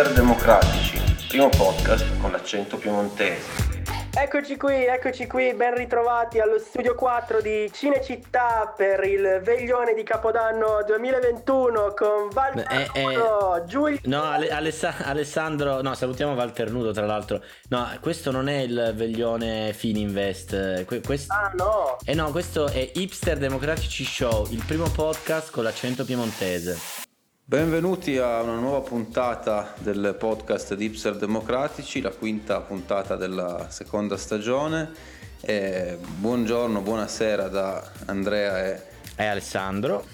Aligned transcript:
Hipster 0.00 0.14
Democratici, 0.14 0.98
primo 1.28 1.50
podcast 1.50 2.06
con 2.22 2.30
l'accento 2.32 2.78
piemontese. 2.78 3.68
Eccoci 4.14 4.56
qui, 4.56 4.86
eccoci 4.86 5.26
qui, 5.26 5.52
ben 5.52 5.74
ritrovati 5.74 6.40
allo 6.40 6.58
studio 6.58 6.94
4 6.94 7.42
di 7.42 7.70
Cinecittà 7.70 8.72
per 8.74 9.04
il 9.04 9.42
veglione 9.44 9.92
di 9.92 10.02
Capodanno 10.02 10.82
2021 10.86 11.92
con 11.94 12.30
Walter 12.32 12.90
Eh, 12.94 12.98
eh, 12.98 13.64
Giulio. 13.66 13.98
No, 14.04 14.22
Ale- 14.22 14.48
Alessa- 14.48 14.96
Alessandro, 15.04 15.82
no, 15.82 15.92
salutiamo 15.94 16.32
Walter 16.32 16.70
Nudo 16.70 16.92
tra 16.92 17.04
l'altro. 17.04 17.42
No, 17.68 17.86
questo 18.00 18.30
non 18.30 18.48
è 18.48 18.60
il 18.60 18.92
veglione 18.96 19.74
Fininvest. 19.74 20.84
Que- 20.86 21.02
quest- 21.02 21.30
Ah 21.30 21.52
no, 21.56 21.98
Eh 22.06 22.14
no, 22.14 22.30
questo 22.30 22.68
è 22.68 22.90
Hipster 22.94 23.36
Democratici 23.36 24.04
Show, 24.04 24.46
il 24.48 24.64
primo 24.66 24.88
podcast 24.88 25.50
con 25.50 25.62
l'accento 25.62 26.06
piemontese. 26.06 27.08
Benvenuti 27.50 28.16
a 28.16 28.42
una 28.42 28.60
nuova 28.60 28.78
puntata 28.78 29.74
del 29.80 30.14
podcast 30.16 30.74
di 30.74 30.84
Ipser 30.84 31.16
Democratici, 31.16 32.00
la 32.00 32.10
quinta 32.10 32.60
puntata 32.60 33.16
della 33.16 33.66
seconda 33.70 34.16
stagione. 34.16 34.92
Eh, 35.40 35.98
buongiorno, 36.00 36.80
buonasera 36.80 37.48
da 37.48 37.82
Andrea 38.06 38.66
e 38.66 38.82
E 39.16 39.24
Alessandro? 39.24 40.06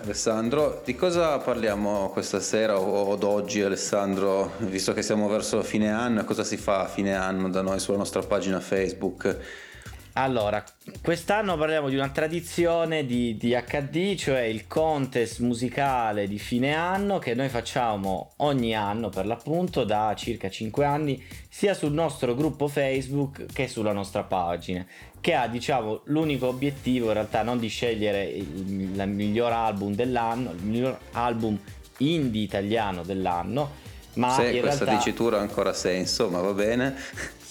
Alessandro. 0.00 0.82
Di 0.84 0.94
cosa 0.94 1.36
parliamo 1.38 2.08
questa 2.10 2.38
sera 2.38 2.78
o 2.78 3.08
od 3.08 3.24
oggi 3.24 3.62
Alessandro, 3.62 4.52
visto 4.58 4.92
che 4.92 5.02
siamo 5.02 5.26
verso 5.26 5.64
fine 5.64 5.90
anno? 5.90 6.24
Cosa 6.24 6.44
si 6.44 6.56
fa 6.56 6.82
a 6.82 6.86
fine 6.86 7.16
anno 7.16 7.50
da 7.50 7.62
noi 7.62 7.80
sulla 7.80 7.98
nostra 7.98 8.22
pagina 8.22 8.60
Facebook? 8.60 9.36
Allora, 10.18 10.64
quest'anno 11.02 11.58
parliamo 11.58 11.90
di 11.90 11.94
una 11.94 12.08
tradizione 12.08 13.04
di, 13.04 13.36
di 13.36 13.50
HD, 13.50 14.14
cioè 14.14 14.40
il 14.40 14.66
contest 14.66 15.40
musicale 15.40 16.26
di 16.26 16.38
fine 16.38 16.74
anno 16.74 17.18
che 17.18 17.34
noi 17.34 17.50
facciamo 17.50 18.32
ogni 18.36 18.74
anno 18.74 19.10
per 19.10 19.26
l'appunto 19.26 19.84
da 19.84 20.14
circa 20.16 20.48
5 20.48 20.84
anni, 20.86 21.22
sia 21.50 21.74
sul 21.74 21.92
nostro 21.92 22.34
gruppo 22.34 22.66
Facebook 22.66 23.44
che 23.52 23.68
sulla 23.68 23.92
nostra 23.92 24.22
pagina, 24.22 24.86
che 25.20 25.34
ha 25.34 25.48
diciamo 25.48 26.00
l'unico 26.04 26.46
obiettivo 26.46 27.08
in 27.08 27.12
realtà 27.12 27.42
non 27.42 27.58
di 27.58 27.68
scegliere 27.68 28.24
il, 28.24 28.70
il 28.70 29.08
miglior 29.08 29.52
album 29.52 29.94
dell'anno, 29.94 30.52
il 30.52 30.62
miglior 30.62 30.98
album 31.12 31.60
indie 31.98 32.42
italiano 32.42 33.02
dell'anno, 33.02 33.70
ma 34.14 34.30
Se 34.30 34.60
questa 34.60 34.84
realtà... 34.84 34.96
dicitura 34.96 35.36
ha 35.36 35.40
ancora 35.40 35.74
senso, 35.74 36.30
ma 36.30 36.40
va 36.40 36.52
bene. 36.54 36.96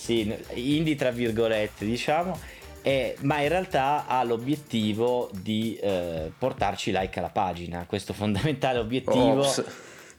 Sì, 0.06 0.36
indie 0.54 0.96
tra 0.96 1.10
virgolette 1.10 1.84
diciamo, 1.84 2.38
eh, 2.86 3.17
ma 3.22 3.41
in 3.41 3.50
realtà 3.50 4.05
ha 4.05 4.23
l'obiettivo 4.23 5.31
di 5.33 5.75
eh, 5.78 6.31
portarci 6.38 6.91
like 6.91 7.17
alla 7.17 7.30
pagina, 7.30 7.88
questo 7.88 8.14
fondamentale 8.14 8.78
obiettivo 8.78 9.44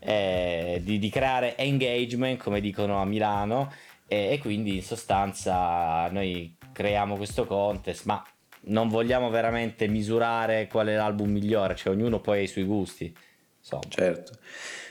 eh, 0.00 0.80
di, 0.82 0.98
di 0.98 1.08
creare 1.08 1.56
engagement 1.56 2.42
come 2.42 2.60
dicono 2.60 3.00
a 3.00 3.04
Milano 3.04 3.72
e, 4.08 4.32
e 4.32 4.38
quindi 4.40 4.74
in 4.74 4.82
sostanza 4.82 6.08
noi 6.08 6.56
creiamo 6.72 7.14
questo 7.14 7.46
contest, 7.46 8.04
ma 8.06 8.20
non 8.62 8.88
vogliamo 8.88 9.30
veramente 9.30 9.86
misurare 9.86 10.66
qual 10.66 10.88
è 10.88 10.96
l'album 10.96 11.30
migliore, 11.30 11.76
cioè 11.76 11.94
ognuno 11.94 12.18
poi 12.18 12.40
ha 12.40 12.42
i 12.42 12.48
suoi 12.48 12.64
gusti. 12.64 13.16
Insomma. 13.60 13.84
Certo. 13.88 14.32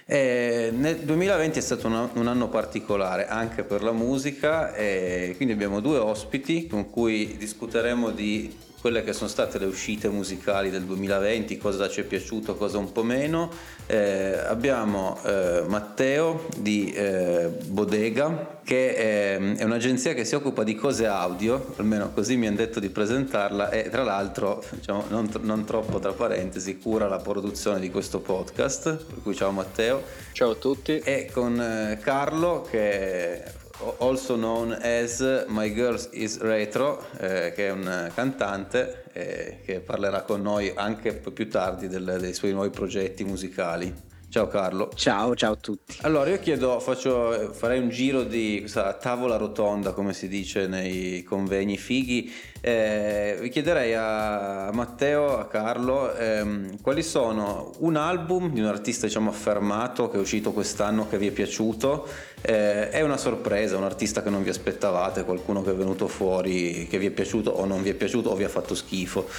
Eh, 0.07 0.69
nel 0.71 0.97
2020 0.99 1.57
è 1.57 1.61
stato 1.61 1.87
un, 1.87 2.09
un 2.13 2.27
anno 2.27 2.47
particolare 2.47 3.27
anche 3.27 3.63
per 3.63 3.81
la 3.81 3.91
musica 3.91 4.75
e 4.75 5.33
quindi 5.35 5.55
abbiamo 5.55 5.79
due 5.79 5.97
ospiti 5.97 6.67
con 6.67 6.91
cui 6.91 7.37
discuteremo 7.37 8.11
di 8.11 8.55
quelle 8.85 9.03
che 9.03 9.13
sono 9.13 9.27
state 9.27 9.57
le 9.57 9.65
uscite 9.65 10.09
musicali 10.09 10.69
del 10.69 10.83
2020, 10.83 11.57
cosa 11.57 11.89
ci 11.89 12.01
è 12.01 12.03
piaciuto, 12.03 12.55
cosa 12.55 12.77
un 12.77 12.91
po' 12.91 13.01
meno. 13.01 13.49
Eh, 13.87 14.37
abbiamo 14.37 15.17
eh, 15.25 15.63
Matteo 15.65 16.45
di 16.55 16.91
eh, 16.91 17.49
Bodega, 17.65 18.59
che 18.63 18.95
è, 18.95 19.55
è 19.55 19.63
un'agenzia 19.63 20.13
che 20.13 20.23
si 20.23 20.35
occupa 20.35 20.63
di 20.63 20.75
cose 20.75 21.07
audio, 21.07 21.73
almeno 21.77 22.11
così 22.13 22.37
mi 22.37 22.45
hanno 22.45 22.57
detto 22.57 22.79
di 22.79 22.89
presentarla, 22.89 23.71
e 23.71 23.89
tra 23.89 24.03
l'altro, 24.03 24.63
diciamo, 24.69 25.05
non, 25.09 25.31
non 25.41 25.65
troppo 25.65 25.97
tra 25.97 26.13
parentesi, 26.13 26.77
cura 26.77 27.07
la 27.07 27.17
produzione 27.17 27.79
di 27.79 27.89
questo 27.89 28.19
podcast. 28.19 28.97
Per 28.97 29.23
cui 29.23 29.33
ciao 29.33 29.49
Matteo. 29.49 30.03
Ciao 30.31 30.51
a 30.51 30.55
tutti. 30.55 30.99
E 30.99 31.27
con 31.33 31.59
eh, 31.59 31.97
Carlo, 32.03 32.61
che 32.69 33.63
also 33.99 34.35
known 34.35 34.71
as 34.71 35.19
My 35.47 35.73
Girls 35.73 36.09
is 36.11 36.39
Retro, 36.39 37.05
eh, 37.17 37.51
che 37.55 37.67
è 37.67 37.71
un 37.71 38.11
cantante 38.13 39.03
eh, 39.13 39.59
che 39.63 39.79
parlerà 39.79 40.21
con 40.21 40.41
noi 40.41 40.71
anche 40.75 41.13
più 41.13 41.49
tardi 41.49 41.87
del- 41.87 42.17
dei 42.19 42.33
suoi 42.33 42.51
nuovi 42.51 42.69
progetti 42.69 43.23
musicali. 43.23 43.93
Ciao 44.35 44.47
Carlo. 44.49 44.91
Ciao, 44.93 45.33
ciao 45.33 45.53
a 45.53 45.55
tutti. 45.55 45.95
Allora 46.01 46.29
io 46.29 46.39
chiedo, 46.39 46.77
faccio, 46.81 47.53
farei 47.53 47.79
un 47.79 47.87
giro 47.87 48.23
di 48.23 48.57
questa 48.59 48.91
tavola 48.95 49.37
rotonda, 49.37 49.93
come 49.93 50.11
si 50.11 50.27
dice 50.27 50.67
nei 50.67 51.23
convegni 51.23 51.77
fighi. 51.77 52.29
Eh, 52.59 53.37
vi 53.39 53.47
chiederei 53.47 53.93
a 53.95 54.71
Matteo, 54.73 55.37
a 55.37 55.45
Carlo, 55.47 56.13
ehm, 56.13 56.81
quali 56.81 57.01
sono 57.01 57.71
un 57.77 57.95
album 57.95 58.51
di 58.51 58.59
un 58.59 58.65
artista 58.65 59.05
diciamo 59.05 59.29
affermato 59.29 60.09
che 60.09 60.17
è 60.17 60.19
uscito 60.19 60.51
quest'anno 60.51 61.07
che 61.07 61.17
vi 61.17 61.27
è 61.27 61.31
piaciuto, 61.31 62.05
eh, 62.41 62.89
è 62.89 63.01
una 63.03 63.15
sorpresa, 63.15 63.77
un 63.77 63.83
artista 63.83 64.21
che 64.21 64.29
non 64.29 64.43
vi 64.43 64.49
aspettavate, 64.49 65.23
qualcuno 65.23 65.61
che 65.63 65.71
è 65.71 65.75
venuto 65.75 66.09
fuori 66.09 66.87
che 66.89 66.97
vi 66.97 67.05
è 67.05 67.11
piaciuto 67.11 67.51
o 67.51 67.63
non 67.63 67.81
vi 67.81 67.91
è 67.91 67.93
piaciuto 67.93 68.31
o 68.31 68.35
vi 68.35 68.43
ha 68.43 68.49
fatto 68.49 68.75
schifo. 68.75 69.29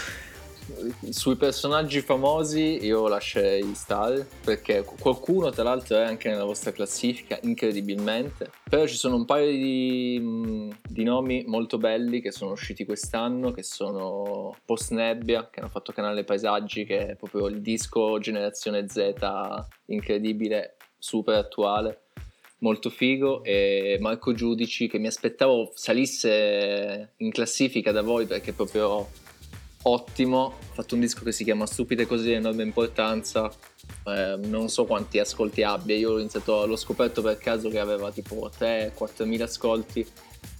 Sui 1.10 1.36
personaggi 1.36 2.00
famosi 2.00 2.84
io 2.84 3.06
lascerei 3.06 3.74
Star 3.74 4.26
perché 4.44 4.82
qualcuno 4.82 5.50
tra 5.50 5.62
l'altro 5.62 5.96
è 5.96 6.02
anche 6.02 6.28
nella 6.28 6.44
vostra 6.44 6.72
classifica 6.72 7.38
incredibilmente. 7.42 8.50
Però 8.68 8.84
ci 8.86 8.96
sono 8.96 9.16
un 9.16 9.24
paio 9.24 9.50
di, 9.50 10.72
di 10.88 11.04
nomi 11.04 11.44
molto 11.46 11.78
belli 11.78 12.20
che 12.20 12.32
sono 12.32 12.52
usciti 12.52 12.84
quest'anno 12.84 13.52
che 13.52 13.62
sono 13.62 14.56
Post 14.64 14.90
Nebbia 14.90 15.48
che 15.50 15.60
hanno 15.60 15.68
fatto 15.68 15.92
Canale 15.92 16.24
Paesaggi 16.24 16.84
che 16.84 17.08
è 17.08 17.14
proprio 17.14 17.46
il 17.46 17.60
disco 17.60 18.18
generazione 18.18 18.88
Z 18.88 19.14
incredibile 19.86 20.76
super 20.98 21.36
attuale 21.36 22.00
molto 22.58 22.90
figo 22.90 23.44
e 23.44 23.98
Marco 24.00 24.32
Giudici 24.32 24.88
che 24.88 24.98
mi 24.98 25.06
aspettavo 25.06 25.72
salisse 25.74 27.12
in 27.18 27.30
classifica 27.30 27.92
da 27.92 28.02
voi 28.02 28.26
perché 28.26 28.52
proprio 28.52 29.08
ottimo 29.88 30.54
ha 30.70 30.74
fatto 30.74 30.94
un 30.94 31.00
disco 31.00 31.22
che 31.24 31.32
si 31.32 31.44
chiama 31.44 31.66
Stupide 31.66 32.06
cose 32.06 32.24
di 32.24 32.32
enorme 32.32 32.62
importanza 32.62 33.50
Eh, 34.04 34.36
non 34.44 34.68
so 34.68 34.84
quanti 34.84 35.18
ascolti 35.18 35.62
abbia 35.62 35.96
io 35.96 36.12
l'ho, 36.12 36.18
iniziato, 36.18 36.66
l'ho 36.66 36.76
scoperto 36.76 37.22
per 37.22 37.38
caso 37.38 37.68
che 37.68 37.78
aveva 37.78 38.10
tipo 38.10 38.50
3-4 38.58 39.24
mila 39.24 39.44
ascolti 39.44 40.06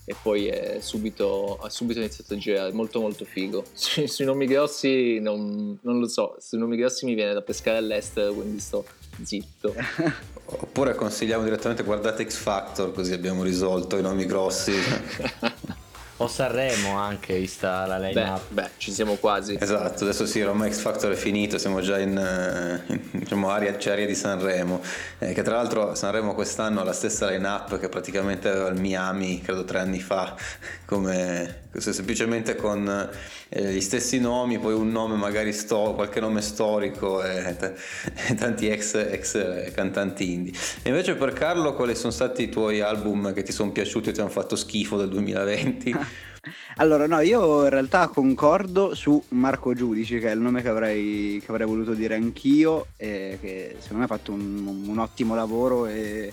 e 0.09 0.15
poi 0.23 0.47
è 0.47 0.79
subito, 0.81 1.59
ha 1.61 1.69
subito 1.69 1.99
iniziato 1.99 2.35
a 2.35 2.37
girare 2.37 2.73
molto 2.73 3.01
molto 3.01 3.25
figo 3.25 3.65
sui, 3.75 4.07
sui 4.07 4.25
nomi 4.25 4.47
grossi 4.47 5.19
non, 5.19 5.79
non 5.83 5.99
lo 5.99 6.09
so 6.09 6.37
sui 6.39 6.59
nomi 6.59 6.77
grossi 6.77 7.05
mi 7.05 7.15
viene 7.15 7.35
da 7.35 7.43
pescare 7.43 7.79
all'estero 7.79 8.33
quindi 8.33 8.61
sto 8.61 8.85
zitto 9.23 9.75
Oppure 10.49 10.95
consigliamo 10.95 11.43
direttamente 11.43 11.83
guardate 11.83 12.25
X 12.25 12.37
Factor 12.37 12.93
così 12.93 13.13
abbiamo 13.13 13.43
risolto 13.43 13.97
i 13.97 14.03
nomi 14.03 14.27
grossi. 14.27 14.73
O 16.19 16.29
Sanremo 16.29 16.97
anche, 16.97 17.39
vista 17.39 17.85
la 17.87 17.99
beh, 17.99 18.09
line-up. 18.09 18.41
beh 18.49 18.71
ci 18.79 18.91
siamo 18.91 19.17
quasi 19.17 19.57
Esatto, 19.61 20.05
adesso 20.05 20.25
sì, 20.25 20.41
ormai 20.41 20.73
X 20.73 20.79
Factor 20.79 21.13
è 21.13 21.15
finito, 21.15 21.59
siamo 21.59 21.81
già 21.81 21.99
in, 21.99 22.17
eh, 22.17 22.83
in, 22.93 23.01
diciamo, 23.13 23.51
area, 23.51 23.75
c'è 23.77 23.93
area 23.93 24.07
di 24.07 24.15
Sanremo, 24.15 24.81
eh, 25.19 25.35
che 25.35 25.43
tra 25.43 25.57
l'altro 25.57 25.95
Sanremo 25.95 26.35
quest'anno 26.35 26.81
ha 26.81 26.85
la 26.85 26.95
stessa 26.95 27.29
line-up 27.29 27.79
che 27.79 27.91
praticamente 27.91 28.49
aveva 28.49 28.69
il 28.69 28.81
Miami, 28.81 29.43
credo 29.43 29.65
tre 29.65 29.81
anni 29.81 30.01
fa, 30.01 30.35
come 30.87 31.65
semplicemente 31.81 32.57
con 32.57 33.11
eh, 33.49 33.73
gli 33.73 33.81
stessi 33.81 34.19
nomi, 34.19 34.59
poi 34.59 34.75
un 34.75 34.91
nome 34.91 35.17
magari 35.17 35.53
sto, 35.53 35.93
qualche 35.95 36.21
nome 36.21 36.41
storico 36.43 37.23
e, 37.23 37.57
t- 37.57 37.73
e 38.29 38.35
tanti 38.37 38.69
ex, 38.69 38.95
ex 38.95 39.73
cantanti 39.73 40.33
indie. 40.33 40.53
E 40.83 40.89
invece 40.89 41.15
per 41.15 41.33
Carlo 41.33 41.75
quali 41.75 41.95
sono 41.95 42.13
stati 42.13 42.45
i 42.45 42.49
tuoi 42.49 42.81
album 42.81 43.33
che 43.33 43.43
ti 43.43 43.53
sono 43.53 43.73
piaciuti 43.73 44.11
e 44.11 44.13
ti 44.13 44.21
hanno 44.21 44.31
fatto 44.31 44.57
schifo 44.57 44.97
del 44.97 45.09
2020? 45.09 45.97
Allora, 46.77 47.07
no, 47.07 47.21
io 47.21 47.65
in 47.65 47.71
realtà 47.71 48.09
concordo 48.09 48.95
su 48.95 49.21
Marco 49.31 49.75
Giudici, 49.75 50.19
che 50.19 50.29
è 50.29 50.33
il 50.33 50.41
nome 50.41 50.63
che 50.63 50.69
avrei, 50.69 51.41
che 51.45 51.51
avrei 51.51 51.67
voluto 51.67 51.95
dire 51.95 52.15
anch'io, 52.15 52.89
e 52.97 53.39
che 53.41 53.77
secondo 53.79 53.99
me 53.99 54.05
ha 54.05 54.17
fatto 54.17 54.33
un, 54.33 54.85
un 54.87 54.99
ottimo 54.99 55.35
lavoro 55.35 55.87
e, 55.87 56.33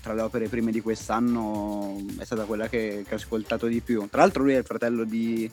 tra 0.00 0.14
le 0.14 0.20
opere 0.22 0.48
prime 0.48 0.70
di 0.70 0.80
quest'anno 0.80 1.96
è 2.18 2.24
stata 2.24 2.44
quella 2.44 2.68
che, 2.68 3.04
che 3.06 3.14
ho 3.14 3.16
ascoltato 3.16 3.66
di 3.66 3.80
più. 3.80 4.06
Tra 4.08 4.20
l'altro 4.20 4.42
lui 4.42 4.52
è 4.52 4.58
il 4.58 4.64
fratello 4.64 5.04
di, 5.04 5.50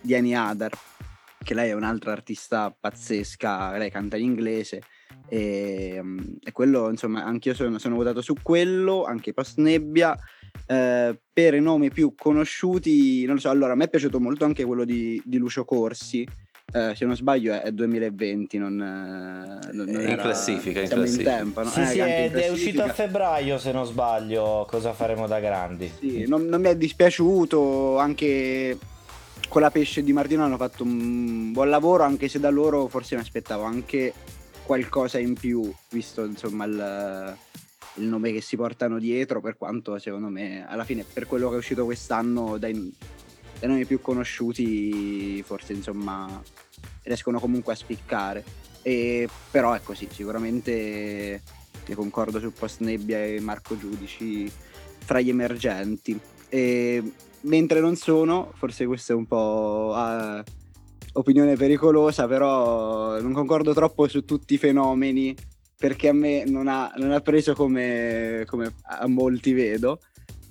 di 0.00 0.14
Annie 0.14 0.34
Adar, 0.34 0.72
che 1.42 1.54
lei 1.54 1.70
è 1.70 1.74
un'altra 1.74 2.12
artista 2.12 2.74
pazzesca, 2.78 3.76
lei 3.76 3.90
canta 3.90 4.16
in 4.16 4.24
inglese. 4.24 4.82
E, 5.28 6.02
e 6.42 6.52
quello, 6.52 6.90
insomma, 6.90 7.24
anch'io 7.24 7.54
sono, 7.54 7.78
sono 7.78 7.94
votato 7.94 8.20
su 8.20 8.34
quello, 8.42 9.04
anche 9.04 9.32
Post 9.32 9.58
Nebbia. 9.58 10.16
Eh, 10.66 11.18
per 11.32 11.54
i 11.54 11.60
nomi 11.60 11.90
più 11.90 12.14
conosciuti, 12.16 13.24
non 13.24 13.38
so, 13.40 13.50
allora 13.50 13.72
a 13.72 13.76
me 13.76 13.84
è 13.84 13.90
piaciuto 13.90 14.20
molto 14.20 14.44
anche 14.44 14.64
quello 14.64 14.84
di, 14.84 15.20
di 15.24 15.36
Lucio 15.36 15.64
Corsi, 15.64 16.26
eh, 16.74 16.92
se 16.96 17.04
non 17.04 17.14
sbaglio 17.14 17.54
è 17.54 17.70
2020, 17.70 18.58
non, 18.58 18.74
non 19.72 19.88
in 19.88 20.00
era, 20.00 20.22
classifica, 20.22 20.80
in 20.80 20.88
classifica. 20.88 21.30
in 21.30 21.36
tempo. 21.38 21.62
No? 21.62 21.68
Sì, 21.70 21.80
Eh, 21.80 21.86
sì, 21.86 21.98
in 21.98 22.04
ed 22.04 22.34
è 22.34 22.48
uscito 22.50 22.80
a 22.80 22.84
classifica. 22.86 22.92
febbraio 22.92 23.58
se 23.58 23.70
non 23.70 23.86
sbaglio, 23.86 24.66
cosa 24.68 24.92
faremo 24.92 25.28
da 25.28 25.38
grandi. 25.38 25.90
Sì, 26.00 26.24
non, 26.26 26.46
non 26.46 26.60
mi 26.60 26.68
è 26.68 26.76
dispiaciuto, 26.76 27.98
anche 27.98 28.76
con 29.48 29.60
la 29.62 29.70
pesce 29.70 30.02
di 30.02 30.12
Martino 30.12 30.42
hanno 30.42 30.56
fatto 30.56 30.82
un 30.82 31.52
buon 31.52 31.68
lavoro, 31.68 32.02
anche 32.02 32.26
se 32.28 32.40
da 32.40 32.50
loro 32.50 32.88
forse 32.88 33.14
mi 33.14 33.20
aspettavo 33.20 33.62
anche 33.62 34.12
qualcosa 34.64 35.18
in 35.18 35.34
più, 35.34 35.72
visto 35.90 36.24
insomma 36.24 36.64
il, 36.64 37.36
il 37.96 38.04
nome 38.06 38.32
che 38.32 38.40
si 38.40 38.56
portano 38.56 38.98
dietro, 38.98 39.40
per 39.40 39.56
quanto 39.56 39.96
secondo 40.00 40.28
me 40.28 40.66
alla 40.66 40.82
fine 40.84 41.04
per 41.10 41.26
quello 41.26 41.50
che 41.50 41.54
è 41.54 41.58
uscito 41.58 41.84
quest'anno 41.84 42.58
dai, 42.58 42.92
dai 43.64 43.72
nomi 43.72 43.86
più 43.86 44.00
conosciuti 44.00 45.42
forse 45.42 45.72
insomma 45.72 46.42
riescono 47.02 47.40
comunque 47.40 47.72
a 47.72 47.76
spiccare. 47.76 48.44
E, 48.82 49.26
però 49.50 49.74
ecco 49.74 49.94
sì, 49.94 50.06
sicuramente 50.10 51.42
ne 51.86 51.94
concordo 51.94 52.38
su 52.38 52.52
Post 52.52 52.80
Nebbia 52.80 53.24
e 53.24 53.40
Marco 53.40 53.78
Giudici 53.78 54.50
fra 54.98 55.20
gli 55.20 55.30
emergenti. 55.30 56.18
E, 56.48 57.12
mentre 57.42 57.80
non 57.80 57.96
sono, 57.96 58.52
forse 58.54 58.86
questa 58.86 59.14
è 59.14 59.16
un 59.16 59.26
po' 59.26 59.92
ah, 59.94 60.44
opinione 61.14 61.56
pericolosa, 61.56 62.26
però 62.26 63.18
non 63.20 63.32
concordo 63.32 63.72
troppo 63.72 64.06
su 64.08 64.24
tutti 64.24 64.54
i 64.54 64.58
fenomeni 64.58 65.34
perché 65.76 66.08
a 66.08 66.12
me 66.12 66.44
non 66.44 66.68
ha, 66.68 66.92
non 66.96 67.12
ha 67.12 67.20
preso 67.20 67.54
come, 67.54 68.44
come 68.46 68.74
a 68.82 69.06
molti 69.06 69.52
vedo. 69.52 70.00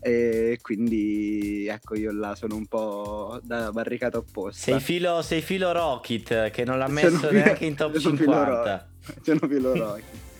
E 0.04 0.60
quindi 0.62 1.66
ecco 1.68 1.96
io 1.96 2.12
là 2.12 2.36
sono 2.36 2.56
un 2.56 2.66
po' 2.68 3.40
da 3.44 3.72
barricata 3.72 4.18
opposta. 4.18 4.72
Sei 4.72 4.80
filo, 4.80 5.22
sei 5.22 5.42
filo 5.42 5.72
Rocket 5.72 6.50
che 6.52 6.66
non 6.66 6.78
l'ha 6.78 6.88
Sono 6.88 7.00
messo 7.00 7.18
filo- 7.28 7.32
neanche 7.32 7.66
in 7.66 7.76
top 7.76 7.98
sono 7.98 8.16
filo 8.18 8.34
50. 8.34 8.88
Sono 9.22 9.40
filo 9.48 9.74
Rocky. 9.76 10.04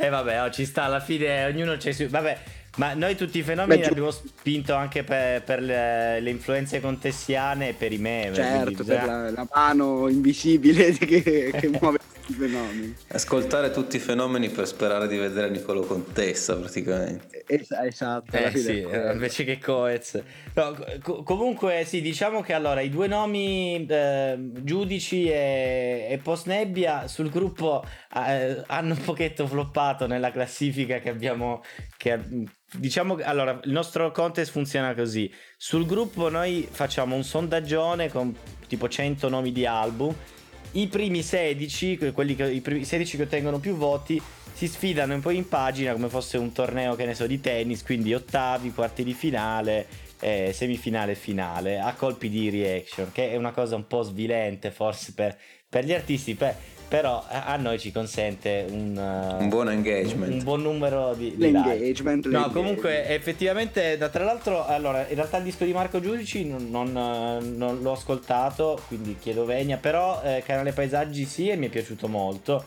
E 0.00 0.10
vabbè, 0.10 0.44
oh, 0.44 0.50
ci 0.50 0.64
sta 0.64 0.84
alla 0.84 1.00
fine, 1.00 1.44
ognuno 1.46 1.76
c'è 1.76 1.90
su. 1.90 2.06
Vabbè, 2.06 2.38
ma 2.78 2.94
noi 2.94 3.16
tutti 3.16 3.38
i 3.38 3.42
fenomeni 3.42 3.80
Beh, 3.80 3.82
giu- 3.82 3.92
abbiamo 3.92 4.10
spinto 4.10 4.74
anche 4.74 5.02
per, 5.04 5.42
per 5.42 5.60
le, 5.62 6.20
le 6.20 6.30
influenze 6.30 6.80
contessiane 6.80 7.70
e 7.70 7.74
per 7.74 7.92
i 7.92 7.98
meme. 7.98 8.34
Certo, 8.34 8.84
per 8.84 9.02
la, 9.04 9.30
la 9.30 9.46
mano 9.52 10.08
invisibile 10.08 10.92
che, 10.98 11.22
che 11.56 11.68
muove 11.80 11.98
questi 12.24 12.34
fenomeni. 12.34 12.94
Ascoltare 13.08 13.70
tutti 13.70 13.96
i 13.96 14.00
fenomeni 14.00 14.48
per 14.50 14.66
sperare 14.66 15.08
di 15.08 15.16
vedere 15.16 15.50
Nicolo 15.50 15.82
Contessa 15.82 16.56
praticamente. 16.56 17.44
Es- 17.46 17.70
esatto, 17.72 18.36
Eh 18.36 18.54
sì, 18.54 18.82
quello. 18.82 19.10
invece 19.12 19.44
che 19.44 19.58
Coez. 19.58 20.22
No, 20.54 20.76
co- 21.02 21.22
comunque 21.22 21.84
sì, 21.84 22.00
diciamo 22.00 22.42
che 22.42 22.52
allora 22.52 22.80
i 22.80 22.90
due 22.90 23.06
nomi 23.06 23.86
eh, 23.86 24.36
giudici 24.62 25.28
e, 25.28 26.06
e 26.10 26.18
Postnebbia 26.18 27.08
sul 27.08 27.30
gruppo 27.30 27.84
eh, 28.14 28.62
hanno 28.66 28.94
un 28.94 29.00
pochetto 29.02 29.46
floppato 29.46 30.06
nella 30.06 30.30
classifica 30.30 30.98
che 31.00 31.08
abbiamo 31.08 31.62
che 31.98 32.18
diciamo 32.72 33.18
allora 33.22 33.60
il 33.64 33.72
nostro 33.72 34.10
contest 34.12 34.52
funziona 34.52 34.94
così. 34.94 35.30
Sul 35.58 35.84
gruppo 35.84 36.30
noi 36.30 36.66
facciamo 36.70 37.16
un 37.16 37.24
sondaggione 37.24 38.08
con 38.08 38.34
tipo 38.68 38.88
100 38.88 39.28
nomi 39.28 39.52
di 39.52 39.66
album. 39.66 40.14
I 40.72 40.86
primi 40.86 41.22
16, 41.22 41.98
que- 41.98 42.12
quelli 42.12 42.36
che, 42.36 42.48
i 42.50 42.60
primi 42.60 42.84
16 42.84 43.16
che 43.16 43.22
ottengono 43.24 43.58
più 43.58 43.74
voti 43.74 44.22
si 44.52 44.68
sfidano 44.68 45.14
un 45.14 45.20
po' 45.20 45.30
in 45.30 45.48
pagina 45.48 45.92
come 45.92 46.08
fosse 46.08 46.38
un 46.38 46.52
torneo 46.52 46.94
che 46.94 47.04
ne 47.04 47.14
so 47.14 47.26
di 47.26 47.40
tennis, 47.40 47.82
quindi 47.82 48.14
ottavi, 48.14 48.72
quarti 48.72 49.02
di 49.02 49.12
finale, 49.12 49.86
eh, 50.20 50.52
semifinale 50.52 51.12
e 51.12 51.16
finale, 51.16 51.80
a 51.80 51.94
colpi 51.94 52.28
di 52.28 52.48
reaction, 52.48 53.10
che 53.12 53.30
è 53.30 53.36
una 53.36 53.52
cosa 53.52 53.74
un 53.74 53.86
po' 53.86 54.02
svilente 54.02 54.70
forse 54.70 55.14
per, 55.14 55.36
per 55.68 55.84
gli 55.84 55.92
artisti, 55.92 56.34
per- 56.34 56.56
però 56.88 57.24
a 57.28 57.54
noi 57.56 57.78
ci 57.78 57.92
consente 57.92 58.64
un, 58.70 58.96
uh, 58.96 59.42
Un 59.42 59.48
buon 59.48 59.68
engagement. 59.70 60.32
un 60.32 60.42
buon 60.42 60.62
numero 60.62 61.14
di, 61.14 61.36
di 61.36 61.50
like. 61.50 61.68
L'engagement, 61.68 62.26
No, 62.28 62.50
comunque 62.50 63.06
effettivamente, 63.08 63.96
da- 63.98 64.08
tra 64.08 64.24
l'altro, 64.24 64.64
allora, 64.64 65.06
in 65.06 65.14
realtà 65.14 65.36
il 65.36 65.44
disco 65.44 65.64
di 65.64 65.72
Marco 65.72 66.00
Giudici 66.00 66.46
non, 66.46 66.70
non, 66.70 66.88
eh, 66.88 67.44
non 67.44 67.82
l'ho 67.82 67.92
ascoltato, 67.92 68.80
quindi 68.88 69.16
chiedo 69.20 69.44
venia, 69.44 69.76
però 69.76 70.20
eh, 70.22 70.42
Canale 70.44 70.72
Paesaggi 70.72 71.24
sì 71.26 71.48
e 71.48 71.56
mi 71.56 71.66
è 71.66 71.68
piaciuto 71.68 72.08
molto. 72.08 72.64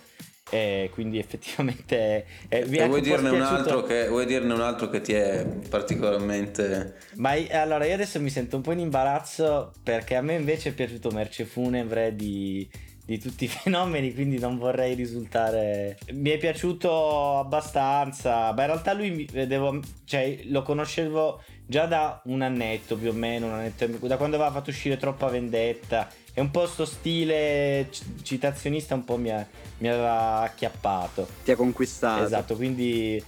E 0.53 0.89
quindi 0.93 1.17
effettivamente 1.17 2.25
eh, 2.49 2.65
mi 2.65 2.75
è 2.75 2.83
E 2.83 2.87
vuoi 2.87 2.99
dirne, 2.99 3.29
un 3.29 3.41
altro 3.41 3.83
che, 3.83 4.09
vuoi 4.09 4.25
dirne 4.25 4.53
un 4.53 4.59
altro 4.59 4.89
che 4.89 4.99
ti 4.99 5.13
è 5.13 5.45
particolarmente... 5.69 6.95
Ma 7.15 7.35
allora 7.51 7.85
io 7.85 7.93
adesso 7.93 8.19
mi 8.19 8.29
sento 8.29 8.57
un 8.57 8.61
po' 8.61 8.73
in 8.73 8.79
imbarazzo 8.79 9.71
perché 9.81 10.15
a 10.15 10.21
me 10.21 10.33
invece 10.33 10.69
è 10.69 10.73
piaciuto 10.73 11.09
Merce 11.11 11.45
Funebre 11.45 12.13
di, 12.17 12.69
di 13.11 13.19
tutti 13.19 13.43
i 13.43 13.47
fenomeni, 13.49 14.13
quindi 14.13 14.39
non 14.39 14.57
vorrei 14.57 14.95
risultare... 14.95 15.97
Mi 16.11 16.29
è 16.29 16.37
piaciuto 16.37 17.39
abbastanza, 17.39 18.53
ma 18.53 18.61
in 18.61 18.67
realtà 18.67 18.93
lui 18.93 19.27
vedevo, 19.31 19.79
cioè, 20.05 20.39
lo 20.45 20.61
conoscevo 20.61 21.43
già 21.65 21.85
da 21.85 22.21
un 22.25 22.41
annetto 22.41 22.95
più 22.95 23.09
o 23.09 23.13
meno, 23.13 23.47
un 23.47 23.53
annetto, 23.53 23.85
da 23.85 24.17
quando 24.17 24.37
aveva 24.37 24.51
fatto 24.51 24.69
uscire 24.69 24.97
Troppa 24.97 25.27
Vendetta. 25.27 26.07
E 26.33 26.39
un 26.39 26.49
po' 26.49 26.65
sto 26.65 26.85
stile 26.85 27.89
citazionista 28.21 28.95
un 28.95 29.03
po' 29.03 29.17
mi, 29.17 29.31
ha- 29.31 29.45
mi 29.79 29.89
aveva 29.89 30.39
acchiappato. 30.39 31.27
ti 31.43 31.51
ha 31.51 31.55
conquistato. 31.57 32.23
Esatto, 32.23 32.55
quindi... 32.55 33.21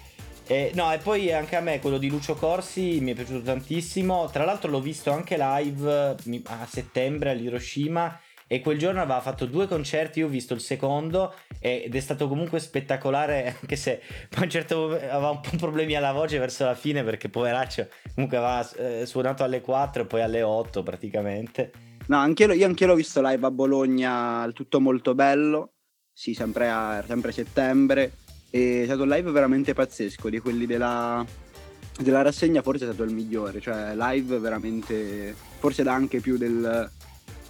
eh, 0.48 0.72
no, 0.76 0.94
e 0.94 1.00
poi 1.00 1.34
anche 1.34 1.58
a 1.58 1.62
me 1.62 1.80
quello 1.82 1.98
di 1.98 2.08
Lucio 2.08 2.36
Corsi 2.36 3.00
mi 3.02 3.12
è 3.12 3.16
piaciuto 3.16 3.42
tantissimo. 3.42 4.30
Tra 4.32 4.46
l'altro 4.46 4.72
l'ho 4.72 4.80
visto 4.80 5.12
anche 5.12 5.36
live 5.38 6.16
a 6.46 6.68
settembre 6.70 7.32
all'Hiroshima 7.32 8.18
e 8.54 8.62
quel 8.62 8.78
giorno 8.78 9.02
aveva 9.02 9.20
fatto 9.20 9.48
due 9.48 9.68
concerti, 9.68 10.20
io 10.20 10.28
ho 10.28 10.30
visto 10.30 10.54
il 10.54 10.60
secondo 10.60 11.34
ed 11.58 11.96
è 11.96 12.00
stato 12.00 12.28
comunque 12.28 12.60
spettacolare, 12.60 13.56
anche 13.60 13.76
se 13.76 14.00
poi 14.30 14.42
a 14.42 14.44
un 14.44 14.50
certo 14.52 14.78
momento 14.78 15.06
aveva 15.06 15.30
un 15.32 15.40
po' 15.40 15.58
problemi 15.58 15.96
alla 15.96 16.12
voce 16.12 16.38
verso 16.38 16.64
la 16.64 16.76
fine 16.76 17.04
perché 17.04 17.30
poveraccio 17.30 17.88
comunque 18.14 18.38
aveva 18.38 18.70
eh, 18.76 19.08
suonato 19.08 19.44
alle 19.44 19.60
4 19.60 20.04
e 20.04 20.06
poi 20.06 20.22
alle 20.22 20.44
8 20.44 20.84
praticamente. 20.84 21.72
No, 22.06 22.18
anche 22.18 22.44
io, 22.44 22.54
io 22.54 22.68
anche 22.68 22.86
l'ho 22.86 22.94
visto 22.94 23.28
live 23.28 23.44
a 23.44 23.50
Bologna, 23.50 24.48
tutto 24.54 24.80
molto 24.80 25.16
bello. 25.16 25.72
Sì, 26.14 26.36
sempre 26.36 26.70
a 26.70 27.04
sempre 27.08 27.32
settembre. 27.32 28.18
È 28.52 28.84
stato 28.86 29.02
un 29.02 29.10
live 29.10 29.32
veramente 29.32 29.74
pazzesco, 29.74 30.30
di 30.30 30.38
quelli 30.38 30.68
della, 30.68 31.26
della 31.98 32.22
rassegna 32.22 32.62
forse 32.62 32.84
è 32.84 32.88
stato 32.88 33.02
il 33.02 33.16
migliore, 33.16 33.60
cioè 33.60 33.96
live 33.96 34.38
veramente, 34.38 35.34
forse 35.58 35.82
dà 35.82 35.94
anche 35.94 36.20
più 36.20 36.38
del, 36.38 36.92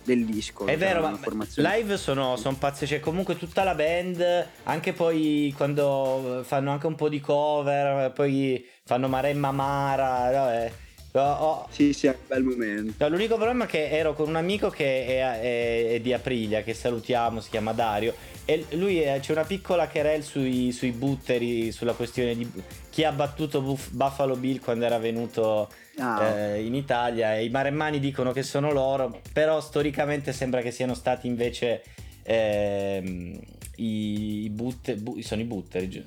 del 0.04 0.26
disco. 0.26 0.66
È 0.66 0.70
cioè, 0.70 0.78
vero, 0.78 1.02
ma 1.02 1.16
formazione- 1.18 1.78
live 1.78 1.98
sono, 1.98 2.36
sono 2.38 2.58
pazzi, 2.58 2.86
cioè 2.86 3.00
comunque 3.00 3.38
tutta 3.38 3.64
la 3.64 3.76
band, 3.76 4.48
anche 4.64 4.94
poi 4.94 5.54
quando 5.56 6.42
fanno 6.46 6.72
anche 6.72 6.88
un 6.88 6.96
po' 6.96 7.10
di 7.10 7.20
cover, 7.20 8.12
poi 8.12 8.66
fanno 8.84 9.08
Maremma 9.08 9.52
Mara, 9.52 10.30
vabbè. 10.32 10.72
Oh, 11.16 11.20
oh. 11.22 11.68
Sì, 11.70 11.94
sì, 11.94 12.08
è 12.08 12.10
un 12.10 12.16
bel 12.26 12.44
momento. 12.44 12.94
No, 12.98 13.10
l'unico 13.10 13.36
problema 13.36 13.66
è 13.66 13.68
che 13.68 13.88
ero 13.88 14.16
con 14.16 14.30
un 14.30 14.36
amico 14.36 14.72
che 14.72 15.06
è, 15.06 15.40
è- 15.40 15.94
è 15.94 16.00
di 16.00 16.12
Aprilia, 16.12 16.64
che 16.64 16.74
salutiamo, 16.74 17.40
si 17.40 17.52
chiama 17.52 17.72
Dario, 17.72 18.16
e 18.46 18.66
lui 18.72 19.00
è- 19.00 19.20
c'è 19.20 19.32
una 19.32 19.44
piccola 19.44 19.88
querel 19.88 20.24
sui, 20.24 20.72
sui 20.72 20.90
butteri, 20.92 21.72
sulla 21.72 21.94
questione 21.94 22.36
di 22.36 22.50
chi 22.90 23.04
ha 23.04 23.12
battuto 23.12 23.62
Buff- 23.62 23.92
Buffalo 23.92 24.36
Bill 24.36 24.60
quando 24.60 24.86
era 24.86 24.98
venuto 24.98 25.70
Ah, 26.00 26.36
eh, 26.56 26.64
in 26.66 26.74
Italia 26.74 27.36
e 27.36 27.46
i 27.46 27.50
maremmani 27.50 28.00
dicono 28.00 28.32
che 28.32 28.42
sono 28.44 28.72
loro, 28.72 29.22
però 29.32 29.62
storicamente 29.62 30.34
sembra 30.34 30.62
che 30.62 30.72
siano 30.72 30.94
stati 30.96 31.28
invece 31.28 31.84
ehm, 32.24 33.40
i, 33.76 34.44
i 34.46 34.50
butte, 34.50 34.96
bu- 34.96 35.20
sono 35.22 35.42
i 35.42 35.46
butteri. 35.46 36.06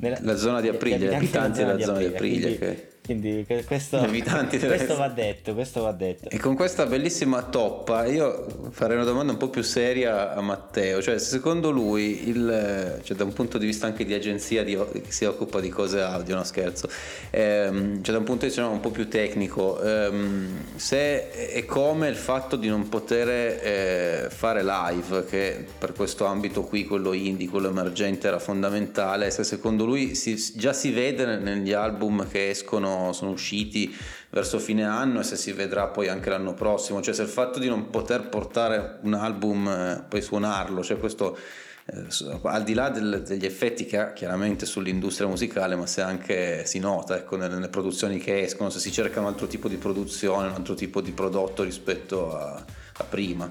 nella- 0.00 0.18
La 0.22 0.36
zona 0.36 0.60
di 0.60 0.68
gli- 0.68 0.70
gli 1.10 1.14
abitanti 1.14 1.58
della 1.58 1.78
zona 1.80 1.98
di. 1.98 2.12
Quindi, 2.12 2.40
che- 2.40 2.58
quindi 2.58 2.84
que- 3.06 3.64
questo, 3.66 3.98
questo 4.06 4.96
va 4.96 5.08
detto, 5.08 5.54
questo 5.54 5.82
va 5.82 5.92
detto. 5.92 6.28
E 6.28 6.38
con 6.38 6.54
questa 6.54 6.86
bellissima 6.86 7.42
toppa 7.42 8.04
io 8.06 8.46
farei 8.70 8.96
una 8.96 9.04
domanda 9.04 9.32
un 9.32 9.38
po' 9.38 9.48
più 9.48 9.62
seria 9.62 10.34
a 10.34 10.40
Matteo, 10.40 11.00
cioè 11.00 11.18
secondo 11.18 11.70
lui, 11.70 12.28
il, 12.28 13.00
cioè 13.02 13.16
da 13.16 13.24
un 13.24 13.32
punto 13.32 13.58
di 13.58 13.66
vista 13.66 13.86
anche 13.86 14.04
di 14.04 14.14
agenzia 14.14 14.64
di- 14.64 14.74
che 14.76 15.10
si 15.12 15.24
occupa 15.24 15.60
di 15.60 15.68
cose 15.68 16.00
audio, 16.00 16.34
no 16.36 16.44
scherzo, 16.44 16.88
ehm, 17.30 18.02
cioè 18.02 18.12
da 18.12 18.18
un 18.18 18.24
punto 18.24 18.40
di 18.40 18.46
vista 18.46 18.62
no, 18.62 18.70
un 18.70 18.80
po' 18.80 18.90
più 18.90 19.08
tecnico, 19.08 19.80
ehm, 19.82 20.48
se 20.76 21.28
e 21.52 21.64
come 21.64 22.08
il 22.08 22.16
fatto 22.16 22.56
di 22.56 22.68
non 22.68 22.88
poter 22.88 23.28
eh, 23.28 24.28
fare 24.30 24.62
live, 24.64 25.24
che 25.26 25.64
per 25.78 25.92
questo 25.92 26.24
ambito 26.24 26.62
qui, 26.62 26.84
quello 26.84 27.12
indie, 27.12 27.48
quello 27.48 27.68
emergente 27.68 28.26
era 28.26 28.38
fondamentale, 28.38 29.30
se 29.30 29.44
secondo 29.44 29.84
lui 29.84 30.14
si- 30.14 30.34
già 30.54 30.72
si 30.72 30.90
vede 30.90 31.36
negli 31.36 31.72
album 31.72 32.26
che 32.28 32.50
escono, 32.50 32.95
sono 33.12 33.30
usciti 33.30 33.94
verso 34.30 34.58
fine 34.58 34.84
anno 34.84 35.20
e 35.20 35.22
se 35.22 35.36
si 35.36 35.52
vedrà 35.52 35.86
poi 35.86 36.08
anche 36.08 36.30
l'anno 36.30 36.54
prossimo, 36.54 37.00
cioè 37.00 37.14
se 37.14 37.22
il 37.22 37.28
fatto 37.28 37.58
di 37.58 37.68
non 37.68 37.90
poter 37.90 38.28
portare 38.28 38.98
un 39.02 39.14
album, 39.14 39.68
eh, 39.68 40.04
poi 40.08 40.20
suonarlo, 40.22 40.82
cioè 40.82 40.98
questo 40.98 41.36
eh, 41.86 42.40
al 42.42 42.64
di 42.64 42.74
là 42.74 42.90
del- 42.90 43.22
degli 43.24 43.44
effetti 43.44 43.86
che 43.86 43.98
ha 43.98 44.12
chiaramente 44.12 44.66
sull'industria 44.66 45.28
musicale, 45.28 45.76
ma 45.76 45.86
se 45.86 46.00
anche 46.02 46.66
si 46.66 46.78
nota 46.80 47.16
ecco, 47.16 47.36
nelle, 47.36 47.54
nelle 47.54 47.68
produzioni 47.68 48.18
che 48.18 48.42
escono, 48.42 48.70
se 48.70 48.80
si 48.80 48.90
cerca 48.90 49.20
un 49.20 49.26
altro 49.26 49.46
tipo 49.46 49.68
di 49.68 49.76
produzione, 49.76 50.48
un 50.48 50.54
altro 50.54 50.74
tipo 50.74 51.00
di 51.00 51.12
prodotto 51.12 51.62
rispetto 51.62 52.36
a, 52.36 52.54
a 52.98 53.04
prima. 53.04 53.48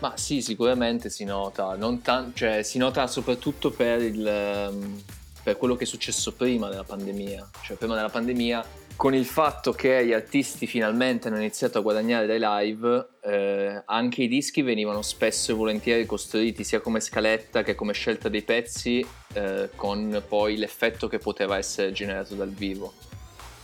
Ma 0.00 0.16
sì, 0.16 0.42
sicuramente 0.42 1.08
si 1.08 1.24
nota, 1.24 1.76
tan- 2.02 2.32
cioè, 2.34 2.62
si 2.62 2.76
nota 2.76 3.06
soprattutto 3.06 3.70
per, 3.70 4.02
il, 4.02 4.26
ehm, 4.26 5.02
per 5.42 5.56
quello 5.56 5.74
che 5.74 5.84
è 5.84 5.86
successo 5.86 6.32
prima 6.32 6.68
della 6.68 6.84
pandemia. 6.84 7.50
Cioè, 7.62 7.76
prima 7.76 7.94
della 7.94 8.08
pandemia, 8.08 8.64
con 8.96 9.14
il 9.14 9.24
fatto 9.24 9.72
che 9.72 10.06
gli 10.06 10.12
artisti 10.12 10.66
finalmente 10.66 11.28
hanno 11.28 11.38
iniziato 11.38 11.78
a 11.78 11.80
guadagnare 11.80 12.26
dai 12.26 12.38
live, 12.40 13.08
eh, 13.24 13.82
anche 13.84 14.22
i 14.22 14.28
dischi 14.28 14.62
venivano 14.62 15.02
spesso 15.02 15.52
e 15.52 15.54
volentieri 15.54 16.06
costruiti 16.06 16.62
sia 16.62 16.80
come 16.80 17.00
scaletta 17.00 17.62
che 17.62 17.74
come 17.74 17.92
scelta 17.92 18.28
dei 18.28 18.42
pezzi, 18.42 19.04
eh, 19.32 19.70
con 19.74 20.22
poi 20.28 20.56
l'effetto 20.56 21.08
che 21.08 21.18
poteva 21.18 21.56
essere 21.56 21.92
generato 21.92 22.34
dal 22.34 22.50
vivo. 22.50 22.92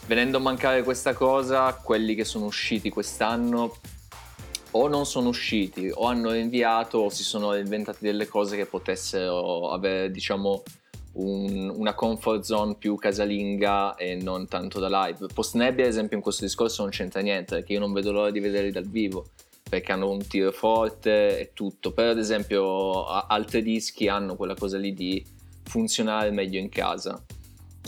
Venendo 0.07 0.39
a 0.39 0.41
mancare 0.41 0.83
questa 0.83 1.13
cosa, 1.13 1.75
quelli 1.75 2.15
che 2.15 2.25
sono 2.25 2.47
usciti 2.47 2.89
quest'anno 2.89 3.77
o 4.73 4.89
non 4.89 5.07
sono 5.07 5.29
usciti 5.29 5.91
o 5.93 6.07
hanno 6.07 6.33
rinviato 6.33 6.99
o 6.99 7.09
si 7.11 7.23
sono 7.23 7.55
inventati 7.55 7.99
delle 8.01 8.27
cose 8.27 8.57
che 8.57 8.67
potessero 8.67 9.71
avere 9.71 10.11
diciamo 10.11 10.63
un, 11.19 11.73
una 11.75 11.95
comfort 11.95 12.43
zone 12.43 12.75
più 12.77 12.97
casalinga 12.97 13.97
e 13.97 14.17
non 14.17 14.47
tanto 14.49 14.79
da 14.81 15.07
live. 15.07 15.27
Post 15.33 15.55
Nebbia 15.55 15.85
ad 15.85 15.91
esempio 15.91 16.17
in 16.17 16.23
questo 16.23 16.45
discorso 16.45 16.83
non 16.83 16.91
c'entra 16.91 17.21
niente 17.21 17.57
perché 17.57 17.73
io 17.73 17.81
non 17.81 17.93
vedo 17.93 18.13
l'ora 18.13 18.31
di 18.31 18.41
vederli 18.41 18.71
dal 18.71 18.89
vivo 18.89 19.27
perché 19.69 19.93
hanno 19.93 20.11
un 20.11 20.27
tiro 20.27 20.51
forte 20.51 21.39
e 21.39 21.51
tutto, 21.53 21.93
però 21.93 22.11
ad 22.11 22.19
esempio 22.19 23.05
altri 23.05 23.63
dischi 23.63 24.09
hanno 24.09 24.35
quella 24.35 24.55
cosa 24.55 24.79
lì 24.79 24.95
di 24.95 25.23
funzionare 25.65 26.31
meglio 26.31 26.59
in 26.59 26.71
casa 26.71 27.23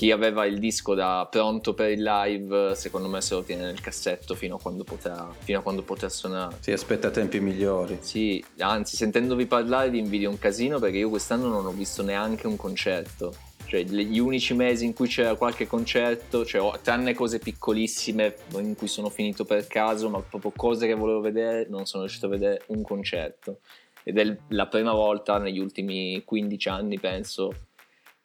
chi 0.00 0.12
aveva 0.12 0.46
il 0.46 0.58
disco 0.58 0.94
da 0.94 1.28
pronto 1.30 1.74
per 1.74 1.90
il 1.90 2.02
live, 2.02 2.74
secondo 2.74 3.06
me 3.06 3.20
se 3.20 3.34
lo 3.34 3.42
tiene 3.42 3.64
nel 3.64 3.82
cassetto 3.82 4.34
fino 4.34 4.54
a 4.54 4.58
quando 4.58 4.82
potrà, 4.82 5.30
fino 5.40 5.58
a 5.58 5.60
quando 5.60 5.82
potrà 5.82 6.08
suonare. 6.08 6.56
Si 6.60 6.72
aspetta 6.72 7.10
tempi 7.10 7.38
migliori. 7.38 7.98
Sì, 8.00 8.42
anzi, 8.60 8.96
sentendovi 8.96 9.44
parlare 9.44 9.90
vi 9.90 9.98
invidio 9.98 10.30
un 10.30 10.38
casino 10.38 10.78
perché 10.78 10.96
io 10.96 11.10
quest'anno 11.10 11.48
non 11.48 11.66
ho 11.66 11.70
visto 11.72 12.02
neanche 12.02 12.46
un 12.46 12.56
concerto. 12.56 13.34
Cioè, 13.66 13.82
gli 13.82 14.18
unici 14.18 14.54
mesi 14.54 14.86
in 14.86 14.94
cui 14.94 15.06
c'era 15.06 15.34
qualche 15.34 15.66
concerto, 15.66 16.46
cioè, 16.46 16.80
tranne 16.80 17.12
cose 17.12 17.38
piccolissime 17.38 18.36
in 18.54 18.76
cui 18.76 18.88
sono 18.88 19.10
finito 19.10 19.44
per 19.44 19.66
caso, 19.66 20.08
ma 20.08 20.18
proprio 20.22 20.50
cose 20.56 20.86
che 20.86 20.94
volevo 20.94 21.20
vedere, 21.20 21.66
non 21.68 21.84
sono 21.84 22.04
riuscito 22.04 22.24
a 22.24 22.30
vedere 22.30 22.62
un 22.68 22.80
concerto. 22.80 23.58
Ed 24.02 24.16
è 24.16 24.34
la 24.48 24.66
prima 24.66 24.94
volta 24.94 25.36
negli 25.36 25.58
ultimi 25.58 26.22
15 26.24 26.68
anni, 26.70 26.98
penso, 26.98 27.54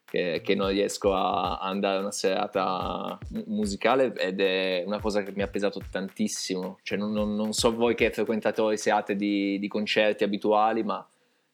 che, 0.06 0.42
che 0.44 0.56
non 0.56 0.70
riesco 0.70 1.14
a, 1.14 1.58
andare 1.58 1.98
a 1.98 2.02
una 2.02 2.12
serata 2.12 3.18
musicale 3.48 4.14
ed 4.16 4.40
è 4.40 4.84
una 4.86 5.00
cosa 5.00 5.24
che 5.24 5.34
mi 5.36 5.42
ha 5.42 5.48
pesato 5.48 5.82
tantissimo. 5.90 6.80
Cioè, 6.84 6.98
non, 6.98 7.12
non, 7.12 7.36
non 7.36 7.54
so 7.54 7.76
voi 7.76 7.96
che 7.96 8.12
frequentatori 8.12 8.78
siate 8.78 9.16
di, 9.16 9.60
di 9.60 9.68
concerti 9.68 10.24
abituali, 10.24 10.84
ma 10.84 11.06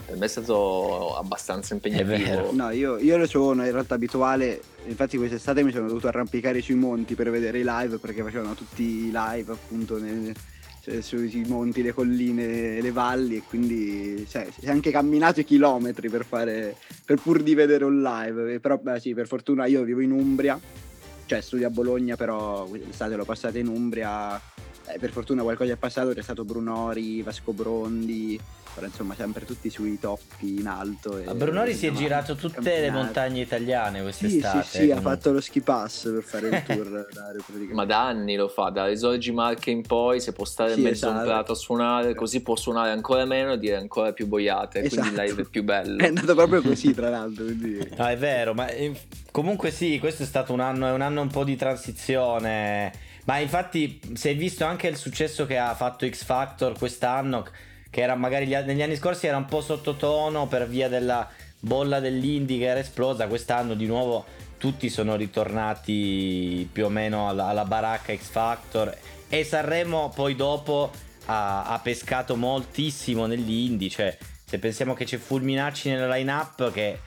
per 0.05 0.17
me 0.17 0.25
è 0.25 0.29
stato 0.29 1.15
abbastanza 1.15 1.74
impegnativo. 1.74 2.51
No, 2.51 2.70
io, 2.72 2.98
io 2.98 3.17
lo 3.17 3.27
sono 3.27 3.63
in 3.65 3.72
realtà 3.72 3.96
abituale, 3.96 4.62
infatti 4.86 5.17
quest'estate 5.17 5.63
mi 5.63 5.72
sono 5.72 5.88
dovuto 5.88 6.08
arrampicare 6.08 6.62
sui 6.62 6.75
monti 6.75 7.15
per 7.15 7.29
vedere 7.29 7.60
i 7.60 7.63
live 7.65 7.98
perché 7.98 8.22
facevano 8.24 8.53
tutti 8.53 8.84
i 8.84 9.12
live 9.13 9.51
appunto 9.51 9.98
nel, 9.98 10.34
cioè, 10.81 11.01
sui 11.01 11.45
monti, 11.47 11.83
le 11.83 11.93
colline, 11.93 12.81
le 12.81 12.91
valli 12.91 13.35
e 13.35 13.43
quindi 13.47 14.25
cioè, 14.27 14.47
si 14.51 14.65
è 14.65 14.69
anche 14.69 14.89
camminato 14.89 15.39
i 15.39 15.45
chilometri 15.45 16.09
per, 16.09 16.25
fare, 16.25 16.75
per 17.05 17.19
pur 17.21 17.43
di 17.43 17.53
vedere 17.53 17.85
un 17.85 18.01
live. 18.01 18.59
Però 18.59 18.77
beh, 18.77 19.00
sì, 19.00 19.13
per 19.13 19.27
fortuna 19.27 19.65
io 19.65 19.83
vivo 19.83 20.01
in 20.01 20.11
Umbria, 20.11 20.59
cioè 21.25 21.41
studio 21.41 21.67
a 21.67 21.69
Bologna, 21.69 22.15
però 22.15 22.67
l'estate 22.71 23.15
l'ho 23.15 23.25
passata 23.25 23.59
in 23.59 23.67
Umbria. 23.67 24.41
Eh, 24.88 24.97
per 24.97 25.11
fortuna 25.11 25.43
qualcosa 25.43 25.73
è 25.73 25.77
passato, 25.77 26.13
c'è 26.13 26.23
stato 26.23 26.43
Brunori, 26.43 27.21
Vasco 27.21 27.53
Brondi, 27.53 28.39
però 28.74 28.86
insomma 28.86 29.16
sempre 29.16 29.46
tutti 29.46 29.70
sui 29.70 30.00
toppi 30.00 30.60
in 30.60 30.68
alto. 30.68 31.22
a 31.25 31.34
Brunori 31.34 31.74
si 31.74 31.88
è 31.88 31.92
girato 31.92 32.36
tutte 32.36 32.56
camminato. 32.56 32.82
le 32.82 32.92
montagne 32.92 33.42
italiane 33.42 34.01
quest'estate. 34.01 34.63
Sì, 34.63 34.70
sì, 34.70 34.78
sì 34.84 34.92
ha 34.92 35.01
fatto 35.01 35.32
lo 35.32 35.42
ski 35.42 35.62
pass 35.62 36.12
per 36.12 36.24
fare 36.24 36.48
il 36.48 36.63
tour. 36.63 37.08
Ma 37.74 37.86
da 37.86 38.06
anni 38.06 38.36
lo 38.36 38.48
fa, 38.48 38.70
da 38.70 38.88
Risorgi 38.88 39.32
Marche 39.32 39.72
in 39.72 39.82
poi, 39.82 40.22
se 40.22 40.32
può 40.32 40.46
stare 40.46 40.74
sì, 40.74 40.78
in 40.78 40.84
mezzo 40.84 40.96
esatto. 40.96 41.12
a 41.12 41.16
un 41.16 41.22
esatto. 41.22 41.38
prato 41.38 41.51
a 41.51 41.56
suonare, 41.56 42.16
così 42.16 42.42
può 42.42 42.56
suonare 42.56 42.92
ancora 42.92 43.25
meno 43.25 43.54
e 43.54 43.60
dire 43.60 43.75
ancora 43.75 44.13
più 44.13 44.28
boiate, 44.28 44.84
esatto. 44.84 45.01
quindi 45.01 45.22
live 45.22 45.42
è 45.42 45.46
più 45.46 45.63
bello. 45.63 45.98
È 46.04 46.08
andato 46.08 46.34
proprio 46.34 46.62
così 46.62 46.94
tra 46.94 47.10
l'altro. 47.10 47.44
Quindi... 47.44 47.80
No, 48.01 48.08
è 48.08 48.18
vero, 48.18 48.54
ma 48.54 48.68
eh, 48.70 48.94
comunque 49.32 49.70
sì, 49.70 50.00
questo 50.00 50.24
è 50.24 50.25
stato 50.25 50.54
un 50.54 50.60
anno, 50.60 50.88
è 50.88 50.92
un 50.92 51.01
anno 51.01 51.22
un 51.22 51.30
po' 51.30 51.44
di 51.44 51.56
transizione. 51.56 52.92
Ma 53.25 53.38
infatti 53.38 54.00
si 54.13 54.30
è 54.30 54.36
visto 54.36 54.66
anche 54.66 54.88
il 54.88 54.96
successo 54.96 55.46
che 55.46 55.58
ha 55.58 55.75
fatto 55.75 56.08
X 56.10 56.24
Factor 56.24 56.78
quest'anno 56.78 57.46
che 57.91 58.01
era 58.01 58.15
magari 58.15 58.48
gli, 58.48 58.55
negli 58.55 58.81
anni 58.81 58.95
scorsi 58.95 59.27
era 59.27 59.38
un 59.38 59.45
po' 59.45 59.62
sottotono 59.62 60.48
per 60.48 60.67
via 60.67 60.88
della 60.88 61.29
bolla 61.60 62.00
dell'indie 62.00 62.57
che 62.57 62.65
era 62.65 62.79
esplosa, 62.79 63.27
quest'anno 63.27 63.75
di 63.75 63.86
nuovo 63.86 64.25
tutti 64.57 64.89
sono 64.89 65.15
ritornati 65.15 66.67
più 66.71 66.86
o 66.86 66.89
meno 66.89 67.27
alla, 67.27 67.48
alla 67.48 67.65
baracca 67.65 68.15
X 68.15 68.29
Factor 68.29 68.98
e 69.27 69.43
Sanremo 69.43 70.12
poi 70.15 70.36
dopo 70.36 70.89
ha, 71.25 71.65
ha 71.65 71.79
pescato 71.79 72.36
moltissimo 72.36 73.25
negli 73.25 73.69
indie, 73.69 73.89
cioè 73.89 74.17
se 74.45 74.57
pensiamo 74.57 74.93
che 74.93 75.05
c'è 75.05 75.17
Fulminacci 75.17 75.89
nella 75.89 76.15
line-up 76.15 76.71
che 76.71 77.00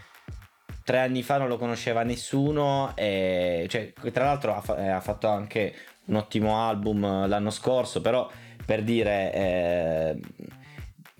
tre 0.84 1.00
anni 1.00 1.22
fa 1.22 1.38
non 1.38 1.48
lo 1.48 1.56
conosceva 1.56 2.02
nessuno 2.02 2.92
e 2.94 3.66
cioè, 3.70 3.92
tra 4.12 4.24
l'altro 4.24 4.54
ha, 4.54 4.96
ha 4.96 5.00
fatto 5.00 5.28
anche 5.28 5.74
un 6.06 6.16
ottimo 6.16 6.60
album 6.60 7.26
l'anno 7.26 7.50
scorso 7.50 8.02
però 8.02 8.30
per 8.64 8.82
dire 8.82 9.32
eh, 9.32 10.16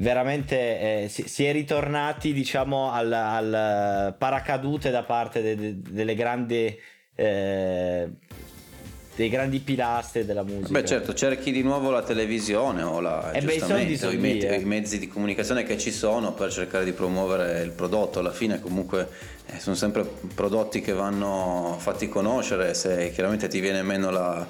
veramente 0.04 1.04
eh, 1.04 1.08
si, 1.08 1.26
si, 1.26 1.44
è 1.46 1.52
ritornati 1.52 2.34
diciamo 2.34 2.92
al, 2.92 3.11
al 3.11 4.14
paracadute 4.16 4.90
da 4.90 5.02
parte 5.02 5.40
de, 5.40 5.56
de, 5.56 5.75
delle 5.80 6.14
grandi 6.14 6.78
eh, 7.16 8.08
dei 9.16 9.28
grandi 9.28 9.61
pilastri 9.61 10.25
della 10.25 10.42
musica. 10.42 10.73
Beh 10.80 10.84
certo, 10.84 11.14
cerchi 11.14 11.52
di 11.52 11.62
nuovo 11.62 11.90
la 11.90 12.02
televisione 12.02 12.82
o, 12.82 13.00
la, 13.00 13.30
eh 13.30 13.40
beh, 13.40 13.54
i, 13.54 14.14
i, 14.14 14.16
me- 14.16 14.38
eh. 14.38 14.56
i, 14.56 14.64
mezzi 14.64 14.99
di 14.99 15.06
comunicazione 15.06 15.62
che 15.62 15.78
ci 15.78 15.92
sono 15.92 16.32
per 16.32 16.52
cercare 16.52 16.84
di 16.84 16.92
promuovere 16.92 17.62
il 17.62 17.70
prodotto. 17.70 18.18
Alla 18.18 18.32
fine 18.32 18.61
comunque 18.61 19.08
eh, 19.46 19.61
sono 19.61 19.76
sempre 19.76 20.04
prodotti 20.34 20.80
che 20.80 20.92
vanno 20.92 21.76
fatti 21.78 22.08
conoscere, 22.08 22.75
se 22.75 23.12
chiaramente 23.12 23.46
ti 23.46 23.61
viene 23.61 23.82
meno 23.82 24.11
la 24.11 24.46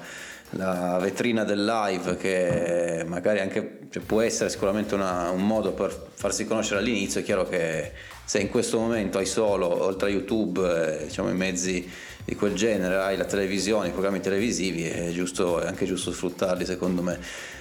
la 0.51 0.97
vetrina 1.01 1.43
del 1.43 1.65
live 1.65 2.17
che 2.17 3.03
magari 3.07 3.39
anche 3.39 3.79
cioè 3.89 4.03
può 4.03 4.21
essere 4.21 4.49
sicuramente 4.49 4.93
una, 4.93 5.29
un 5.29 5.45
modo 5.45 5.71
per 5.71 6.09
farsi 6.13 6.45
conoscere 6.45 6.79
all'inizio, 6.79 7.21
è 7.21 7.23
chiaro 7.23 7.47
che 7.47 7.91
se 8.25 8.39
in 8.39 8.49
questo 8.49 8.79
momento 8.79 9.19
hai 9.19 9.25
solo, 9.25 9.83
oltre 9.83 10.09
a 10.09 10.11
YouTube, 10.11 10.99
eh, 10.99 11.05
diciamo 11.05 11.29
i 11.29 11.35
mezzi 11.35 11.89
di 12.25 12.35
quel 12.35 12.55
genere, 12.55 12.97
hai 12.97 13.15
la 13.15 13.25
televisione, 13.25 13.89
i 13.89 13.91
programmi 13.91 14.19
televisivi, 14.19 14.83
è, 14.83 15.11
giusto, 15.11 15.61
è 15.61 15.67
anche 15.67 15.85
giusto 15.85 16.11
sfruttarli 16.11 16.65
secondo 16.65 17.01
me. 17.03 17.19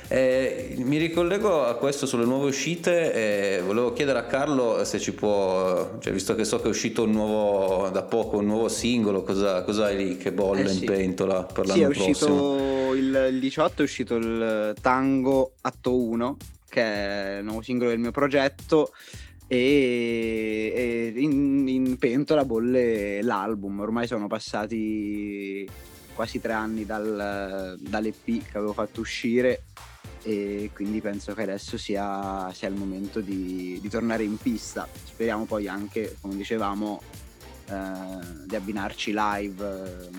Eh, 0.09 0.75
mi 0.79 0.97
ricollego 0.97 1.64
a 1.64 1.75
questo 1.76 2.07
sulle 2.07 2.25
nuove 2.25 2.49
uscite 2.49 3.12
e 3.12 3.62
volevo 3.62 3.93
chiedere 3.93 4.19
a 4.19 4.25
Carlo 4.25 4.83
se 4.85 4.99
ci 4.99 5.12
può, 5.12 5.99
cioè, 6.00 6.12
visto 6.12 6.35
che 6.35 6.45
so 6.45 6.59
che 6.59 6.64
è 6.64 6.69
uscito 6.69 7.05
un 7.05 7.12
nuovo, 7.12 7.91
da 7.91 8.03
poco 8.03 8.38
un 8.38 8.47
nuovo 8.47 8.69
singolo, 8.69 9.23
cosa, 9.23 9.62
cosa 9.62 9.85
hai 9.85 9.97
lì 9.97 10.17
che 10.17 10.33
bolle 10.33 10.62
eh 10.62 10.69
sì. 10.69 10.81
in 10.81 10.85
pentola 10.87 11.43
per 11.45 11.67
l'anno 11.67 11.93
sì, 11.93 12.00
è 12.00 12.09
uscito 12.09 12.74
il, 12.94 13.28
il 13.32 13.38
18 13.38 13.82
è 13.82 13.84
uscito 13.84 14.16
il 14.16 14.74
Tango 14.80 15.54
Atto 15.60 15.96
1, 15.96 16.36
che 16.68 16.82
è 16.82 17.38
il 17.38 17.44
nuovo 17.44 17.62
singolo 17.62 17.90
del 17.90 17.98
mio 17.98 18.10
progetto 18.10 18.92
e, 19.46 20.72
e 20.74 21.20
in, 21.20 21.68
in, 21.68 21.98
pentola 21.98 22.44
bolle 22.44 23.22
l'album. 23.22 23.80
Ormai 23.80 24.06
sono 24.06 24.26
passati 24.26 25.68
quasi 26.14 26.40
tre 26.40 26.52
anni 26.52 26.86
dal, 26.86 27.76
dall'EP 27.78 28.50
che 28.50 28.56
avevo 28.56 28.72
fatto 28.72 29.00
uscire 29.00 29.64
e 30.22 30.70
quindi 30.72 31.00
penso 31.00 31.34
che 31.34 31.42
adesso 31.42 31.76
sia, 31.76 32.50
sia 32.52 32.68
il 32.68 32.74
momento 32.74 33.20
di, 33.20 33.78
di, 33.80 33.88
tornare 33.88 34.24
in 34.24 34.38
pista. 34.38 34.88
Speriamo 35.04 35.44
poi 35.44 35.68
anche, 35.68 36.16
come 36.20 36.34
dicevamo, 36.36 37.02
eh, 37.68 38.46
di 38.46 38.56
abbinarci 38.56 39.12
live. 39.14 40.10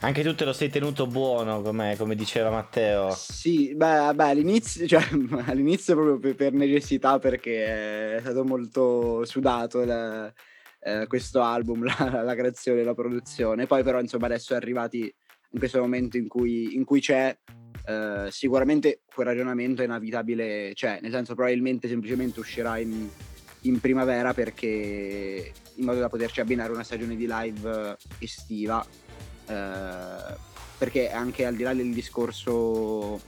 Anche 0.00 0.22
tu 0.22 0.32
te 0.34 0.44
lo 0.44 0.52
sei 0.52 0.68
tenuto 0.68 1.08
buono, 1.08 1.60
come, 1.60 1.96
diceva 2.14 2.50
Matteo. 2.50 3.10
Sì, 3.10 3.74
beh, 3.74 4.12
beh 4.14 4.30
all'inizio, 4.30 4.86
cioè, 4.86 5.02
all'inizio 5.46 5.94
proprio 5.94 6.18
per, 6.20 6.36
per, 6.36 6.52
necessità 6.52 7.18
perché 7.18 8.16
è 8.16 8.20
stato 8.20 8.44
molto 8.44 9.24
sudato 9.24 9.84
la, 9.84 10.32
eh, 10.80 11.06
questo 11.08 11.42
album, 11.42 11.82
la, 11.98 12.22
la 12.22 12.34
creazione, 12.36 12.84
la 12.84 12.94
produzione. 12.94 13.66
Poi 13.66 13.82
però 13.82 14.00
insomma 14.00 14.26
adesso 14.26 14.52
è 14.52 14.56
arrivati 14.56 15.00
in 15.00 15.58
questo 15.58 15.80
momento 15.80 16.16
in 16.16 16.28
cui, 16.28 16.74
in 16.74 16.84
cui 16.84 17.00
c'è 17.00 17.36
Uh, 17.88 18.28
sicuramente 18.28 19.00
quel 19.14 19.28
ragionamento 19.28 19.80
è 19.80 19.86
inevitabile, 19.86 20.72
cioè 20.74 20.98
nel 21.00 21.10
senso 21.10 21.34
probabilmente 21.34 21.88
semplicemente 21.88 22.38
uscirà 22.38 22.76
in, 22.76 23.08
in, 23.62 23.80
primavera 23.80 24.34
perché 24.34 25.52
in 25.76 25.84
modo 25.86 25.98
da 25.98 26.10
poterci 26.10 26.40
abbinare 26.40 26.70
una 26.70 26.82
stagione 26.82 27.16
di 27.16 27.26
live 27.26 27.96
estiva, 28.18 28.84
uh, 29.48 30.36
perché 30.78 31.10
anche 31.10 31.44
al 31.44 31.56
di 31.56 31.62
là 31.62 31.74
del 31.74 31.92
discorso 31.92 33.20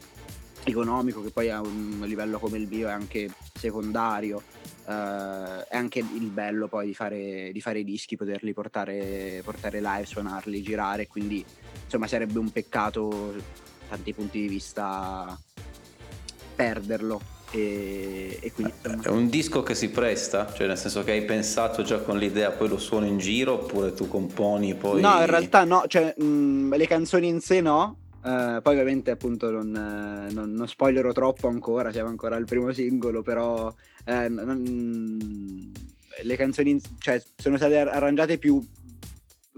economico 0.64 1.22
che 1.22 1.30
poi 1.30 1.50
a 1.50 1.60
un 1.60 2.02
livello 2.04 2.38
come 2.38 2.58
il 2.58 2.68
mio 2.68 2.88
è 2.88 2.92
anche 2.92 3.30
secondario 3.54 4.42
eh, 4.86 5.66
è 5.68 5.76
anche 5.76 6.00
il 6.00 6.30
bello 6.30 6.68
poi 6.68 6.86
di 6.86 6.94
fare, 6.94 7.50
di 7.52 7.60
fare 7.60 7.80
i 7.80 7.84
dischi 7.84 8.16
poterli 8.16 8.52
portare, 8.52 9.40
portare 9.42 9.80
live 9.80 10.04
suonarli 10.04 10.62
girare 10.62 11.06
quindi 11.06 11.44
insomma 11.84 12.06
sarebbe 12.06 12.38
un 12.38 12.50
peccato 12.50 13.34
da 13.36 13.42
tanti 13.88 14.12
punti 14.12 14.40
di 14.40 14.48
vista 14.48 15.38
perderlo 16.54 17.20
e, 17.52 18.38
e 18.40 18.52
quindi 18.52 18.72
è 19.02 19.08
un 19.08 19.28
disco 19.28 19.62
che 19.62 19.74
si 19.74 19.90
presta? 19.90 20.52
Cioè 20.52 20.66
nel 20.66 20.78
senso 20.78 21.02
che 21.02 21.12
hai 21.12 21.24
pensato 21.24 21.82
già 21.82 21.98
con 21.98 22.16
l'idea 22.16 22.50
poi 22.52 22.68
lo 22.68 22.78
suoni 22.78 23.08
in 23.08 23.18
giro 23.18 23.54
oppure 23.54 23.92
tu 23.92 24.06
componi 24.06 24.74
poi 24.74 25.00
no 25.00 25.18
in 25.18 25.26
realtà 25.26 25.64
no 25.64 25.84
cioè 25.88 26.14
mh, 26.16 26.76
le 26.76 26.86
canzoni 26.86 27.28
in 27.28 27.40
sé 27.40 27.60
no. 27.60 27.96
Uh, 28.22 28.60
poi 28.60 28.74
ovviamente 28.74 29.10
appunto 29.10 29.50
non, 29.50 29.70
non, 29.70 30.52
non, 30.52 30.68
spoilerò 30.68 31.10
troppo 31.10 31.48
ancora, 31.48 31.90
siamo 31.90 32.10
ancora 32.10 32.36
al 32.36 32.44
primo 32.44 32.70
singolo, 32.70 33.22
però 33.22 33.74
eh, 34.04 34.28
non, 34.28 35.72
le 36.22 36.36
canzoni 36.36 36.78
cioè, 36.98 37.22
sono 37.36 37.56
state 37.56 37.78
arrangiate 37.78 38.36
più 38.36 38.62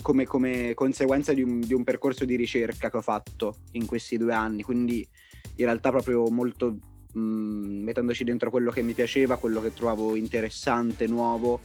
come, 0.00 0.26
come 0.26 0.74
conseguenza 0.74 1.32
di 1.32 1.42
un, 1.42 1.58
di 1.58 1.74
un, 1.74 1.82
percorso 1.82 2.24
di 2.24 2.36
ricerca 2.36 2.88
che 2.88 2.96
ho 2.96 3.02
fatto 3.02 3.56
in 3.72 3.84
questi 3.84 4.16
due 4.16 4.32
anni, 4.32 4.62
quindi 4.62 5.04
in 5.56 5.64
realtà 5.64 5.90
proprio 5.90 6.30
molto 6.30 6.76
mh, 7.12 7.20
mettendoci 7.20 8.24
dentro 8.24 8.50
quello 8.50 8.70
che 8.70 8.82
mi 8.82 8.92
piaceva, 8.92 9.36
quello 9.36 9.60
che 9.60 9.72
trovavo 9.74 10.16
interessante, 10.16 11.06
nuovo 11.06 11.60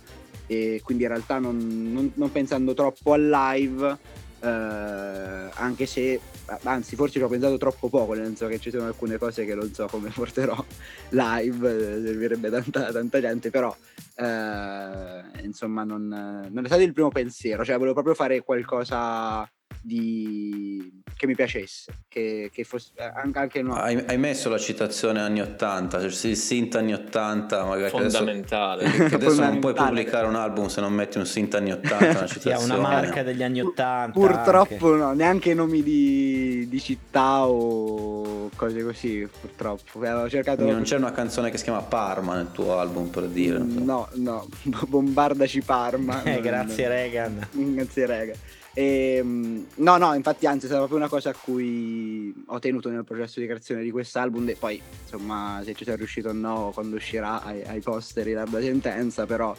e 0.47 0.81
quindi 0.83 1.03
in 1.03 1.09
realtà 1.09 1.39
non, 1.39 2.11
non 2.13 2.31
pensando 2.31 2.73
troppo 2.73 3.13
al 3.13 3.27
live 3.27 3.97
eh, 4.39 5.49
anche 5.53 5.85
se 5.85 6.19
anzi 6.63 6.95
forse 6.95 7.17
ci 7.17 7.23
ho 7.23 7.27
pensato 7.27 7.57
troppo 7.57 7.89
poco 7.89 8.13
nel 8.13 8.25
senso 8.27 8.47
che 8.47 8.59
ci 8.59 8.69
sono 8.69 8.85
alcune 8.85 9.17
cose 9.17 9.45
che 9.45 9.55
non 9.55 9.73
so 9.73 9.87
come 9.87 10.09
porterò 10.09 10.63
live 11.09 12.01
servirebbe 12.05 12.49
tanta, 12.49 12.91
tanta 12.91 13.19
gente 13.19 13.49
però 13.49 13.75
eh, 14.15 15.43
insomma 15.43 15.83
non, 15.83 16.07
non, 16.51 16.63
è 16.63 16.67
stato 16.67 16.83
il 16.83 16.93
primo 16.93 17.09
pensiero 17.09 17.65
cioè 17.65 17.75
volevo 17.75 17.93
proprio 17.93 18.13
fare 18.13 18.41
qualcosa 18.43 19.49
di... 19.87 21.01
che 21.15 21.27
mi 21.27 21.35
piacesse, 21.35 21.93
che, 22.09 22.49
che 22.53 22.63
fosse 22.65 22.91
eh, 22.95 23.11
anche 23.33 23.61
nuovo. 23.61 23.79
Hai, 23.79 24.03
hai, 24.05 24.17
messo 24.17 24.49
la 24.49 24.57
citazione 24.57 25.21
anni 25.21 25.39
80, 25.39 25.99
cioè 26.09 26.29
il 26.29 26.35
synth 26.35 26.75
anni 26.75 26.93
80, 26.93 27.63
magari 27.63 27.89
fondamentale. 27.89 28.85
Adesso, 28.85 29.05
che 29.05 29.15
adesso 29.15 29.41
non 29.41 29.59
puoi 29.59 29.73
pubblicare 29.73 30.27
un 30.27 30.35
album 30.35 30.67
se 30.67 30.81
non 30.81 30.93
metti 30.93 31.17
un 31.17 31.25
synth 31.25 31.55
anni 31.55 31.71
80. 31.71 32.09
Una 32.09 32.27
sì, 32.57 32.63
una 32.63 32.77
marca 32.77 33.23
degli 33.23 33.43
anni 33.43 33.61
80. 33.61 34.11
Purtroppo 34.11 34.91
anche. 34.91 35.03
no, 35.03 35.13
neanche 35.13 35.53
nomi 35.53 35.81
di, 35.81 36.67
di, 36.67 36.79
città 36.81 37.47
o 37.47 38.49
cose 38.55 38.83
così, 38.83 39.27
purtroppo. 39.39 39.99
Avevo 39.99 40.29
cercato... 40.29 40.57
Quindi 40.57 40.73
non 40.73 40.83
c'è 40.83 40.97
una 40.97 41.13
canzone 41.13 41.49
che 41.49 41.57
si 41.57 41.63
chiama 41.63 41.81
Parma 41.81 42.35
nel 42.35 42.51
tuo 42.51 42.77
album 42.77 43.07
per 43.07 43.27
dire. 43.27 43.57
No, 43.59 44.09
no, 44.15 44.47
bombardaci 44.87 45.61
Parma. 45.61 46.23
Eh, 46.23 46.41
grazie 46.41 46.87
Reagan. 46.89 47.47
Grazie 47.51 48.05
Reagan. 48.05 48.35
E, 48.77 49.15
ehm, 49.17 49.65
no, 49.77 49.97
no, 49.97 50.13
infatti, 50.13 50.45
anzi, 50.45 50.65
è 50.65 50.67
stata 50.67 50.85
proprio 50.85 50.99
una 50.99 51.09
cosa 51.09 51.31
a 51.31 51.33
cui 51.33 52.31
ho 52.45 52.59
tenuto 52.59 52.89
nel 52.89 53.03
processo 53.03 53.39
di 53.39 53.47
creazione 53.47 53.81
di 53.81 53.89
quest'album. 53.89 54.47
E 54.49 54.55
poi, 54.55 54.79
insomma, 55.01 55.61
se 55.65 55.73
ci 55.73 55.83
sei 55.83 55.95
riuscito 55.95 56.29
o 56.29 56.33
no, 56.33 56.69
quando 56.75 56.95
uscirà 56.95 57.41
ai, 57.41 57.63
ai 57.63 57.79
posteri 57.79 58.33
la 58.33 58.45
sentenza, 58.61 59.25
però 59.25 59.55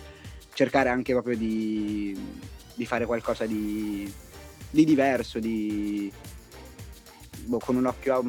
cercare 0.53 0.89
anche 0.89 1.13
proprio 1.15 1.37
di, 1.37 2.17
di 2.75 2.87
fare 2.87 3.07
qualcosa 3.07 3.45
di, 3.45 4.09
di 4.71 4.85
diverso, 4.85 5.41
di, 5.41 6.13
boh, 7.49 7.59
con 7.59 7.77
un 7.77 7.87
occhio 7.87 8.23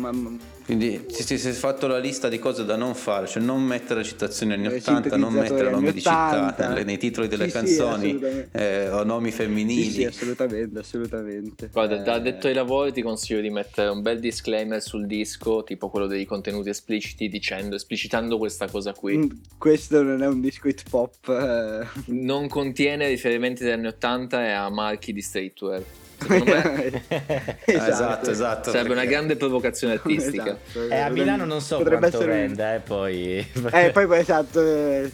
quindi 0.70 1.04
ti, 1.08 1.26
ti 1.26 1.40
sei 1.40 1.54
fatto 1.54 1.88
la 1.88 1.98
lista 1.98 2.30
di 2.30 2.38
cose 2.38 2.64
da 2.64 2.76
non 2.76 2.94
fare, 2.94 3.26
cioè 3.26 3.42
non 3.42 3.64
mettere 3.64 4.04
citazioni 4.04 4.54
anni 4.54 4.68
80, 4.68 5.18
non 5.18 5.34
mettere 5.34 5.72
nomi 5.72 5.92
di 5.92 6.00
città 6.00 6.84
nei 6.84 7.00
titoli 7.00 7.28
delle 7.28 7.48
sì, 7.48 7.52
canzoni 7.52 8.20
sì, 8.20 8.46
eh, 8.52 8.88
o 8.90 9.04
nomi 9.04 9.32
femminili. 9.32 9.86
Sì, 9.86 9.92
sì 9.92 10.06
assolutamente, 10.06 10.78
assolutamente. 10.78 11.70
Guarda, 11.74 12.00
eh... 12.00 12.04
da 12.04 12.20
detto 12.20 12.46
ai 12.46 12.54
lavori 12.54 12.92
ti 12.92 13.02
consiglio 13.02 13.42
di 13.42 13.50
mettere 13.50 13.88
un 13.88 14.04
bel 14.04 14.20
disclaimer 14.20 14.80
sul 14.80 15.08
disco, 15.08 15.64
tipo 15.64 15.90
quello 15.90 16.06
dei 16.06 16.26
contenuti 16.26 16.70
espliciti, 16.70 17.30
dicendo, 17.30 17.76
esplicitando 17.76 18.38
questa 18.38 18.68
cosa 18.70 18.94
qui. 18.94 19.18
Mm, 19.18 19.30
questo 19.58 20.04
non 20.04 20.22
è 20.22 20.28
un 20.28 20.40
disco 20.40 20.68
hip 20.68 20.84
hop. 20.92 21.30
Eh. 21.30 22.12
Non 22.14 22.48
contiene 22.48 23.08
riferimenti 23.08 23.64
degli 23.64 23.74
anni 23.74 23.88
80 23.88 24.46
e 24.46 24.52
a 24.52 24.70
marchi 24.70 25.14
di 25.14 25.22
streetwear. 25.24 25.84
Me... 26.28 27.04
esatto. 27.66 27.92
esatto, 27.92 28.30
esatto. 28.32 28.72
Sarebbe 28.72 28.90
perché... 28.90 28.92
una 28.92 29.06
grande 29.06 29.36
provocazione 29.36 29.94
artistica. 29.94 30.58
Esatto. 30.68 30.90
Eh, 30.90 30.98
a 30.98 31.10
Milano 31.10 31.46
non 31.46 31.62
so 31.62 31.78
Potrebbe 31.78 32.10
quanto 32.10 32.18
essere... 32.18 32.34
renda, 32.34 32.76
eh, 32.76 32.80
poi... 32.80 33.38
Eh, 33.38 33.92
poi, 33.92 34.08
poi 34.08 34.20
esatto. 34.20 34.62
Eh, 34.62 35.12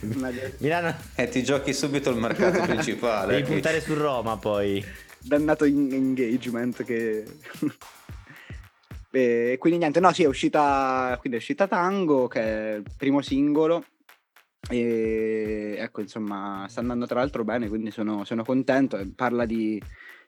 Milano... 0.57 0.95
Eh, 1.15 1.29
ti 1.29 1.43
giochi 1.43 1.73
subito 1.73 2.09
il 2.09 2.17
mercato 2.17 2.61
principale. 2.61 3.35
Devi 3.35 3.51
puntare 3.51 3.81
su 3.81 3.93
Roma, 3.93 4.37
poi. 4.37 4.83
Dannato 5.19 5.65
in- 5.65 5.93
engagement 5.93 6.83
che... 6.83 7.23
e 9.11 9.55
quindi 9.59 9.79
niente, 9.79 9.99
no, 9.99 10.11
sì, 10.11 10.23
è 10.23 10.27
uscita, 10.27 11.15
quindi 11.19 11.37
è 11.37 11.41
uscita 11.41 11.67
Tango, 11.67 12.27
che 12.27 12.41
è 12.41 12.75
il 12.75 12.83
primo 12.97 13.21
singolo. 13.21 13.85
E 14.67 15.75
ecco, 15.77 16.01
insomma, 16.01 16.65
sta 16.67 16.79
andando 16.79 17.05
tra 17.05 17.19
l'altro 17.19 17.43
bene, 17.43 17.69
quindi 17.69 17.91
sono, 17.91 18.23
sono 18.25 18.43
contento. 18.43 18.99
Parla 19.15 19.45
di 19.45 19.81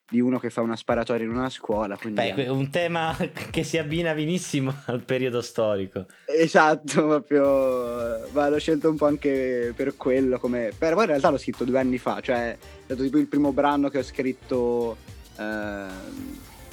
di 0.09 0.21
uno 0.21 0.39
che 0.39 0.49
fa 0.49 0.61
una 0.61 0.75
sparatoria 0.75 1.25
in 1.25 1.31
una 1.31 1.49
scuola. 1.49 1.97
Beh, 2.01 2.33
è 2.35 2.47
un 2.47 2.69
tema 2.69 3.15
che 3.51 3.63
si 3.63 3.77
abbina 3.77 4.13
benissimo 4.13 4.73
al 4.85 5.01
periodo 5.01 5.41
storico. 5.41 6.05
Esatto, 6.25 7.05
proprio. 7.05 8.29
Ma 8.31 8.47
l'ho 8.47 8.59
scelto 8.59 8.89
un 8.89 8.95
po' 8.95 9.05
anche 9.05 9.73
per 9.75 9.97
quello. 9.97 10.39
Come... 10.39 10.71
Per 10.77 10.93
poi 10.93 11.03
in 11.03 11.09
realtà 11.09 11.29
l'ho 11.29 11.37
scritto 11.37 11.65
due 11.65 11.79
anni 11.79 11.97
fa, 11.97 12.21
cioè 12.21 12.51
è 12.51 12.57
stato 12.85 13.03
tipo 13.03 13.17
il 13.17 13.27
primo 13.27 13.51
brano 13.51 13.89
che 13.89 13.99
ho 13.99 14.03
scritto 14.03 14.95
eh, 15.37 15.85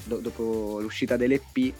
do- 0.04 0.18
dopo 0.18 0.78
l'uscita 0.80 1.16
dell'EP. 1.16 1.72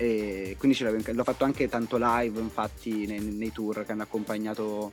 E 0.00 0.54
quindi 0.58 0.78
l'ho 0.78 1.24
fatto 1.24 1.44
anche 1.44 1.68
tanto 1.68 1.96
live, 1.98 2.38
infatti, 2.38 3.06
nei, 3.06 3.18
nei 3.20 3.50
tour 3.50 3.84
che 3.84 3.92
hanno 3.92 4.02
accompagnato 4.02 4.92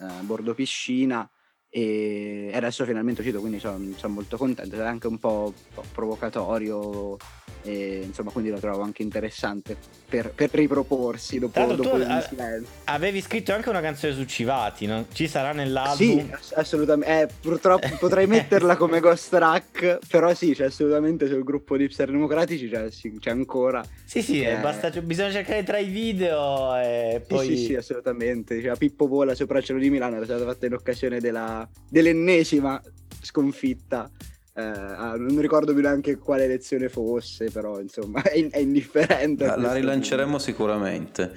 eh, 0.00 0.22
Bordo 0.22 0.52
Piscina 0.52 1.26
e 1.76 2.52
adesso 2.54 2.84
finalmente 2.84 3.18
è 3.18 3.24
uscito 3.24 3.40
quindi 3.40 3.58
sono, 3.58 3.84
sono 3.96 4.14
molto 4.14 4.36
contento. 4.36 4.76
È 4.76 4.80
anche 4.80 5.08
un 5.08 5.18
po', 5.18 5.52
un 5.52 5.74
po 5.74 5.82
provocatorio 5.92 7.16
e, 7.64 8.02
insomma 8.04 8.30
quindi 8.30 8.50
lo 8.50 8.58
trovo 8.58 8.82
anche 8.82 9.02
interessante 9.02 9.76
per, 10.08 10.32
per 10.34 10.50
riproporsi 10.52 11.38
dopo, 11.38 11.64
dopo 11.74 11.96
il 11.96 12.26
silenzio 12.28 12.72
avevi 12.84 13.22
scritto 13.22 13.52
anche 13.52 13.70
una 13.70 13.80
canzone 13.80 14.12
su 14.12 14.24
Civati 14.24 14.86
no? 14.86 15.06
ci 15.12 15.26
sarà 15.26 15.52
nell'album? 15.52 15.96
sì 15.96 16.30
assolutamente 16.54 17.22
eh, 17.22 17.28
purtroppo 17.40 17.88
potrei 17.98 18.26
metterla 18.26 18.76
come 18.76 19.00
ghost 19.00 19.30
track 19.30 19.98
però 20.06 20.34
sì 20.34 20.52
c'è 20.52 20.66
assolutamente 20.66 21.26
sul 21.26 21.42
gruppo 21.42 21.78
di 21.78 21.84
Hipster 21.84 22.10
Democratici 22.10 22.68
c'è, 22.68 22.88
c'è 23.18 23.30
ancora 23.30 23.82
sì 24.04 24.20
sì 24.20 24.42
eh, 24.42 24.58
basta, 24.58 24.90
bisogna 25.00 25.30
cercare 25.30 25.62
tra 25.62 25.78
i 25.78 25.88
video 25.88 26.76
e 26.76 27.24
poi 27.26 27.46
sì 27.46 27.56
sì, 27.56 27.64
sì 27.64 27.74
assolutamente 27.76 28.60
cioè, 28.60 28.76
Pippo 28.76 29.06
vola 29.06 29.34
sopra 29.34 29.58
il 29.58 29.64
cielo 29.64 29.78
di 29.78 29.88
Milano 29.88 30.16
era 30.16 30.24
stata 30.26 30.44
fatta 30.44 30.66
in 30.66 30.74
occasione 30.74 31.18
della, 31.18 31.66
dell'ennesima 31.88 32.80
sconfitta 33.22 34.10
eh, 34.56 34.62
ah, 34.62 35.16
non 35.16 35.40
ricordo 35.40 35.72
più 35.72 35.82
neanche 35.82 36.16
quale 36.16 36.46
lezione 36.46 36.88
fosse, 36.88 37.50
però 37.50 37.80
insomma 37.80 38.22
è, 38.22 38.48
è 38.50 38.58
indifferente. 38.58 39.46
La, 39.46 39.56
la 39.56 39.72
rilanceremo 39.72 40.38
sicuramente. 40.38 41.32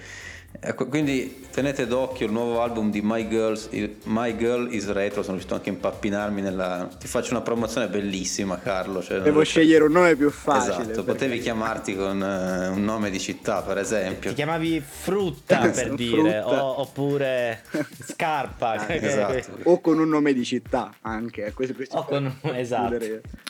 Ecco, 0.59 0.87
quindi 0.87 1.45
tenete 1.51 1.85
d'occhio 1.85 2.25
il 2.25 2.31
nuovo 2.31 2.61
album 2.63 2.89
di 2.89 3.01
My, 3.03 3.27
Girls, 3.27 3.69
My 4.05 4.35
Girl 4.35 4.73
is 4.73 4.87
Retro, 4.87 5.21
sono 5.21 5.33
riuscito 5.33 5.53
anche 5.53 5.69
a 5.69 5.73
impappinarmi 5.73 6.41
nella... 6.41 6.89
Ti 6.97 7.07
faccio 7.07 7.31
una 7.31 7.41
promozione 7.41 7.87
bellissima 7.87 8.59
Carlo. 8.59 9.03
Cioè 9.03 9.19
Devo 9.19 9.43
scegliere 9.43 9.83
un 9.83 9.91
nome 9.91 10.15
più 10.15 10.31
facile. 10.31 10.73
Esatto, 10.73 11.03
perché... 11.03 11.11
potevi 11.11 11.39
chiamarti 11.39 11.95
con 11.95 12.19
uh, 12.19 12.75
un 12.75 12.83
nome 12.83 13.11
di 13.11 13.19
città 13.19 13.61
per 13.61 13.77
esempio. 13.77 14.31
Ti 14.31 14.35
chiamavi 14.35 14.81
Frutta 14.81 15.69
per 15.69 15.93
dire, 15.93 16.39
o, 16.39 16.81
oppure 16.81 17.61
Scarpa. 18.03 18.87
esatto. 18.89 19.59
o 19.63 19.79
con 19.79 19.99
un 19.99 20.09
nome 20.09 20.33
di 20.33 20.43
città 20.43 20.95
anche. 21.01 21.53
Questo, 21.53 21.75
questo 21.75 21.97
o 21.97 22.05
con... 22.05 22.39
Esatto. 22.41 22.97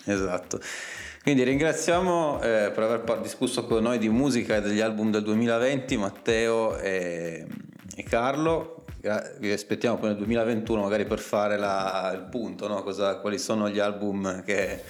Esatto. 0.03 0.59
Quindi 1.27 1.43
ringraziamo 1.43 2.39
eh, 2.41 2.71
per 2.73 2.83
aver 2.83 3.19
discusso 3.19 3.65
con 3.65 3.83
noi 3.83 3.97
di 3.97 4.07
musica 4.07 4.55
e 4.55 4.61
degli 4.61 4.79
album 4.79 5.11
del 5.11 5.23
2020 5.23 5.97
Matteo 5.97 6.77
e, 6.77 7.45
e 7.97 8.03
Carlo. 8.03 8.85
Vi 9.37 9.51
aspettiamo 9.51 9.97
poi 9.97 10.07
nel 10.07 10.17
2021 10.19 10.83
magari 10.83 11.03
per 11.03 11.19
fare 11.19 11.57
la, 11.57 12.13
il 12.15 12.29
punto, 12.29 12.69
no? 12.69 12.81
Cosa, 12.81 13.17
quali 13.17 13.37
sono 13.39 13.67
gli 13.67 13.77
album 13.77 14.41
che 14.45 14.81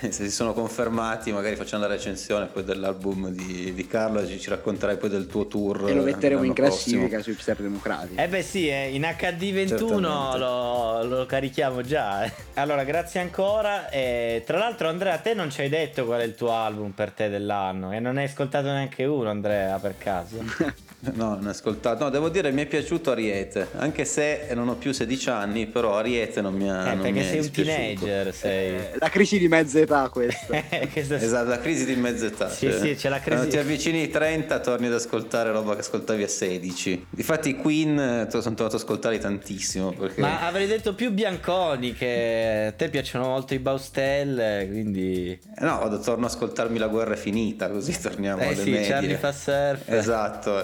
se 0.10 0.12
si 0.12 0.30
sono 0.30 0.52
confermati 0.52 1.32
magari 1.32 1.56
facciamo 1.56 1.82
la 1.82 1.88
recensione 1.88 2.46
poi 2.46 2.64
dell'album 2.64 3.28
di, 3.30 3.72
di 3.74 3.86
Carlo 3.86 4.20
e 4.20 4.26
ci, 4.26 4.38
ci 4.40 4.48
racconterai 4.50 4.96
poi 4.96 5.08
del 5.10 5.26
tuo 5.26 5.46
tour. 5.46 5.88
E 5.88 5.94
lo 5.94 6.02
metteremo 6.02 6.42
in 6.42 6.52
classifica 6.52 7.06
prossimo. 7.06 7.22
su 7.22 7.30
Hipster 7.30 7.56
Democratici. 7.56 8.20
Eh 8.20 8.28
beh 8.28 8.42
sì, 8.42 8.68
eh, 8.68 8.88
in 8.94 9.02
HD 9.02 9.52
21 9.52 9.76
Certamente. 9.78 10.38
lo, 10.38 11.02
lo 11.04 11.26
carichiamo 11.26 11.82
già. 11.82 12.24
eh. 12.24 12.32
Allora, 12.54 12.84
grazie 12.84 13.20
ancora. 13.20 13.88
E, 13.90 14.42
tra 14.46 14.58
l'altro, 14.58 14.88
Andrea, 14.88 15.16
te 15.18 15.34
non 15.34 15.50
ci 15.50 15.60
hai 15.62 15.68
detto 15.68 16.04
qual 16.04 16.20
è 16.20 16.24
il 16.24 16.34
tuo 16.34 16.52
album 16.52 16.90
per 16.90 17.10
te 17.12 17.28
dell'anno. 17.28 17.92
E 17.92 18.00
non 18.00 18.16
hai 18.18 18.24
ascoltato 18.24 18.66
neanche 18.68 19.04
uno, 19.04 19.30
Andrea, 19.30 19.78
per 19.78 19.96
caso. 19.98 20.36
No, 20.98 21.34
non 21.36 21.46
ho 21.46 21.50
ascoltato. 21.50 22.02
No, 22.04 22.10
devo 22.10 22.30
dire 22.30 22.50
mi 22.50 22.62
è 22.62 22.66
piaciuto 22.66 23.12
Ariete, 23.12 23.68
anche 23.76 24.04
se 24.04 24.48
non 24.54 24.66
ho 24.68 24.74
più 24.74 24.90
16 24.92 25.28
anni, 25.30 25.66
però 25.66 25.96
Ariete 25.98 26.40
non 26.40 26.54
mi 26.54 26.68
ha... 26.68 26.82
Eh, 26.82 26.94
non 26.94 26.96
perché 26.96 27.10
mi 27.12 27.20
è 27.20 27.22
sei 27.22 27.34
un 27.36 27.40
dispiaciuto. 27.42 28.04
teenager, 28.06 28.34
sei. 28.34 28.68
Eh, 28.74 28.92
La 28.98 29.08
crisi 29.08 29.38
di 29.38 29.46
mezza 29.46 29.78
età 29.78 29.95
questa. 30.10 30.62
Questo- 30.92 31.14
Esatto, 31.14 31.48
la 31.48 31.58
crisi 31.58 31.84
di 31.84 31.94
mezza 31.96 32.26
età. 32.26 32.48
Sì, 32.48 32.70
cioè, 32.70 32.78
sì, 32.80 32.94
c'è 32.94 33.08
la 33.08 33.16
crisi- 33.20 33.36
Quando 33.36 33.48
ti 33.50 33.58
avvicini 33.58 34.00
ai 34.00 34.08
30 34.10 34.60
torni 34.60 34.86
ad 34.86 34.92
ascoltare 34.94 35.50
roba 35.50 35.74
che 35.74 35.80
ascoltavi 35.80 36.22
a 36.22 36.28
16. 36.28 37.06
Difatti 37.10 37.50
i 37.50 37.56
Queen 37.56 37.98
eh, 37.98 38.26
sono 38.30 38.42
tornato 38.42 38.64
ad 38.64 38.74
ascoltarli 38.74 39.18
tantissimo. 39.18 39.92
Perché... 39.92 40.20
Ma 40.20 40.46
avrei 40.46 40.66
detto 40.66 40.94
più 40.94 41.10
Bianconi, 41.12 41.92
che 41.94 42.66
a 42.68 42.72
te 42.72 42.88
piacciono 42.88 43.26
molto 43.26 43.54
i 43.54 43.58
Baustelle, 43.58 44.66
quindi... 44.70 45.30
Eh 45.58 45.64
No, 45.64 45.78
vado, 45.78 45.98
torno 46.00 46.26
ad 46.26 46.32
ascoltarmi 46.32 46.78
La 46.78 46.88
guerra 46.88 47.14
è 47.14 47.16
finita, 47.16 47.68
così 47.68 47.98
torniamo 48.00 48.42
Eh 48.42 48.46
alle 48.46 48.54
sì, 48.62 48.70
medie. 48.70 48.86
Charlie 48.88 49.16
fa 49.16 49.32
surf. 49.32 49.88
Esatto. 49.88 50.62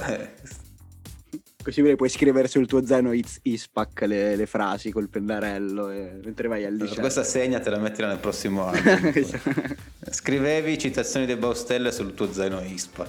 Così 1.62 1.82
puoi 1.94 2.08
scrivere 2.08 2.48
sul 2.48 2.66
tuo 2.66 2.84
zaino 2.84 3.12
It's 3.12 3.38
Ispac 3.42 4.02
le, 4.02 4.34
le 4.34 4.46
frasi 4.46 4.90
col 4.90 5.08
pennarello 5.08 5.90
e- 5.90 6.18
mentre 6.24 6.48
vai 6.48 6.64
al 6.64 6.74
liceo. 6.74 7.00
Questa 7.00 7.22
segna 7.22 7.60
te 7.60 7.70
la 7.70 7.78
mettila 7.78 8.08
nel 8.08 8.18
prossimo 8.18 8.66
anno. 8.66 9.12
Scrivevi 10.10 10.76
citazioni 10.78 11.24
dei 11.24 11.36
Baustelle 11.36 11.92
sul 11.92 12.14
tuo 12.14 12.32
zaino 12.32 12.60
ISPAC. 12.60 13.08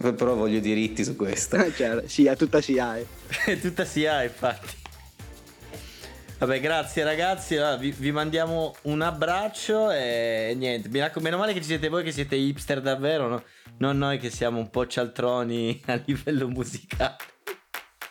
Però 0.00 0.34
voglio 0.34 0.58
diritti 0.58 1.04
su 1.04 1.16
questo. 1.16 1.56
Cioè, 1.76 2.02
sì, 2.06 2.26
a 2.28 2.34
tutta 2.34 2.60
SIAE. 2.60 3.06
Tutta 3.60 3.84
si 3.84 4.06
ha, 4.06 4.22
infatti. 4.22 4.74
Vabbè, 6.38 6.60
grazie 6.60 7.04
ragazzi. 7.04 7.56
allora, 7.56 7.76
vi, 7.76 7.94
vi 7.96 8.12
mandiamo 8.12 8.74
un 8.82 9.02
abbraccio 9.02 9.90
e 9.90 10.54
niente. 10.56 10.88
Mi 10.88 11.00
raccom- 11.00 11.24
meno 11.24 11.38
male 11.38 11.52
che 11.52 11.60
ci 11.60 11.66
siete 11.66 11.88
voi 11.88 12.02
che 12.02 12.12
siete 12.12 12.36
hipster 12.36 12.80
davvero, 12.80 13.28
no? 13.28 13.42
non 13.78 13.98
noi 13.98 14.18
che 14.18 14.30
siamo 14.30 14.58
un 14.58 14.70
po' 14.70 14.86
cialtroni 14.86 15.82
a 15.86 16.00
livello 16.04 16.48
musicale. 16.48 17.16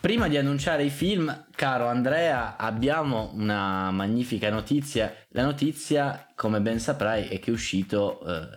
Prima 0.06 0.28
di 0.28 0.38
annunciare 0.38 0.84
i 0.84 0.92
film, 0.92 1.46
caro 1.56 1.88
Andrea, 1.88 2.58
abbiamo 2.58 3.32
una 3.34 3.90
magnifica 3.90 4.52
notizia. 4.52 5.12
La 5.30 5.44
notizia, 5.44 6.28
come 6.36 6.62
ben 6.62 6.80
saprai, 6.80 7.28
è 7.28 7.40
che 7.40 7.50
è 7.50 7.52
uscito 7.52 8.24
eh, 8.24 8.48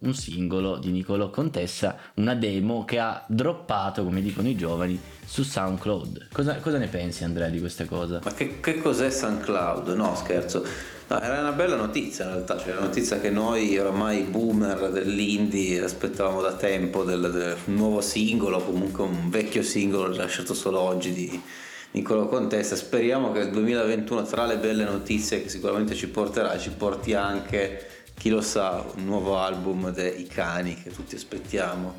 un 0.00 0.12
singolo 0.12 0.76
di 0.76 0.90
Niccolò 0.90 1.30
Contessa, 1.30 1.96
una 2.16 2.34
demo 2.34 2.84
che 2.84 2.98
ha 2.98 3.24
droppato, 3.26 4.04
come 4.04 4.20
dicono 4.20 4.48
i 4.48 4.54
giovani, 4.54 5.00
su 5.24 5.42
SoundCloud. 5.42 6.28
Cosa, 6.30 6.56
cosa 6.56 6.76
ne 6.76 6.88
pensi, 6.88 7.24
Andrea, 7.24 7.48
di 7.48 7.58
questa 7.58 7.86
cosa? 7.86 8.20
Ma 8.22 8.34
che, 8.34 8.60
che 8.60 8.78
cos'è 8.78 9.08
SoundCloud? 9.08 9.88
No, 9.94 10.14
scherzo. 10.14 10.62
No, 11.12 11.20
era 11.20 11.40
una 11.40 11.52
bella 11.52 11.76
notizia 11.76 12.24
in 12.24 12.30
realtà, 12.30 12.56
cioè 12.56 12.72
la 12.72 12.80
notizia 12.80 13.20
che 13.20 13.28
noi 13.28 13.76
oramai 13.76 14.22
boomer 14.22 14.90
dell'indie 14.90 15.82
aspettavamo 15.82 16.40
da 16.40 16.54
tempo 16.54 17.04
del, 17.04 17.30
del 17.30 17.56
nuovo 17.66 18.00
singolo, 18.00 18.62
comunque 18.62 19.04
un 19.04 19.28
vecchio 19.28 19.62
singolo 19.62 20.10
rilasciato 20.10 20.54
solo 20.54 20.80
oggi 20.80 21.12
di 21.12 21.42
Niccolò 21.90 22.28
Contessa. 22.28 22.76
Speriamo 22.76 23.30
che 23.30 23.40
il 23.40 23.50
2021 23.50 24.22
tra 24.22 24.46
le 24.46 24.56
belle 24.56 24.84
notizie 24.84 25.42
che 25.42 25.50
sicuramente 25.50 25.94
ci 25.94 26.08
porterà 26.08 26.58
ci 26.58 26.70
porti 26.70 27.12
anche, 27.12 27.88
chi 28.14 28.30
lo 28.30 28.40
sa, 28.40 28.82
un 28.96 29.04
nuovo 29.04 29.36
album 29.36 29.92
dei 29.92 30.26
cani 30.26 30.82
che 30.82 30.92
tutti 30.92 31.16
aspettiamo. 31.16 31.94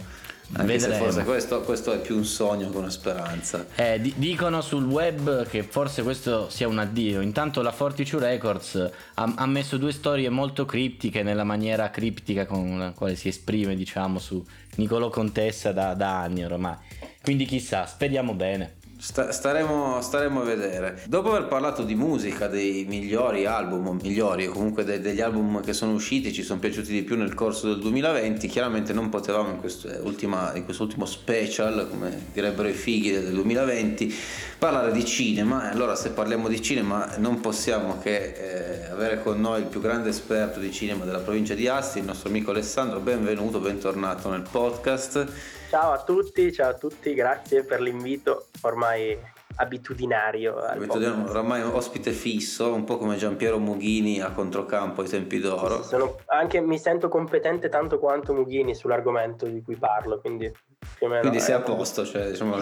Anche 0.52 0.78
Vedremo. 0.78 1.04
forse 1.06 1.24
questo, 1.24 1.62
questo 1.62 1.94
è 1.94 2.00
più 2.00 2.16
un 2.16 2.26
sogno 2.26 2.70
che 2.70 2.78
una 2.78 2.90
speranza. 2.90 3.66
Eh, 3.76 4.00
di- 4.00 4.14
dicono 4.18 4.62
sul 4.62 4.86
web 4.86 5.48
che 5.48 5.64
forse 5.64 6.04
questo 6.04 6.50
sia 6.50 6.68
un 6.68 6.78
addio. 6.78 7.22
Intanto 7.22 7.62
la 7.62 7.72
Fortitude 7.72 8.28
Records 8.28 8.92
ha, 9.16 9.34
ha 9.36 9.46
messo 9.48 9.78
due 9.78 9.92
storie 9.92 10.30
molto 10.30 10.66
criptiche 10.66 11.24
nella 11.24 11.44
maniera 11.44 11.90
criptica 11.90 12.46
con 12.46 12.78
la 12.78 12.92
quale 12.92 13.16
si 13.16 13.30
esprime, 13.30 13.76
diciamo, 13.76 14.20
su 14.20 14.44
Niccolò 14.76 15.10
Contessa 15.10 15.72
da, 15.72 15.94
da 15.94 16.22
anni 16.22 16.44
ormai. 16.44 16.76
Quindi 17.22 17.46
chissà, 17.46 17.86
speriamo 17.86 18.34
bene. 18.34 18.82
Sta- 19.04 19.34
staremo, 19.34 20.00
staremo 20.00 20.40
a 20.40 20.44
vedere. 20.46 21.04
Dopo 21.08 21.36
aver 21.36 21.50
parlato 21.50 21.84
di 21.84 21.94
musica, 21.94 22.48
dei 22.48 22.86
migliori 22.88 23.46
album, 23.46 24.00
migliori 24.02 24.48
o 24.48 24.54
comunque 24.54 24.86
de- 24.86 25.02
degli 25.02 25.20
album 25.20 25.62
che 25.62 25.74
sono 25.74 25.92
usciti, 25.92 26.32
ci 26.32 26.42
sono 26.42 26.62
piaciuti 26.62 26.94
di 26.94 27.04
più 27.04 27.18
nel 27.18 27.34
corso 27.34 27.68
del 27.68 27.80
2020, 27.80 28.48
chiaramente 28.48 28.94
non 28.94 29.10
potevamo 29.10 29.50
in, 29.50 29.60
ultima- 30.04 30.54
in 30.56 30.64
quest'ultimo 30.64 31.04
special, 31.04 31.90
come 31.90 32.28
direbbero 32.32 32.70
i 32.70 32.72
fighi 32.72 33.12
del 33.12 33.34
2020, 33.34 34.16
parlare 34.58 34.94
di 34.94 35.04
cinema. 35.04 35.70
Allora 35.70 35.96
se 35.96 36.12
parliamo 36.12 36.48
di 36.48 36.62
cinema 36.62 37.18
non 37.18 37.42
possiamo 37.42 38.00
che 38.00 38.86
eh, 38.86 38.86
avere 38.90 39.22
con 39.22 39.38
noi 39.38 39.64
il 39.64 39.68
più 39.68 39.82
grande 39.82 40.12
esperto 40.12 40.62
di 40.62 40.72
cinema 40.72 41.04
della 41.04 41.20
provincia 41.20 41.56
di 41.56 41.68
Asti, 41.68 42.00
il 42.00 42.06
nostro 42.06 42.30
amico 42.30 42.52
Alessandro. 42.52 43.02
Benvenuto, 43.02 43.60
bentornato 43.60 44.30
nel 44.30 44.46
podcast. 44.50 45.62
Ciao 45.74 45.92
a 45.92 46.04
tutti, 46.04 46.54
ciao 46.54 46.70
a 46.70 46.74
tutti, 46.76 47.16
grazie 47.16 47.64
per 47.64 47.82
l'invito 47.82 48.50
ormai 48.62 49.18
abitudinario. 49.56 50.56
oramai 50.56 51.64
un 51.64 51.72
ospite 51.74 52.12
fisso, 52.12 52.72
un 52.72 52.84
po' 52.84 53.00
come 53.00 53.16
Giampiero 53.16 53.58
Mughini 53.58 54.22
a 54.22 54.30
controcampo 54.30 55.02
ai 55.02 55.08
tempi 55.08 55.40
d'oro. 55.40 55.82
Sono- 55.82 56.18
anche 56.28 56.62
mi 56.62 56.78
sento 56.78 57.08
competente 57.10 57.70
tanto 57.70 57.98
quanto 57.98 58.36
Mughini 58.36 58.76
sull'argomento 58.76 59.48
di 59.48 59.64
cui 59.64 59.76
parlo, 59.76 60.20
quindi 60.20 60.52
Quindi 61.22 61.40
sei 61.40 61.56
a 61.56 61.60
posto, 61.62 62.06
cioè, 62.06 62.30
diciamo, 62.30 62.56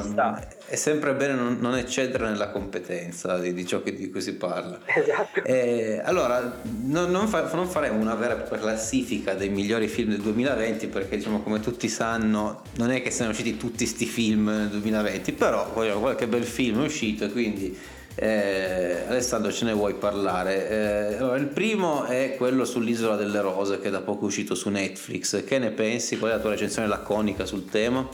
è 0.67 0.75
sempre 0.75 1.13
bene 1.13 1.33
non, 1.33 1.57
non 1.59 1.75
eccedere 1.75 2.27
nella 2.29 2.49
competenza 2.49 3.37
di, 3.37 3.53
di 3.53 3.65
ciò 3.65 3.81
che- 3.81 3.93
di 3.93 4.09
cui 4.09 4.21
si 4.21 4.35
parla. 4.35 4.79
Esatto. 4.85 5.43
Eh, 5.43 6.01
allora, 6.03 6.59
non, 6.83 7.11
non 7.11 7.27
fa- 7.27 7.49
non 7.53 7.67
faremo 7.67 7.99
una 7.99 8.15
vera 8.15 8.33
e 8.33 8.37
propria 8.37 8.59
classifica 8.59 9.33
dei 9.33 9.49
migliori 9.49 9.87
film 9.87 10.09
del 10.09 10.21
2020 10.21 10.87
perché 10.87 11.17
diciamo 11.17 11.41
come 11.41 11.59
tutti 11.59 11.87
sanno 11.89 12.61
non 12.77 12.91
è 12.91 13.01
che 13.01 13.11
siano 13.11 13.31
usciti 13.31 13.57
tutti 13.57 13.85
sti 13.85 14.05
film 14.05 14.45
nel 14.49 14.69
2020, 14.69 15.31
però 15.33 15.69
voglio- 15.73 15.99
qualche 15.99 16.27
bel 16.27 16.43
film 16.43 16.81
è 16.81 16.85
uscito 16.85 17.25
e 17.25 17.31
quindi 17.31 17.77
eh, 18.15 19.03
Alessandro 19.07 19.51
ce 19.51 19.65
ne 19.65 19.73
vuoi 19.73 19.93
parlare. 19.93 20.69
Eh, 20.69 21.15
allora, 21.17 21.37
il 21.37 21.47
primo 21.47 22.03
è 22.05 22.35
quello 22.37 22.65
sull'Isola 22.65 23.15
delle 23.15 23.41
Rose 23.41 23.79
che 23.79 23.89
da 23.89 24.01
poco 24.01 24.23
è 24.23 24.25
uscito 24.25 24.55
su 24.55 24.69
Netflix. 24.69 25.43
Che 25.43 25.59
ne 25.59 25.71
pensi? 25.71 26.17
Qual 26.17 26.31
è 26.31 26.35
la 26.35 26.39
tua 26.39 26.51
recensione 26.51 26.87
laconica 26.87 27.45
sul 27.45 27.69
tema? 27.69 28.07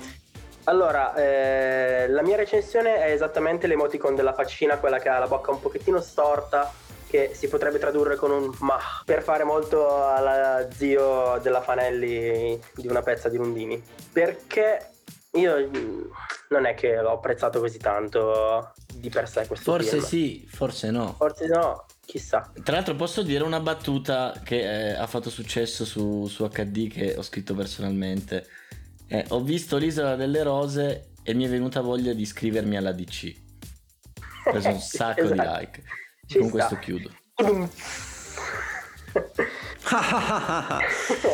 Allora, 0.66 1.16
eh, 1.16 2.08
la 2.10 2.22
mia 2.22 2.36
recensione 2.36 2.98
è 2.98 3.12
esattamente 3.12 3.68
l'emoticon 3.68 4.16
della 4.16 4.34
faccina, 4.34 4.78
quella 4.78 5.00
che 5.00 5.08
ha 5.08 5.18
la 5.18 5.28
bocca 5.28 5.52
un 5.52 5.62
pochettino 5.62 6.02
storta, 6.02 6.72
che 7.08 7.32
si 7.34 7.48
potrebbe 7.48 7.80
tradurre 7.80 8.18
con 8.18 8.32
un 8.32 8.54
ma, 8.60 8.78
per 9.06 9.24
fare 9.24 9.46
molto 9.46 10.06
alla 10.06 10.68
zio 10.76 11.40
della 11.42 11.62
Fanelli 11.62 12.60
di 12.76 12.88
una 12.88 13.02
pezza 13.02 13.30
di 13.30 13.38
Lundini. 13.38 13.82
Perché 14.12 14.90
io 15.34 15.68
mm, 15.70 16.02
non 16.50 16.66
è 16.66 16.74
che 16.74 16.96
l'ho 17.02 17.12
apprezzato 17.14 17.60
così 17.60 17.78
tanto 17.78 18.72
di 18.96 19.10
per 19.10 19.28
sé 19.30 19.46
questo 19.46 19.72
Forse 19.72 19.90
film. 19.98 20.04
sì, 20.04 20.48
forse 20.50 20.90
no. 20.92 21.14
Forse 21.18 21.48
no, 21.48 21.86
chissà. 22.06 22.52
Tra 22.64 22.76
l'altro 22.76 22.96
posso 22.96 23.22
dire 23.24 23.44
una 23.44 23.60
battuta 23.60 24.40
che 24.44 24.90
eh, 24.90 24.94
ha 24.94 25.06
fatto 25.08 25.30
successo 25.30 25.86
su, 25.86 26.26
su 26.28 26.48
HD 26.48 26.90
che 26.90 27.16
ho 27.18 27.22
scritto 27.22 27.54
personalmente. 27.54 28.48
Eh, 29.08 29.26
ho 29.30 29.42
visto 29.42 29.78
l'isola 29.78 30.16
delle 30.16 30.44
rose 30.44 31.12
e 31.24 31.34
mi 31.34 31.46
è 31.46 31.50
venuta 31.50 31.82
voglia 31.82 32.14
di 32.14 32.22
iscrivermi 32.24 32.76
alla 32.78 32.92
DC. 32.92 33.34
Ho 34.46 34.52
preso 34.52 34.70
un 34.70 34.80
sacco 34.82 35.26
di 35.26 35.32
Esatto. 35.34 35.60
like. 35.60 35.84
Ci 36.26 36.40
Con 36.40 36.48
sta. 36.50 36.58
questo 36.58 36.78
chiudo. 36.80 37.12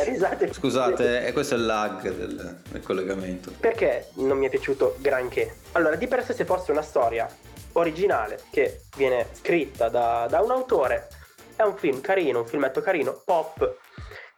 Risate. 0.04 0.52
Scusate, 0.52 1.26
eh, 1.26 1.32
questo 1.32 1.54
è 1.54 1.58
il 1.58 1.66
lag 1.66 2.02
del, 2.02 2.60
del 2.68 2.82
collegamento. 2.82 3.52
Perché 3.58 4.08
non 4.14 4.38
mi 4.38 4.46
è 4.46 4.50
piaciuto 4.50 4.96
granché? 4.98 5.56
Allora, 5.72 5.96
di 5.96 6.06
per 6.06 6.24
sé 6.24 6.32
se 6.34 6.44
fosse 6.44 6.70
una 6.70 6.82
storia 6.82 7.28
originale 7.72 8.40
che 8.50 8.82
viene 8.96 9.26
scritta 9.32 9.88
da, 9.88 10.26
da 10.28 10.40
un 10.40 10.50
autore, 10.50 11.08
è 11.56 11.62
un 11.62 11.76
film 11.76 12.00
carino, 12.00 12.40
un 12.40 12.46
filmetto 12.46 12.80
carino, 12.80 13.20
pop, 13.24 13.76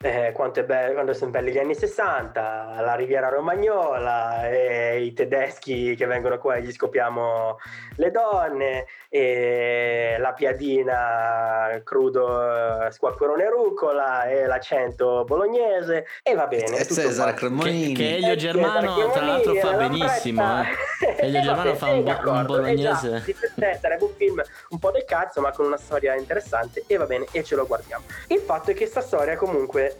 eh, 0.06 0.32
quanto, 0.32 0.60
è 0.60 0.64
bello, 0.64 0.92
quando 0.94 1.12
sono 1.12 1.30
belli 1.30 1.50
gli 1.52 1.58
anni 1.58 1.74
60, 1.74 2.76
la 2.80 2.94
Riviera 2.94 3.28
Romagnola, 3.28 4.48
e 4.48 5.02
i 5.02 5.12
tedeschi 5.12 5.94
che 5.96 6.06
vengono 6.06 6.38
qua 6.38 6.54
e 6.56 6.62
gli 6.62 6.72
scopiamo 6.72 7.58
le 7.96 8.10
donne, 8.10 8.86
e 9.08 10.16
la 10.18 10.32
piadina 10.32 11.80
crudo 11.84 12.86
eh, 12.86 12.90
squacquerone 12.90 13.48
rucola, 13.48 14.24
e 14.24 14.46
l'accento 14.46 15.24
bolognese, 15.24 16.06
e 16.22 16.34
va 16.34 16.46
bene. 16.46 16.76
E 16.78 16.84
tutto 16.86 17.00
Cesare 17.02 17.30
qua. 17.32 17.40
Che, 17.40 17.46
Cremonini. 17.46 17.94
che 17.94 18.16
Elio 18.16 18.32
Eh, 18.32 18.36
Germano 18.36 19.10
tra 19.10 19.24
l'altro 19.24 19.54
fa 19.54 19.68
Cremonini, 19.68 19.98
benissimo. 19.98 20.62
eh. 20.62 21.26
Elio 21.26 21.40
Germano 21.46 21.74
fa 21.74 21.86
un, 21.90 22.02
bo- 22.02 22.08
d'accordo, 22.10 22.30
un 22.32 22.40
eh, 22.40 22.44
bolognese. 22.44 23.08
già, 23.10 23.18
di 23.24 23.34
per 23.34 23.52
sé 23.54 23.78
sarebbe 23.80 24.04
un 24.04 24.10
film 24.16 24.42
un 24.70 24.78
po' 24.78 24.90
del 24.90 25.04
cazzo, 25.04 25.40
ma 25.40 25.52
con 25.52 25.66
una 25.66 25.76
storia 25.76 26.14
interessante. 26.14 26.84
E 26.86 26.96
va 26.96 27.06
bene, 27.06 27.26
e 27.30 27.42
ce 27.44 27.54
lo 27.54 27.66
guardiamo. 27.66 28.04
Il 28.28 28.40
fatto 28.40 28.70
è 28.70 28.74
che 28.74 28.86
sta 28.86 29.00
storia 29.00 29.36
comunque 29.36 29.96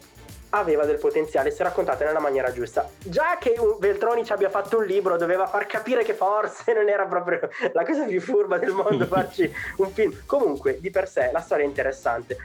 aveva 0.51 0.85
del 0.85 0.97
potenziale 0.97 1.51
se 1.51 1.63
raccontata 1.63 2.05
nella 2.05 2.19
maniera 2.19 2.51
giusta. 2.51 2.89
Già 2.99 3.37
che 3.39 3.55
Veltroni 3.79 4.23
ci 4.23 4.31
abbia 4.31 4.49
fatto 4.49 4.77
un 4.77 4.85
libro, 4.85 5.17
doveva 5.17 5.47
far 5.47 5.65
capire 5.65 6.03
che 6.03 6.13
forse 6.13 6.71
non 6.75 6.89
era 6.89 7.05
proprio 7.05 7.49
la 7.73 7.85
cosa 7.85 8.05
più 8.05 8.21
furba 8.21 8.57
del 8.57 8.71
mondo 8.71 9.05
farci 9.07 9.51
un 9.77 9.91
film. 9.91 10.21
Comunque, 10.25 10.79
di 10.79 10.89
per 10.89 11.09
sé, 11.09 11.29
la 11.31 11.41
storia 11.41 11.65
è 11.65 11.67
interessante. 11.67 12.37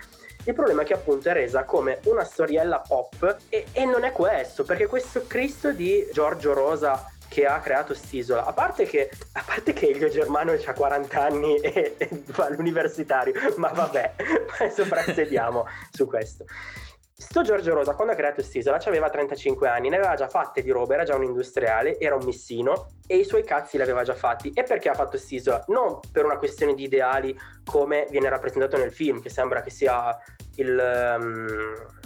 Il 0.44 0.54
problema 0.54 0.82
è 0.82 0.84
che 0.84 0.94
appunto 0.94 1.28
è 1.28 1.32
resa 1.32 1.62
come 1.62 2.00
una 2.06 2.24
storiella 2.24 2.80
pop 2.80 3.36
e, 3.48 3.66
e 3.70 3.84
non 3.84 4.02
è 4.02 4.10
questo, 4.10 4.64
perché 4.64 4.86
questo 4.86 5.24
Cristo 5.28 5.70
di 5.70 6.08
Giorgio 6.12 6.52
Rosa 6.52 7.08
che 7.32 7.46
ha 7.46 7.58
creato 7.60 7.94
st'isola, 7.94 8.44
a 8.44 8.52
parte 8.52 8.84
che, 8.84 9.08
a 9.32 9.42
parte 9.42 9.72
che 9.72 9.88
Elio 9.88 10.10
Germano 10.10 10.52
ha 10.52 10.72
40 10.74 11.22
anni 11.22 11.56
e, 11.60 11.96
fa 12.26 12.50
l'universitario, 12.50 13.32
ma 13.56 13.68
vabbè, 13.68 14.14
soprassediamo 14.70 15.66
su 15.90 16.06
questo. 16.06 16.44
Sto 17.16 17.42
Giorgio 17.42 17.72
Rosa 17.72 17.94
quando 17.94 18.12
ha 18.12 18.16
creato 18.16 18.42
st'isola 18.42 18.78
aveva 18.84 19.08
35 19.08 19.66
anni, 19.66 19.88
ne 19.88 19.96
aveva 19.96 20.14
già 20.14 20.28
fatte 20.28 20.60
di 20.60 20.70
roba, 20.70 20.94
era 20.94 21.04
già 21.04 21.14
un 21.14 21.22
industriale, 21.22 21.98
era 21.98 22.16
un 22.16 22.24
missino 22.24 22.88
e 23.06 23.16
i 23.16 23.24
suoi 23.24 23.44
cazzi 23.44 23.78
li 23.78 23.82
aveva 23.82 24.02
già 24.02 24.14
fatti. 24.14 24.50
E 24.52 24.64
perché 24.64 24.90
ha 24.90 24.94
fatto 24.94 25.16
st'isola? 25.16 25.64
Non 25.68 26.00
per 26.10 26.26
una 26.26 26.36
questione 26.36 26.74
di 26.74 26.82
ideali 26.82 27.34
come 27.64 28.08
viene 28.10 28.28
rappresentato 28.28 28.76
nel 28.76 28.92
film, 28.92 29.22
che 29.22 29.30
sembra 29.30 29.62
che 29.62 29.70
sia 29.70 30.18
il... 30.56 31.16
um, 31.18 32.00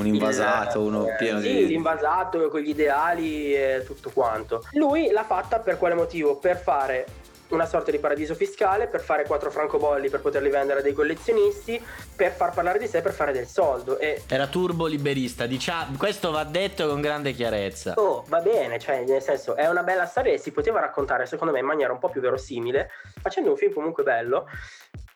Un 0.00 0.06
invasato, 0.06 0.80
il- 0.80 0.86
uno 0.86 1.08
eh, 1.08 1.16
pieno 1.16 1.40
sì, 1.40 1.54
di... 1.54 1.66
l'invasato 1.66 2.48
con 2.48 2.60
gli 2.60 2.70
ideali 2.70 3.54
e 3.54 3.82
tutto 3.84 4.10
quanto. 4.10 4.64
Lui 4.72 5.10
l'ha 5.10 5.24
fatta 5.24 5.58
per 5.60 5.78
quale 5.78 5.94
motivo? 5.94 6.36
Per 6.36 6.56
fare 6.56 7.06
una 7.48 7.66
sorta 7.66 7.90
di 7.90 7.98
paradiso 7.98 8.34
fiscale, 8.34 8.88
per 8.88 9.00
fare 9.00 9.24
quattro 9.24 9.50
francobolli 9.50 10.10
per 10.10 10.20
poterli 10.20 10.50
vendere 10.50 10.80
a 10.80 10.82
dei 10.82 10.92
collezionisti, 10.92 11.82
per 12.14 12.32
far 12.32 12.52
parlare 12.52 12.78
di 12.78 12.86
sé, 12.86 13.00
per 13.00 13.12
fare 13.12 13.32
del 13.32 13.46
soldo. 13.46 13.98
E 13.98 14.22
Era 14.28 14.46
turbo 14.48 14.86
liberista, 14.86 15.46
diciamo, 15.46 15.96
questo 15.96 16.30
va 16.30 16.44
detto 16.44 16.86
con 16.86 17.00
grande 17.00 17.32
chiarezza. 17.32 17.94
Oh, 17.96 18.24
va 18.28 18.40
bene, 18.40 18.78
cioè, 18.78 19.04
nel 19.04 19.22
senso, 19.22 19.56
è 19.56 19.66
una 19.66 19.82
bella 19.82 20.04
storia 20.04 20.32
e 20.32 20.38
si 20.38 20.50
poteva 20.52 20.80
raccontare, 20.80 21.24
secondo 21.26 21.52
me, 21.52 21.60
in 21.60 21.66
maniera 21.66 21.92
un 21.92 21.98
po' 21.98 22.10
più 22.10 22.20
verosimile, 22.20 22.90
facendo 23.20 23.50
un 23.50 23.56
film 23.56 23.72
comunque 23.72 24.02
bello. 24.02 24.46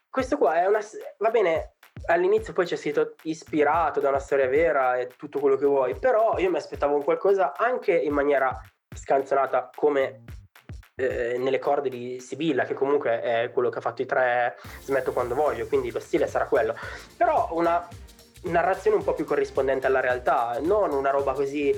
Questo 0.09 0.37
qua 0.39 0.61
è 0.61 0.67
una. 0.67 0.81
va 1.19 1.31
bene, 1.31 1.75
all'inizio 2.07 2.53
poi 2.53 2.67
c'è 2.67 2.77
stato 2.77 3.15
ispirato 3.23 4.01
da 4.01 4.09
una 4.09 4.19
storia 4.19 4.49
vera 4.49 4.97
e 4.99 5.09
tutto 5.17 5.39
quello 5.39 5.57
che 5.57 5.67
vuoi, 5.67 5.95
però 5.95 6.39
io 6.39 6.51
mi 6.51 6.57
aspettavo 6.57 6.95
un 6.95 7.05
qualcosa 7.05 7.55
anche 7.57 7.93
in 7.93 8.13
maniera 8.13 8.61
scanzonata, 8.95 9.71
come 9.75 10.25
eh, 10.97 11.37
nelle 11.39 11.59
corde 11.59 11.89
di 11.89 12.21
Sibilla, 12.21 12.65
che 12.65 12.75
comunque 12.75 13.21
è 13.21 13.51
quello 13.53 13.71
che 13.71 13.79
ha 13.79 13.83
fatto 13.83 14.03
i 14.03 14.07
tre 14.07 14.57
Smetto 14.83 15.13
quando 15.13 15.35
voglio, 15.35 15.67
quindi 15.67 15.91
lo 15.91 16.01
stile 16.01 16.27
sarà 16.27 16.47
quello. 16.47 16.75
Però 17.17 17.49
una 17.53 17.87
narrazione 18.45 18.97
un 18.97 19.05
po' 19.05 19.15
più 19.15 19.25
corrispondente 19.25 19.87
alla 19.87 20.01
realtà, 20.01 20.59
non 20.63 20.93
una 20.93 21.11
roba 21.11 21.33
così 21.33 21.75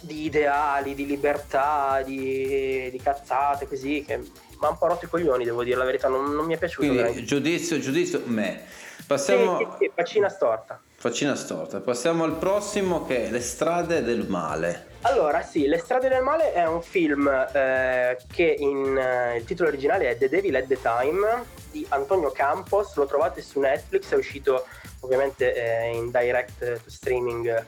di 0.00 0.24
ideali, 0.24 0.94
di 0.94 1.06
libertà, 1.06 2.02
di, 2.04 2.88
di 2.90 3.00
cazzate 3.02 3.66
così 3.66 4.04
che 4.06 4.16
mi 4.18 4.28
ha 4.60 4.68
un 4.68 4.78
po' 4.78 4.86
rotto 4.86 5.04
i 5.04 5.08
coglioni, 5.08 5.44
devo 5.44 5.64
dire 5.64 5.76
la 5.76 5.84
verità, 5.84 6.08
non, 6.08 6.32
non 6.34 6.46
mi 6.46 6.54
è 6.54 6.58
piaciuto. 6.58 6.86
Quindi 6.86 6.96
veramente. 6.96 7.26
giudizio, 7.26 7.78
giudizio, 7.78 8.22
me. 8.26 8.84
Sì, 9.06 9.12
Passiamo... 9.12 9.58
sì, 9.58 9.66
sì, 9.78 9.90
faccina 9.94 10.28
storta. 10.28 10.80
Faccina 10.96 11.36
storta. 11.36 11.78
Passiamo 11.80 12.24
al 12.24 12.34
prossimo 12.34 13.06
che 13.06 13.26
è 13.26 13.30
Le 13.30 13.40
strade 13.40 14.02
del 14.02 14.26
male. 14.26 14.94
Allora, 15.02 15.42
sì, 15.42 15.68
Le 15.68 15.78
strade 15.78 16.08
del 16.08 16.22
male 16.22 16.52
è 16.52 16.66
un 16.66 16.82
film 16.82 17.28
eh, 17.28 18.18
che 18.32 18.56
in, 18.58 18.98
eh, 18.98 19.36
il 19.36 19.44
titolo 19.44 19.68
originale 19.68 20.10
è 20.10 20.18
The 20.18 20.28
Devil 20.28 20.56
at 20.56 20.66
the 20.66 20.80
Time 20.82 21.44
di 21.70 21.86
Antonio 21.90 22.32
Campos, 22.32 22.96
lo 22.96 23.06
trovate 23.06 23.42
su 23.42 23.60
Netflix, 23.60 24.12
è 24.12 24.16
uscito 24.16 24.66
ovviamente 25.00 25.54
eh, 25.54 25.94
in 25.94 26.10
direct 26.10 26.82
to 26.82 26.90
streaming 26.90 27.64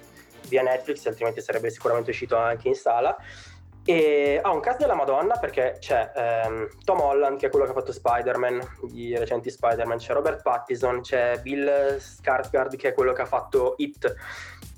via 0.49 0.63
Netflix, 0.63 1.07
altrimenti 1.07 1.41
sarebbe 1.41 1.71
sicuramente 1.71 2.11
uscito 2.11 2.37
anche 2.37 2.67
in 2.67 2.75
sala. 2.75 3.17
E 3.89 4.39
ha 4.43 4.53
un 4.53 4.61
cast 4.61 4.81
della 4.81 4.95
Madonna 4.95 5.39
perché 5.39 5.77
c'è 5.79 6.13
ehm, 6.15 6.69
Tom 6.85 7.01
Holland 7.01 7.39
che 7.39 7.47
è 7.47 7.49
quello 7.49 7.65
che 7.65 7.71
ha 7.71 7.75
fatto 7.75 7.91
Spider-Man, 7.91 8.61
i 8.93 9.17
recenti 9.17 9.49
Spider-Man, 9.49 9.97
c'è 9.97 10.13
Robert 10.13 10.43
Pattinson, 10.43 11.01
c'è 11.01 11.41
Bill 11.41 11.97
Skarsgård 11.97 12.77
che 12.77 12.89
è 12.89 12.93
quello 12.93 13.15
che 13.15 13.23
ha 13.23 13.25
fatto 13.25 13.77
It, 13.79 14.15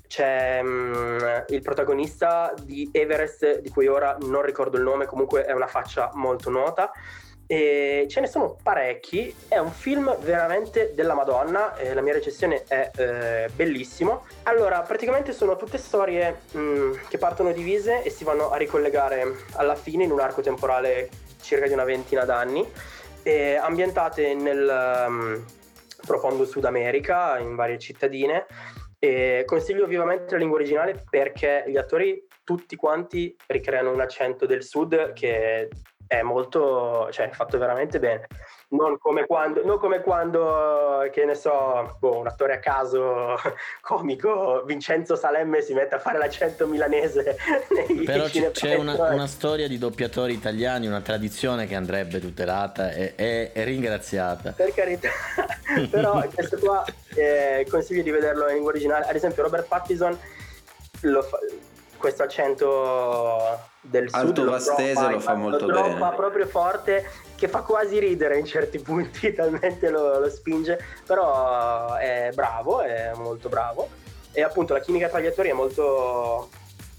c'è 0.07 0.61
mm, 0.63 1.19
il 1.49 1.61
protagonista 1.61 2.53
di 2.63 2.89
Everest 2.93 3.59
di 3.59 3.69
cui 3.69 3.87
ora 3.87 4.15
non 4.21 4.43
ricordo 4.43 4.77
il 4.77 4.83
nome, 4.83 5.07
comunque 5.07 5.43
è 5.43 5.51
una 5.51 5.67
faccia 5.67 6.09
molto 6.13 6.49
nota. 6.49 6.89
E 7.51 8.05
ce 8.07 8.21
ne 8.21 8.27
sono 8.27 8.55
parecchi, 8.63 9.35
è 9.49 9.57
un 9.57 9.71
film 9.71 10.17
veramente 10.21 10.93
della 10.95 11.13
Madonna, 11.13 11.75
e 11.75 11.93
la 11.93 11.99
mia 11.99 12.13
recensione 12.13 12.63
è 12.65 12.89
eh, 12.95 13.49
bellissimo. 13.53 14.25
Allora, 14.43 14.79
praticamente 14.83 15.33
sono 15.33 15.57
tutte 15.57 15.77
storie 15.77 16.43
mh, 16.49 17.07
che 17.09 17.17
partono 17.17 17.51
divise 17.51 18.03
e 18.03 18.09
si 18.09 18.23
vanno 18.23 18.51
a 18.51 18.55
ricollegare 18.55 19.35
alla 19.55 19.75
fine 19.75 20.05
in 20.05 20.11
un 20.11 20.21
arco 20.21 20.39
temporale 20.39 21.09
circa 21.41 21.67
di 21.67 21.73
una 21.73 21.83
ventina 21.83 22.23
d'anni, 22.23 22.65
e 23.21 23.55
ambientate 23.55 24.33
nel 24.33 25.05
um, 25.09 25.45
profondo 26.05 26.45
Sud 26.45 26.63
America, 26.63 27.37
in 27.37 27.55
varie 27.55 27.77
cittadine. 27.77 28.45
E 28.97 29.43
consiglio 29.45 29.87
vivamente 29.87 30.31
la 30.31 30.37
lingua 30.37 30.55
originale 30.55 31.03
perché 31.09 31.65
gli 31.67 31.75
attori 31.75 32.25
tutti 32.45 32.77
quanti 32.77 33.35
ricreano 33.47 33.91
un 33.91 33.99
accento 33.99 34.45
del 34.45 34.63
sud 34.63 35.11
che 35.11 35.67
è 36.11 36.23
molto, 36.23 37.07
cioè 37.11 37.29
fatto 37.29 37.57
veramente 37.57 37.97
bene. 37.97 38.27
Non 38.71 38.97
come 38.97 39.25
quando, 39.25 39.63
non 39.63 39.79
come 39.79 40.01
quando 40.01 41.07
che 41.09 41.23
ne 41.23 41.35
so, 41.35 41.95
boh, 41.99 42.17
un 42.17 42.27
attore 42.27 42.55
a 42.55 42.59
caso 42.59 43.37
comico, 43.79 44.61
Vincenzo 44.65 45.15
Salemme 45.15 45.61
si 45.61 45.73
mette 45.73 45.95
a 45.95 45.99
fare 45.99 46.17
l'accento 46.17 46.67
milanese. 46.67 47.37
Però 48.05 48.25
c- 48.25 48.51
c'è 48.51 48.75
una, 48.75 49.11
una 49.11 49.27
storia 49.27 49.69
di 49.69 49.77
doppiatori 49.77 50.33
italiani, 50.33 50.85
una 50.85 50.99
tradizione 50.99 51.65
che 51.65 51.75
andrebbe 51.75 52.19
tutelata 52.19 52.91
e, 52.91 53.13
e- 53.15 53.51
e 53.53 53.63
ringraziata. 53.63 54.51
per 54.51 54.73
carità 54.73 55.07
però 55.89 56.21
questo 56.33 56.57
qua 56.57 56.83
eh, 57.15 57.65
consiglio 57.69 58.03
di 58.03 58.11
vederlo 58.11 58.47
in 58.47 58.55
lingua 58.55 58.71
originale 58.71 59.05
ad 59.05 59.15
esempio 59.15 59.43
Robert 59.43 59.65
Pattinson 59.67 60.17
fa- 60.99 61.39
questo 61.97 62.23
accento 62.23 63.69
del 63.81 64.09
sud 64.09 64.19
Alto 64.19 64.43
lo 64.43 64.51
vastese 64.51 65.09
lo 65.09 65.19
fa 65.19 65.33
molto 65.33 65.65
lo 65.67 65.81
bene. 65.81 66.13
proprio 66.15 66.45
forte 66.45 67.03
che 67.35 67.47
fa 67.47 67.61
quasi 67.61 67.97
ridere 67.99 68.37
in 68.37 68.45
certi 68.45 68.79
punti 68.79 69.33
talmente 69.35 69.89
lo, 69.89 70.19
lo 70.19 70.29
spinge 70.29 70.77
però 71.05 71.95
è 71.95 72.29
bravo 72.33 72.81
è 72.81 73.11
molto 73.15 73.49
bravo 73.49 73.89
e 74.31 74.43
appunto 74.43 74.73
la 74.73 74.79
chimica 74.79 75.09
tra 75.09 75.19
gli 75.19 75.25
attori 75.25 75.49
è 75.49 75.53
molto 75.53 76.49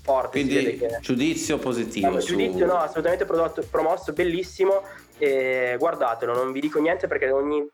forte 0.02 0.40
Quindi 0.40 0.76
che- 0.78 0.98
giudizio 1.00 1.58
positivo. 1.58 2.10
No, 2.10 2.18
su- 2.20 2.26
giudizio 2.36 2.66
no, 2.66 2.78
assolutamente 2.78 3.24
prodotto- 3.24 3.64
promosso, 3.70 4.12
bellissimo. 4.12 4.82
E 5.16 5.76
guardatelo, 5.78 6.34
non 6.34 6.50
vi 6.50 6.58
dico 6.60 6.80
niente 6.80 7.06
perché 7.06 7.30
ogni, 7.30 7.64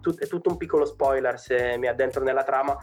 tut- 0.00 0.22
è 0.22 0.26
tutto 0.26 0.48
un 0.48 0.56
piccolo 0.56 0.86
spoiler 0.86 1.38
se 1.38 1.76
mi 1.76 1.86
addentro 1.86 2.24
nella 2.24 2.44
trama. 2.44 2.74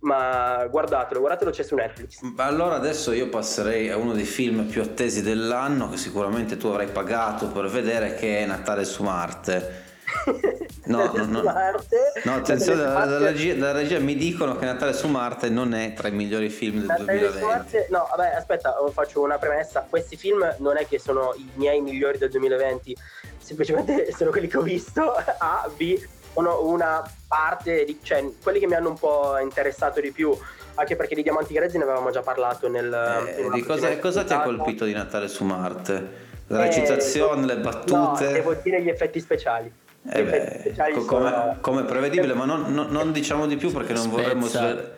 Ma 0.00 0.66
guardatelo, 0.70 1.20
guardatelo, 1.20 1.50
c'è 1.50 1.62
su 1.62 1.74
Netflix. 1.74 2.20
Ma 2.20 2.44
Allora 2.44 2.76
adesso 2.76 3.12
io 3.12 3.28
passerei 3.28 3.90
a 3.90 3.96
uno 3.96 4.12
dei 4.14 4.24
film 4.24 4.64
più 4.64 4.80
attesi 4.80 5.22
dell'anno 5.22 5.90
che 5.90 5.98
sicuramente 5.98 6.56
tu 6.56 6.68
avrai 6.68 6.86
pagato 6.86 7.48
per 7.48 7.68
vedere 7.68 8.14
che 8.14 8.38
è 8.38 8.46
Natale 8.46 8.84
su 8.84 9.02
Marte. 9.02 9.88
No, 10.82 11.12
no, 11.14 11.24
no. 11.24 11.42
No, 11.42 12.34
attenzione, 12.34 12.82
dalla, 12.82 13.04
dalla 13.04 13.30
regia, 13.30 13.54
dalla 13.54 13.78
regia 13.78 14.00
mi 14.00 14.16
dicono 14.16 14.56
che 14.56 14.64
Natale 14.64 14.92
su 14.92 15.06
Marte 15.06 15.48
non 15.50 15.72
è 15.72 15.92
tra 15.92 16.08
i 16.08 16.10
migliori 16.10 16.48
film 16.48 16.78
del 16.78 16.86
Natale 16.86 17.12
su 17.12 17.18
2020. 17.18 17.44
Marte- 17.46 17.86
No, 17.90 18.08
vabbè, 18.16 18.34
aspetta, 18.34 18.74
faccio 18.92 19.20
una 19.20 19.38
premessa. 19.38 19.86
Questi 19.88 20.16
film 20.16 20.56
non 20.58 20.78
è 20.78 20.86
che 20.88 20.98
sono 20.98 21.32
i 21.36 21.48
miei 21.54 21.80
migliori 21.80 22.18
del 22.18 22.30
2020, 22.30 22.96
semplicemente 23.38 24.10
sono 24.16 24.30
quelli 24.30 24.48
che 24.48 24.56
ho 24.56 24.62
visto. 24.62 25.12
A, 25.38 25.70
B, 25.76 25.96
sono 26.32 26.64
una 26.66 27.02
parte 27.26 27.84
di, 27.84 27.98
cioè, 28.02 28.24
quelli 28.42 28.58
che 28.58 28.66
mi 28.66 28.74
hanno 28.74 28.88
un 28.90 28.98
po' 28.98 29.38
interessato 29.38 30.00
di 30.00 30.12
più. 30.12 30.36
Anche 30.74 30.96
perché 30.96 31.14
di 31.14 31.22
Diamanti 31.22 31.52
Grezzi 31.52 31.76
ne 31.76 31.82
avevamo 31.82 32.10
già 32.10 32.22
parlato 32.22 32.68
nel. 32.68 32.92
Eh, 33.36 33.48
di 33.52 33.62
cosa, 33.62 33.98
cosa 33.98 34.24
ti 34.24 34.32
ha 34.32 34.40
colpito 34.42 34.84
di 34.84 34.92
Natale 34.92 35.28
su 35.28 35.44
Marte? 35.44 36.28
La 36.46 36.62
Eh, 36.62 36.66
recitazione, 36.66 37.44
le 37.44 37.54
No, 37.56 37.60
battute? 37.60 38.32
devo 38.32 38.54
dire 38.54 38.80
gli 38.82 38.88
effetti 38.88 39.20
speciali. 39.20 39.70
Gli 40.02 40.10
Eh 40.10 40.20
effetti 40.20 40.52
beh, 40.54 40.60
speciali 40.60 40.92
co- 40.94 41.00
sono- 41.02 41.30
come, 41.30 41.56
come 41.60 41.84
prevedibile, 41.84 42.32
ma 42.32 42.44
non, 42.46 42.72
non- 42.72 42.88
non 42.90 43.12
diciamo 43.12 43.46
di 43.46 43.56
più 43.56 43.70
perché 43.72 43.92
non 43.92 44.08
vorremmo 44.08 44.46
Spezza. 44.46 44.58
svelare. 44.66 44.94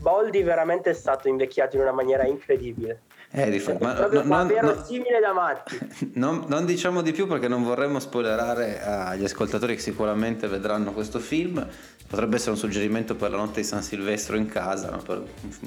Boldi 0.00 0.42
veramente 0.42 0.90
è 0.90 0.94
stato 0.94 1.28
invecchiato 1.28 1.76
in 1.76 1.82
una 1.82 1.92
maniera 1.92 2.24
incredibile. 2.26 3.02
Eh, 3.32 3.48
dif- 3.48 3.78
ma, 3.78 3.92
proprio 3.92 4.22
no, 4.22 4.28
ma 4.28 4.42
no, 4.42 4.48
verosimile 4.48 5.20
da 5.20 5.32
matti. 5.32 5.78
non, 6.14 6.44
non 6.48 6.66
diciamo 6.66 7.00
di 7.00 7.12
più 7.12 7.28
perché 7.28 7.46
non 7.46 7.62
vorremmo 7.62 8.00
spoilerare 8.00 8.82
agli 8.82 9.22
ascoltatori 9.22 9.76
che 9.76 9.80
sicuramente 9.80 10.48
vedranno 10.48 10.92
questo 10.92 11.20
film. 11.20 11.64
Potrebbe 12.08 12.36
essere 12.36 12.50
un 12.50 12.56
suggerimento 12.56 13.14
per 13.14 13.30
la 13.30 13.36
notte 13.36 13.60
di 13.60 13.66
San 13.66 13.82
Silvestro 13.82 14.36
in 14.36 14.46
casa, 14.46 15.00
un 15.06 15.24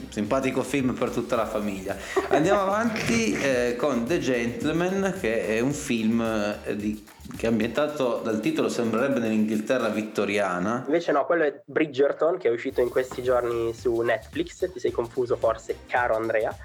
simpatico 0.09 0.61
film 0.61 0.93
per 0.93 1.09
tutta 1.11 1.37
la 1.37 1.45
famiglia. 1.45 1.95
Andiamo 2.31 2.59
avanti 2.59 3.31
eh, 3.31 3.77
con 3.77 4.05
The 4.05 4.19
Gentleman, 4.19 5.15
che 5.21 5.47
è 5.47 5.61
un 5.61 5.71
film 5.71 6.21
eh, 6.21 6.75
di, 6.75 7.01
che 7.37 7.47
è 7.47 7.49
ambientato 7.49 8.19
dal 8.23 8.39
titolo 8.39 8.69
sembrerebbe 8.69 9.19
nell'Inghilterra 9.19 9.89
vittoriana. 9.89 10.83
Invece 10.85 11.11
no, 11.11 11.25
quello 11.25 11.43
è 11.43 11.61
Bridgerton 11.65 12.37
che 12.37 12.49
è 12.49 12.51
uscito 12.51 12.81
in 12.81 12.89
questi 12.89 13.23
giorni 13.23 13.73
su 13.73 14.01
Netflix, 14.01 14.71
ti 14.71 14.79
sei 14.79 14.91
confuso 14.91 15.35
forse, 15.35 15.77
caro 15.87 16.15
Andrea. 16.15 16.55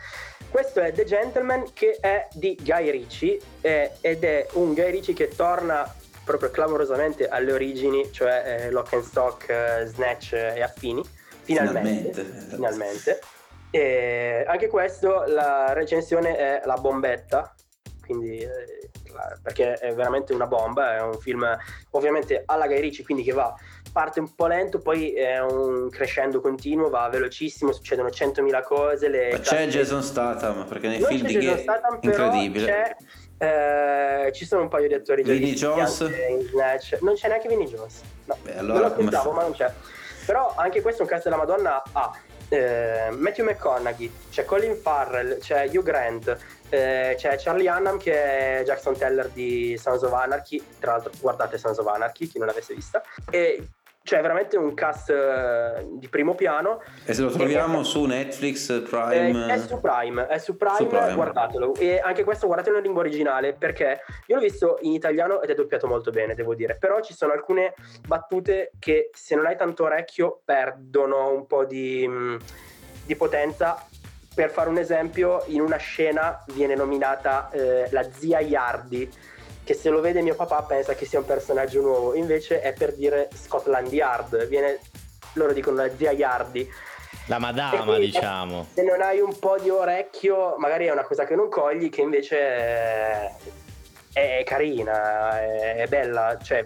Questo 0.51 0.81
è 0.81 0.92
The 0.92 1.05
Gentleman 1.05 1.73
che 1.73 1.99
è 2.01 2.27
di 2.33 2.59
Guy 2.61 2.90
Ritchie 2.90 3.38
eh, 3.61 3.92
ed 4.01 4.25
è 4.25 4.47
un 4.53 4.73
Guy 4.73 4.90
Ritchie 4.90 5.14
che 5.14 5.29
torna 5.29 5.94
proprio 6.25 6.51
clamorosamente 6.51 7.27
alle 7.29 7.53
origini, 7.53 8.12
cioè 8.12 8.66
eh, 8.66 8.71
Lock 8.71 8.92
and 8.92 9.03
Stock, 9.03 9.49
eh, 9.49 9.87
Snatch 9.87 10.33
e 10.35 10.62
affini, 10.62 11.03
finalmente. 11.42 12.12
Finalmente. 12.12 12.55
finalmente. 12.55 13.21
E 13.71 14.44
anche 14.47 14.68
questo, 14.68 15.25
la 15.27 15.73
recensione 15.73 16.37
è 16.37 16.62
la 16.64 16.77
bombetta, 16.77 17.55
quindi 18.05 18.38
eh, 18.38 18.90
perché 19.42 19.74
è 19.74 19.94
veramente 19.94 20.33
una 20.33 20.46
bomba, 20.46 20.96
è 20.96 21.02
un 21.02 21.18
film 21.18 21.46
ovviamente 21.90 22.42
alla 22.46 22.66
Guy 22.66 22.81
Ritchie, 22.81 23.04
quindi 23.04 23.22
che 23.22 23.33
va 23.33 23.54
parte 23.92 24.20
un 24.20 24.35
po' 24.35 24.46
lento, 24.46 24.78
poi 24.78 25.12
è 25.12 25.40
un 25.40 25.88
crescendo 25.90 26.40
continuo, 26.40 26.88
va 26.88 27.09
velocissimo, 27.09 27.72
succedono 27.72 28.09
100.000 28.09 28.62
cose. 28.62 29.09
Le 29.09 29.31
Ma 29.33 29.38
c'è 29.40 29.66
Jason 29.66 30.02
Statham 30.02 30.66
perché 30.66 30.88
nei 30.88 31.00
non 31.00 31.09
film 31.09 31.26
di 31.26 31.33
Jason 31.35 31.54
Gay 31.54 31.62
Statham, 31.62 31.98
incredibile. 32.00 32.96
eh, 33.38 34.33
ci 34.33 34.44
sono 34.44 34.62
un 34.62 34.68
paio 34.68 34.88
di 34.88 34.94
attori 34.94 35.22
Vinnie 35.22 35.54
Jones? 35.54 36.00
Non 37.00 37.14
c'è 37.14 37.28
neanche 37.28 37.48
Vinnie 37.48 37.66
Jones. 37.66 38.00
No, 38.26 38.37
Beh, 38.42 38.57
allora 38.57 38.81
non 38.81 38.88
lo 38.88 38.94
pensavo, 38.94 39.31
fa? 39.31 39.37
ma 39.37 39.42
non 39.42 39.52
c'è. 39.52 39.72
Però 40.26 40.52
anche 40.57 40.83
questo 40.83 41.00
è 41.00 41.04
un 41.04 41.11
cast 41.11 41.24
della 41.24 41.37
Madonna 41.37 41.83
ha 41.92 42.12
eh, 42.50 43.09
Matthew 43.11 43.44
McConaughey, 43.46 44.11
c'è 44.31 44.44
Colin 44.44 44.76
Farrell, 44.76 45.38
c'è 45.38 45.68
Hugh 45.72 45.83
Grant, 45.83 46.37
eh, 46.70 47.14
c'è 47.16 47.37
Charlie 47.38 47.68
Hunnam 47.70 47.98
che 47.98 48.12
è 48.61 48.62
Jackson 48.64 48.96
Teller 48.96 49.28
di 49.28 49.76
Sons 49.78 50.02
of 50.02 50.12
Anarchy. 50.12 50.62
Tra 50.78 50.92
l'altro, 50.92 51.12
guardate 51.20 51.59
Sons 51.59 51.78
of 51.78 51.87
Anarchy, 51.87 52.26
chi 52.26 52.38
non 52.38 52.46
l'avesse 52.48 52.74
vista. 52.74 53.02
E 53.31 53.68
c'è 54.09 54.22
veramente 54.22 54.57
un 54.57 54.72
cast 54.72 55.11
eh, 55.11 55.87
di 55.98 56.09
primo 56.09 56.35
piano. 56.35 56.81
E 57.04 57.12
se 57.12 57.20
lo 57.20 57.28
troviamo 57.31 57.83
su 57.83 58.04
Netflix, 58.07 58.70
Eh, 58.70 58.81
Prime... 58.81 59.52
è 59.52 59.59
su 59.59 59.78
Prime, 59.81 60.26
è 60.28 60.38
su 60.38 60.57
Prime, 60.57 60.76
Su 60.76 60.87
Prime. 60.87 61.14
guardatelo. 61.14 61.74
E 61.74 62.00
anche 62.02 62.24
questo 62.24 62.46
guardatelo 62.46 62.78
in 62.78 62.85
lingua 62.85 63.02
originale 63.02 63.52
perché 63.52 64.00
io 64.26 64.37
l'ho 64.37 64.40
visto 64.40 64.78
in 64.81 64.92
italiano 64.92 65.42
ed 65.42 65.50
è 65.50 65.54
doppiato 65.54 65.87
molto 65.87 66.11
bene, 66.11 66.35
devo 66.35 66.54
dire. 66.54 66.76
Però 66.81 67.00
ci 67.02 67.12
sono 67.12 67.33
alcune 67.35 67.74
battute 68.07 68.70
che 68.78 69.11
se 69.12 69.35
non 69.35 69.44
hai 69.44 69.57
tanto 69.57 69.85
orecchio 69.85 70.40
perdono 70.42 71.31
un 71.31 71.46
po' 71.46 71.66
di, 71.66 72.09
mh, 72.09 72.38
di 73.04 73.14
potenza. 73.14 73.85
Per 74.38 74.51
fare 74.51 74.68
un 74.68 74.79
esempio, 74.79 75.42
in 75.46 75.61
una 75.61 75.79
scena 75.79 76.44
viene 76.53 76.77
nominata 76.77 77.51
eh, 77.51 77.88
la 77.90 78.09
zia 78.09 78.38
Yardi, 78.38 79.12
che 79.64 79.74
se 79.74 79.90
lo 79.90 80.01
vede 80.01 80.22
mio 80.22 80.37
papà 80.37 80.62
pensa 80.62 80.94
che 80.94 81.07
sia 81.07 81.18
un 81.18 81.24
personaggio 81.24 81.81
nuovo, 81.81 82.14
invece 82.14 82.61
è 82.61 82.72
per 82.72 82.94
dire 82.94 83.31
Scotland 83.35 83.92
Yard. 83.92 84.46
Viene, 84.46 84.79
loro 85.33 85.53
dicono 85.53 85.79
la 85.79 85.90
zia 85.96 86.12
Yardi. 86.12 86.70
La 87.27 87.40
madama, 87.40 87.83
quindi, 87.83 88.12
diciamo. 88.12 88.64
Se 88.72 88.85
non 88.85 89.03
hai 89.03 89.18
un 89.18 89.37
po' 89.37 89.59
di 89.59 89.70
orecchio, 89.70 90.55
magari 90.57 90.87
è 90.87 90.92
una 90.92 91.03
cosa 91.03 91.24
che 91.24 91.35
non 91.35 91.48
cogli, 91.48 91.90
che 91.90 92.03
invece 92.03 92.38
è, 92.38 93.35
è 94.12 94.44
carina, 94.44 95.40
è, 95.40 95.74
è 95.79 95.87
bella, 95.88 96.38
cioè 96.40 96.64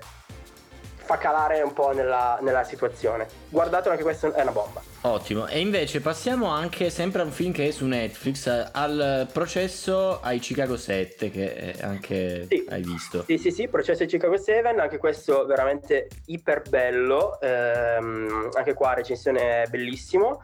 fa 1.05 1.19
calare 1.19 1.61
un 1.63 1.73
po' 1.73 1.93
nella, 1.93 2.39
nella 2.43 2.65
situazione. 2.65 3.27
Guardatelo, 3.49 3.91
anche 3.93 4.03
questo 4.03 4.33
è 4.33 4.43
una 4.43 4.53
bomba. 4.53 4.81
Ottimo. 5.03 5.47
E 5.49 5.59
invece 5.59 6.01
passiamo 6.01 6.47
anche 6.49 6.89
sempre 6.91 7.23
a 7.23 7.25
un 7.25 7.33
film 7.33 7.53
che 7.53 7.69
è 7.69 7.71
su 7.71 7.87
Netflix, 7.87 8.47
al 8.73 9.29
processo 9.33 10.21
ai 10.21 10.39
Chicago 10.39 10.77
7, 10.77 11.31
che 11.31 11.75
anche 11.81 12.47
Sì. 12.49 12.65
hai 12.69 12.83
visto. 12.83 13.25
Sì, 13.27 13.37
sì, 13.39 13.51
sì, 13.51 13.69
Processo 13.69 14.05
di 14.05 14.09
Chicago 14.11 14.37
7, 14.37 14.69
anche 14.69 14.99
questo 14.99 15.45
veramente 15.47 16.09
iper 16.27 16.63
bello, 16.69 17.41
ehm, 17.41 18.51
anche 18.55 18.75
qua 18.75 18.95
recensione 18.95 19.67
bellissimo. 19.69 20.43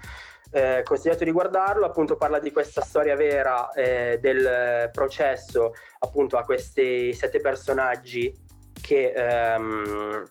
Eh, 0.51 0.81
consigliato 0.83 1.25
di 1.25 1.31
guardarlo, 1.31 1.85
appunto 1.85 2.16
parla 2.16 2.38
di 2.38 2.51
questa 2.51 2.81
storia 2.81 3.14
vera 3.14 3.71
eh, 3.73 4.18
del 4.18 4.88
processo 4.92 5.75
appunto 5.99 6.38
a 6.38 6.42
questi 6.44 7.12
sette 7.12 7.38
personaggi 7.40 8.35
che 8.81 9.12
ehm, 9.14 10.25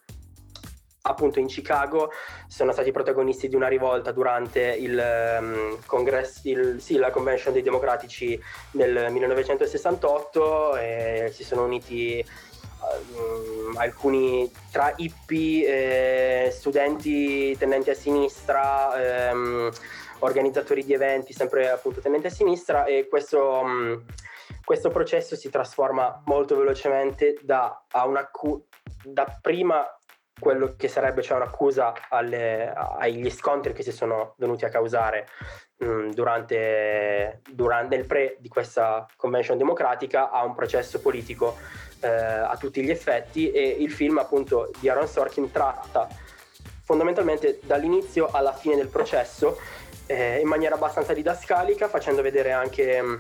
appunto 1.04 1.40
in 1.40 1.48
Chicago 1.48 2.12
sono 2.48 2.72
stati 2.72 2.92
protagonisti 2.92 3.48
di 3.48 3.56
una 3.56 3.68
rivolta 3.68 4.12
durante 4.12 4.62
il, 4.62 4.98
ehm, 5.00 5.80
congresso, 5.86 6.42
il- 6.50 6.82
sì, 6.82 6.98
la 6.98 7.12
convention 7.12 7.54
dei 7.54 7.62
democratici 7.62 8.40
nel 8.72 9.12
1968 9.12 10.76
e 10.78 11.30
si 11.34 11.44
sono 11.44 11.64
uniti 11.64 12.20
ehm, 12.20 13.76
alcuni 13.78 14.50
tra 14.72 14.94
hippie, 14.96 16.46
eh, 16.46 16.52
studenti 16.52 17.56
tendenti 17.58 17.90
a 17.90 17.96
sinistra, 17.96 19.30
ehm, 19.30 19.72
organizzatori 20.20 20.84
di 20.84 20.94
eventi 20.94 21.34
sempre 21.34 21.70
appunto 21.70 22.02
tendenti 22.02 22.28
a 22.28 22.32
sinistra 22.32 22.86
e 22.86 23.08
questo, 23.10 23.64
mh, 23.64 24.04
questo 24.64 24.90
processo 24.90 25.36
si 25.36 25.50
trasforma 25.50 26.22
molto 26.26 26.56
velocemente 26.56 27.38
da, 27.42 27.84
a 27.92 28.06
un'accu- 28.06 28.64
da 29.04 29.38
prima 29.42 29.86
quello 30.40 30.76
che 30.78 30.88
sarebbe 30.88 31.22
cioè 31.22 31.38
un'accusa 31.38 31.94
alle- 32.10 32.72
agli 32.74 33.30
scontri 33.30 33.74
che 33.74 33.84
si 33.84 33.92
sono 33.92 34.36
venuti 34.38 34.66
a 34.66 34.70
causare 34.70 35.28
mh, 35.78 36.10
durante, 36.10 37.42
durante 37.52 37.96
il 37.96 38.06
pre 38.06 38.38
di 38.40 38.48
questa 38.48 39.06
convention 39.16 39.58
democratica 39.58 40.30
a 40.30 40.44
un 40.44 40.56
processo 40.56 41.00
politico 41.00 41.58
eh, 42.02 42.08
a 42.08 42.56
tutti 42.58 42.84
gli 42.84 42.90
effetti. 42.90 43.52
E 43.52 43.68
il 43.68 43.92
film 43.92 44.18
appunto 44.18 44.72
di 44.80 44.90
Aaron 44.90 45.08
Sorkin 45.08 45.52
tratta 45.52 46.08
fondamentalmente 46.84 47.60
dall'inizio 47.64 48.30
alla 48.32 48.54
fine 48.54 48.76
del 48.76 48.88
processo 48.88 49.60
eh, 50.06 50.40
in 50.40 50.48
maniera 50.48 50.76
abbastanza 50.76 51.14
didascalica 51.14 51.90
facendo 51.90 52.22
vedere 52.22 52.54
anche 52.54 53.02
mh, 53.02 53.18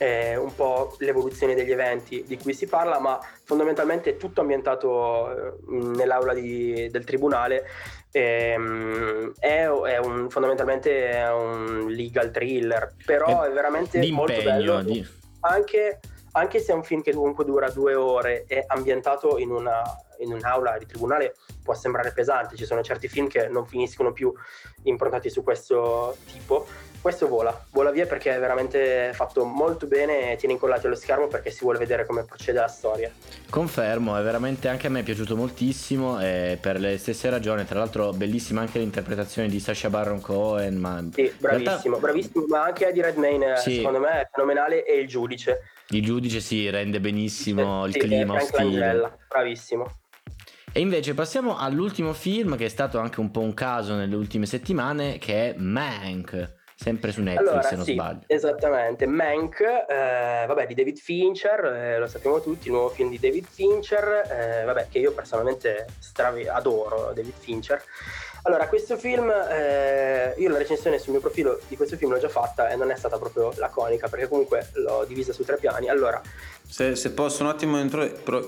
eh, 0.00 0.34
un 0.34 0.54
po' 0.54 0.96
l'evoluzione 1.00 1.54
degli 1.54 1.72
eventi 1.72 2.24
di 2.26 2.38
cui 2.38 2.54
si 2.54 2.66
parla, 2.66 2.98
ma 2.98 3.20
fondamentalmente 3.44 4.12
è 4.12 4.16
tutto 4.16 4.40
ambientato 4.40 5.30
eh, 5.30 5.52
nell'aula 5.68 6.32
di- 6.32 6.88
del 6.90 7.04
tribunale. 7.04 7.66
Ehm, 8.10 9.34
è, 9.38 9.66
è 9.66 9.98
un, 9.98 10.30
fondamentalmente 10.30 11.10
è 11.10 11.30
un 11.30 11.88
legal 11.90 12.30
thriller, 12.30 12.94
però 13.04 13.42
è 13.42 13.50
veramente 13.50 14.10
molto 14.10 14.42
bello. 14.42 14.82
di... 14.82 15.06
Anche, 15.40 16.00
anche 16.32 16.60
se 16.60 16.72
è 16.72 16.74
un 16.74 16.82
film 16.82 17.02
che 17.02 17.12
comunque 17.12 17.44
dura 17.44 17.68
due 17.68 17.94
ore 17.94 18.44
e 18.48 18.64
ambientato 18.68 19.36
in, 19.36 19.50
una, 19.50 19.82
in 20.20 20.32
un'aula 20.32 20.78
di 20.78 20.86
tribunale 20.86 21.34
può 21.62 21.74
sembrare 21.74 22.12
pesante, 22.12 22.56
ci 22.56 22.64
sono 22.64 22.82
certi 22.82 23.06
film 23.06 23.28
che 23.28 23.48
non 23.48 23.66
finiscono 23.66 24.12
più 24.12 24.32
improntati 24.84 25.28
su 25.28 25.42
questo 25.42 26.16
tipo. 26.24 26.88
Questo 27.00 27.28
vola, 27.28 27.64
vola 27.70 27.90
via 27.90 28.04
perché 28.06 28.36
è 28.36 28.38
veramente 28.38 29.12
fatto 29.14 29.46
molto 29.46 29.86
bene 29.86 30.32
e 30.32 30.36
tiene 30.36 30.52
incollati 30.54 30.84
allo 30.84 30.94
schermo 30.94 31.28
perché 31.28 31.50
si 31.50 31.60
vuole 31.62 31.78
vedere 31.78 32.04
come 32.04 32.24
procede 32.24 32.60
la 32.60 32.68
storia. 32.68 33.10
Confermo, 33.48 34.18
è 34.18 34.22
veramente 34.22 34.68
anche 34.68 34.86
a 34.86 34.90
me 34.90 35.00
è 35.00 35.02
piaciuto 35.02 35.34
moltissimo 35.34 36.20
e 36.20 36.58
per 36.60 36.78
le 36.78 36.98
stesse 36.98 37.30
ragioni, 37.30 37.64
tra 37.64 37.78
l'altro 37.78 38.12
bellissima 38.12 38.60
anche 38.60 38.78
l'interpretazione 38.78 39.48
di 39.48 39.58
Sasha 39.60 39.88
Baron 39.88 40.20
Cohen, 40.20 40.76
ma 40.76 41.02
Sì, 41.10 41.22
in 41.22 41.32
realtà 41.40 41.62
bravissimo, 41.70 41.96
bravissimo, 41.98 42.44
ma 42.48 42.64
anche 42.64 42.88
Eddie 42.88 43.02
Redmayne 43.02 43.52
eh, 43.54 43.56
Sì. 43.56 43.76
secondo 43.76 44.00
me 44.00 44.20
è 44.20 44.28
fenomenale 44.30 44.84
e 44.84 45.00
il 45.00 45.08
giudice. 45.08 45.60
il 45.88 46.02
giudice 46.04 46.40
si 46.40 46.68
rende 46.68 47.00
benissimo 47.00 47.86
il 47.86 47.92
Sì, 47.94 47.98
clima 48.00 48.34
ostile. 48.34 49.18
Bravissimo. 49.26 49.86
E 50.72 50.80
invece 50.80 51.14
passiamo 51.14 51.56
all'ultimo 51.56 52.12
film 52.12 52.56
che 52.56 52.66
è 52.66 52.68
stato 52.68 52.98
anche 52.98 53.18
un 53.20 53.30
po' 53.30 53.40
un 53.40 53.54
caso 53.54 53.94
nelle 53.94 54.14
ultime 54.14 54.44
settimane, 54.46 55.18
che 55.18 55.50
è 55.50 55.54
Mank, 55.58 56.58
sempre 56.82 57.12
su 57.12 57.20
Netflix 57.20 57.46
allora, 57.46 57.62
se 57.62 57.76
non 57.76 57.84
sì, 57.84 57.92
sbaglio. 57.92 58.20
Esattamente, 58.26 59.06
Mank, 59.06 59.60
eh, 59.60 60.44
vabbè, 60.46 60.66
di 60.66 60.72
David 60.72 60.96
Fincher, 60.96 61.62
eh, 61.62 61.98
lo 61.98 62.06
sappiamo 62.06 62.40
tutti, 62.40 62.68
il 62.68 62.72
nuovo 62.72 62.88
film 62.88 63.10
di 63.10 63.18
David 63.18 63.44
Fincher, 63.46 64.22
eh, 64.30 64.64
vabbè, 64.64 64.86
che 64.88 64.98
io 64.98 65.12
personalmente 65.12 65.88
stravi- 65.98 66.48
adoro 66.48 67.12
David 67.14 67.34
Fincher. 67.36 67.82
Allora, 68.42 68.68
questo 68.68 68.96
film, 68.96 69.30
eh, 69.30 70.34
io 70.38 70.48
la 70.48 70.58
recensione 70.58 70.98
sul 70.98 71.12
mio 71.12 71.20
profilo 71.20 71.60
di 71.68 71.76
questo 71.76 71.96
film 71.96 72.12
l'ho 72.12 72.18
già 72.18 72.28
fatta 72.28 72.68
e 72.70 72.76
non 72.76 72.90
è 72.90 72.96
stata 72.96 73.18
proprio 73.18 73.52
laconica, 73.56 74.08
perché 74.08 74.28
comunque 74.28 74.70
l'ho 74.74 75.04
divisa 75.06 75.32
su 75.32 75.44
tre 75.44 75.56
piani. 75.56 75.88
Allora, 75.88 76.20
Se, 76.66 76.96
se 76.96 77.10
posso 77.12 77.42
un 77.42 77.50
attimo 77.50 77.78
intro, 77.78 78.06
però 78.24 78.40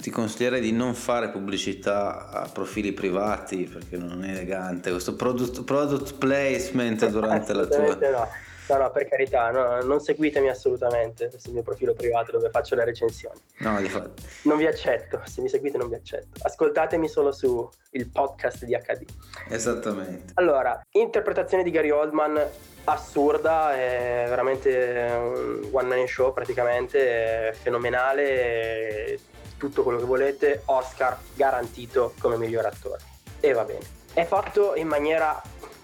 ti 0.00 0.10
consiglierei 0.10 0.60
di 0.60 0.72
non 0.72 0.94
fare 0.94 1.30
pubblicità 1.30 2.28
a 2.28 2.48
profili 2.48 2.92
privati 2.92 3.64
perché 3.64 3.96
non 3.96 4.24
è 4.24 4.30
elegante 4.30 4.90
questo 4.90 5.14
product, 5.14 5.64
product 5.64 6.14
placement 6.14 7.08
durante 7.08 7.52
la 7.52 7.66
tua... 7.66 7.96
no. 8.10 8.28
No, 8.72 8.78
no, 8.78 8.90
per 8.90 9.06
carità, 9.06 9.50
no, 9.50 9.82
non 9.82 10.00
seguitemi 10.00 10.48
assolutamente 10.48 11.30
sul 11.38 11.52
mio 11.52 11.62
profilo 11.62 11.92
privato 11.92 12.32
dove 12.32 12.48
faccio 12.48 12.74
le 12.74 12.86
recensioni. 12.86 13.38
No, 13.58 13.78
di 13.78 13.88
fatto. 13.88 14.22
Non 14.44 14.56
vi 14.56 14.66
accetto, 14.66 15.20
se 15.24 15.42
mi 15.42 15.50
seguite 15.50 15.76
non 15.76 15.90
vi 15.90 15.94
accetto. 15.94 16.40
Ascoltatemi 16.40 17.06
solo 17.06 17.32
su 17.32 17.68
il 17.90 18.08
podcast 18.08 18.64
di 18.64 18.72
HD. 18.72 19.04
Esattamente. 19.50 20.32
Allora, 20.36 20.80
interpretazione 20.92 21.62
di 21.62 21.70
Gary 21.70 21.90
Oldman 21.90 22.42
assurda, 22.84 23.74
è 23.74 24.24
veramente 24.26 25.06
un 25.18 25.68
one 25.70 25.88
man 25.88 26.06
show 26.06 26.32
praticamente, 26.32 27.50
è 27.50 27.52
fenomenale, 27.52 28.24
è 29.04 29.18
tutto 29.58 29.82
quello 29.82 29.98
che 29.98 30.06
volete, 30.06 30.62
Oscar 30.64 31.18
garantito 31.34 32.14
come 32.18 32.38
miglior 32.38 32.64
attore. 32.64 33.00
E 33.38 33.52
va 33.52 33.64
bene. 33.64 33.84
È 34.14 34.24
fatto 34.24 34.74
in 34.76 34.86
maniera 34.86 35.40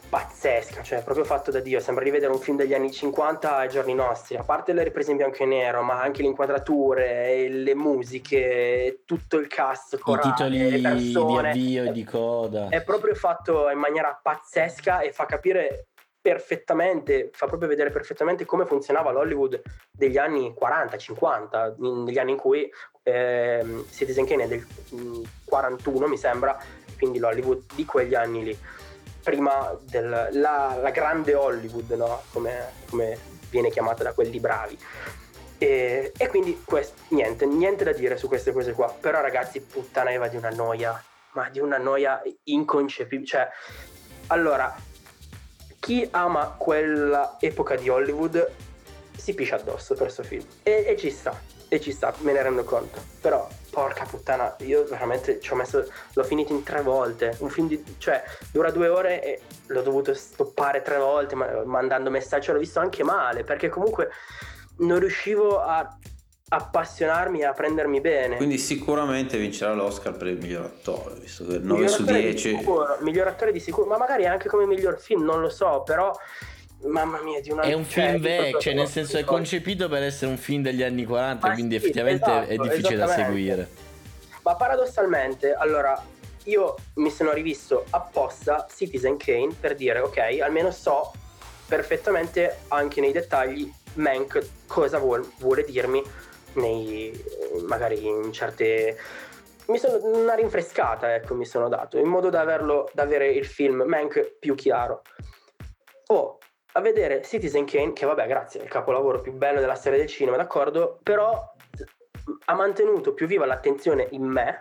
pazzesca, 0.09 0.83
cioè 0.83 1.03
proprio 1.03 1.25
fatto 1.25 1.51
da 1.51 1.61
Dio, 1.61 1.81
sembra 1.81 2.03
rivedere 2.03 2.33
un 2.33 2.39
film 2.39 2.57
degli 2.57 2.75
anni 2.75 2.91
50 2.91 3.57
ai 3.57 3.69
giorni 3.69 3.95
nostri, 3.95 4.37
a 4.37 4.43
parte 4.43 4.73
le 4.73 4.85
riprese 4.85 5.11
in 5.11 5.19
bianco 5.19 5.43
e 5.43 5.47
nero, 5.47 5.83
ma 5.83 6.01
anche 6.01 6.23
le 6.23 6.29
inquadrature, 6.29 7.49
le 7.49 7.75
musiche, 7.75 9.03
tutto 9.05 9.37
il 9.37 9.47
cast, 9.47 9.99
corale, 9.99 10.29
I 10.29 10.33
titoli 10.33 10.71
le 10.71 10.81
persone. 10.81 11.53
di 11.53 11.79
avvio 11.79 11.85
e 11.85 11.93
di 11.93 12.05
coda. 12.05 12.69
È 12.69 12.83
proprio 12.83 13.15
fatto 13.15 13.69
in 13.71 13.79
maniera 13.79 14.19
pazzesca 14.21 15.01
e 15.01 15.13
fa 15.13 15.27
capire 15.27 15.89
perfettamente, 16.21 17.31
fa 17.33 17.47
proprio 17.47 17.69
vedere 17.69 17.91
perfettamente 17.91 18.45
come 18.45 18.67
funzionava 18.67 19.13
l'Hollywood 19.13 19.61
degli 19.91 20.19
anni 20.19 20.55
40-50, 20.59 22.05
negli 22.05 22.19
anni 22.19 22.33
in 22.33 22.37
cui 22.37 22.69
eh, 23.03 23.85
Citizen 23.91 24.27
Kane 24.27 24.45
è 24.45 24.49
del 24.49 24.67
mm, 24.95 25.23
41 25.45 26.07
mi 26.07 26.17
sembra, 26.17 26.59
quindi 26.99 27.19
l'Hollywood 27.19 27.63
di 27.75 27.85
quegli 27.85 28.15
anni 28.15 28.45
lì 28.45 28.59
prima 29.29 29.77
della 29.83 30.31
la 30.31 30.91
grande 30.91 31.35
Hollywood, 31.35 31.91
no? 31.91 32.23
come, 32.33 32.73
come, 32.89 33.19
viene 33.51 33.71
chiamata 33.71 34.03
da 34.03 34.15
quelli 34.15 34.41
bravi. 34.41 34.79
E, 35.59 36.13
e 36.17 36.29
quindi 36.29 36.63
quest, 36.65 36.95
niente, 37.09 37.45
niente 37.45 37.85
da 37.85 37.93
dire 37.93 38.17
su 38.17 38.27
queste 38.27 38.53
cose 38.53 38.73
qua. 38.73 38.95
Però 38.99 39.21
ragazzi, 39.21 39.61
puttana 39.61 40.13
Eva 40.13 40.29
di 40.29 40.37
una 40.37 40.49
noia, 40.49 41.03
ma 41.33 41.51
di 41.51 41.59
una 41.59 41.77
noia 41.77 42.23
inconcepibile. 42.45 43.27
Cioè, 43.27 43.49
allora, 44.29 44.75
chi 45.79 46.09
ama 46.11 46.55
quella 46.57 47.37
epoca 47.39 47.77
di 47.77 47.89
Hollywood 47.91 48.51
si 49.15 49.35
piscia 49.35 49.57
addosso 49.57 49.95
per 49.95 50.05
questo 50.05 50.23
film. 50.23 50.45
E, 50.63 50.85
e 50.87 50.97
ci 50.97 51.11
sta, 51.11 51.39
e 51.69 51.81
ci 51.81 51.93
sta, 51.93 52.15
me 52.21 52.33
ne 52.33 52.43
rendo 52.43 52.65
conto. 52.65 52.99
Però 53.21 53.47
porca 53.71 54.05
puttana, 54.05 54.55
io 54.61 54.85
veramente 54.85 55.41
ci 55.41 55.53
ho 55.53 55.57
messo, 55.57 55.87
l'ho 56.13 56.25
finito 56.25 56.53
in 56.53 56.63
tre 56.63 56.83
volte, 56.83 57.37
un 57.41 57.51
film 57.51 57.69
di, 57.69 57.83
cioè 57.99 58.23
dura 58.51 58.71
due 58.71 58.89
ore 58.89 59.23
e 59.23 59.41
l'ho 59.67 59.83
dovuto 59.83 60.15
stoppare 60.15 60.83
tre 60.83 60.97
volte 60.97 61.35
ma, 61.35 61.63
mandando 61.65 62.11
messaggi, 62.11 62.51
l'ho 62.53 62.59
visto 62.59 62.81
anche 62.81 63.03
male 63.03 63.45
perché 63.45 63.69
comunque 63.69 64.11
non 64.79 64.99
riuscivo 64.99 65.61
a 65.61 65.97
appassionarmi 66.51 67.41
e 67.41 67.45
a 67.45 67.53
prendermi 67.53 68.01
bene. 68.01 68.37
Quindi 68.37 68.59
sicuramente 68.59 69.37
vincerà 69.37 69.75
l'Oscar 69.75 70.17
per 70.17 70.29
il 70.29 70.39
miglior 70.39 70.65
attore, 70.65 71.17
visto 71.21 71.47
che 71.47 71.59
9 71.59 71.89
su 71.89 72.05
10. 72.05 72.57
Sicuro, 72.57 72.97
miglior 73.01 73.27
attore 73.27 73.53
di 73.53 73.61
sicuro, 73.61 73.87
ma 73.87 73.99
magari 73.99 74.27
anche 74.27 74.49
come 74.49 74.65
miglior 74.65 74.99
film, 74.99 75.25
non 75.25 75.41
lo 75.41 75.51
so, 75.51 75.83
però 75.85 76.11
Mamma 76.83 77.21
mia, 77.23 77.41
di 77.41 77.51
una 77.51 77.63
È 77.63 77.73
un 77.73 77.89
cioè, 77.89 78.11
film 78.11 78.23
vecchio, 78.23 78.61
cioè, 78.61 78.75
nel 78.75 78.87
senso 78.87 79.19
è 79.19 79.25
concepito 79.25 79.89
per 79.89 80.03
essere 80.03 80.31
un 80.31 80.37
film 80.37 80.63
degli 80.63 80.83
anni 80.83 81.05
40, 81.05 81.47
Ma 81.47 81.55
quindi 81.55 81.79
sì, 81.79 81.85
effettivamente 81.85 82.47
è 82.47 82.53
esatto, 82.53 82.69
difficile 82.69 82.97
da 82.97 83.09
seguire. 83.09 83.69
Ma 84.43 84.55
paradossalmente, 84.55 85.53
allora, 85.55 86.01
io 86.45 86.77
mi 86.95 87.11
sono 87.11 87.33
rivisto 87.33 87.85
apposta 87.91 88.67
Citizen 88.73 89.17
Kane 89.17 89.55
per 89.59 89.75
dire, 89.75 89.99
ok, 90.01 90.39
almeno 90.41 90.71
so 90.71 91.13
perfettamente 91.67 92.61
anche 92.69 93.01
nei 93.01 93.13
dettagli 93.13 93.71
Mank 93.95 94.47
cosa 94.67 94.99
vuol- 94.99 95.29
vuole 95.39 95.65
dirmi 95.65 96.03
nei, 96.55 97.13
magari 97.67 98.07
in 98.07 98.33
certe... 98.33 98.97
Mi 99.67 99.79
sono 99.79 99.99
una 100.03 100.35
rinfrescata, 100.35 101.15
ecco, 101.15 101.35
mi 101.35 101.45
sono 101.45 101.69
dato, 101.69 101.99
in 101.99 102.07
modo 102.07 102.31
da, 102.31 102.41
averlo, 102.41 102.89
da 102.95 103.03
avere 103.03 103.31
il 103.33 103.45
film 103.45 103.83
Mank 103.83 104.37
più 104.39 104.55
chiaro. 104.55 105.03
Oh, 106.07 106.39
a 106.73 106.81
vedere 106.81 107.23
Citizen 107.23 107.65
Kane, 107.65 107.93
che 107.93 108.07
vabbè, 108.07 108.27
grazie, 108.27 108.61
è 108.61 108.65
il 108.65 108.69
capolavoro 108.69 109.21
più 109.21 109.33
bello 109.33 109.61
della 109.61 109.75
storia 109.75 109.99
del 109.99 110.09
cinema, 110.09 110.37
d'accordo, 110.37 110.99
però 111.03 111.55
ha 112.45 112.55
mantenuto 112.55 113.15
più 113.15 113.27
viva 113.27 113.47
l'attenzione 113.47 114.07
in 114.11 114.25
me 114.25 114.61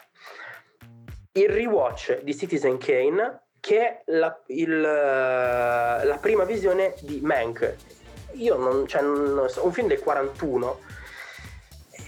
il 1.38 1.50
rewatch 1.50 2.22
di 2.22 2.36
Citizen 2.36 2.78
Kane 2.78 3.42
che 3.60 4.02
la, 4.06 4.42
il, 4.48 4.72
eh, 4.72 6.06
la 6.06 6.18
prima 6.20 6.44
visione 6.44 6.96
di 7.02 7.20
Mank. 7.22 7.76
Io 8.34 8.56
non, 8.58 8.88
cioè, 8.88 9.02
non 9.02 9.48
so, 9.50 9.66
un 9.66 9.72
film 9.72 9.88
del 9.88 10.00
41 10.00 10.80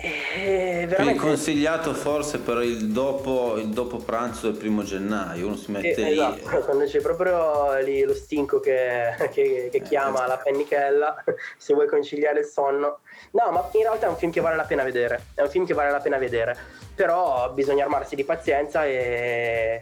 è 0.02 0.08
Quindi 0.08 0.86
veramente 0.88 1.20
consigliato 1.20 1.94
forse 1.94 2.40
per 2.40 2.62
il 2.62 2.88
dopo, 2.92 3.58
il 3.58 3.68
dopo 3.68 3.98
pranzo 3.98 4.50
del 4.50 4.58
primo 4.58 4.84
gennaio, 4.84 5.46
uno 5.48 5.58
si 5.58 5.72
mette 5.72 5.90
Eh, 5.90 6.12
lì. 6.12 6.12
esatto, 6.14 6.60
quando 6.64 6.86
c'è 6.86 7.02
proprio 7.02 7.78
lì 7.80 8.04
lo 8.04 8.14
stinco 8.14 8.60
che, 8.62 9.14
che- 9.34 9.68
che 9.70 9.82
chiama 9.82 10.26
la 10.26 10.38
pennichella, 10.38 11.22
se 11.58 11.74
vuoi 11.74 11.88
conciliare 11.88 12.40
il 12.40 12.46
sonno. 12.46 13.00
No, 13.32 13.52
ma 13.52 13.70
in 13.74 13.82
realtà 13.82 14.06
è 14.06 14.10
un 14.10 14.18
film 14.18 14.32
che 14.32 14.40
vale 14.40 14.56
la 14.56 14.64
pena 14.64 14.84
vedere, 14.84 15.26
è 15.36 15.42
un 15.42 15.50
film 15.50 15.66
che 15.66 15.74
vale 15.74 15.92
la 15.92 16.00
pena 16.00 16.18
vedere, 16.18 16.56
però 16.96 17.52
bisogna 17.52 17.84
armarsi 17.84 18.16
di 18.16 18.24
pazienza 18.24 18.86
e, 18.86 19.82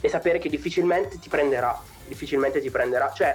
e 0.00 0.08
sapere 0.08 0.38
che 0.38 0.48
difficilmente 0.48 1.18
ti 1.20 1.28
prenderà, 1.28 1.78
difficilmente 2.08 2.60
ti 2.60 2.70
prenderà, 2.70 3.12
cioè 3.12 3.34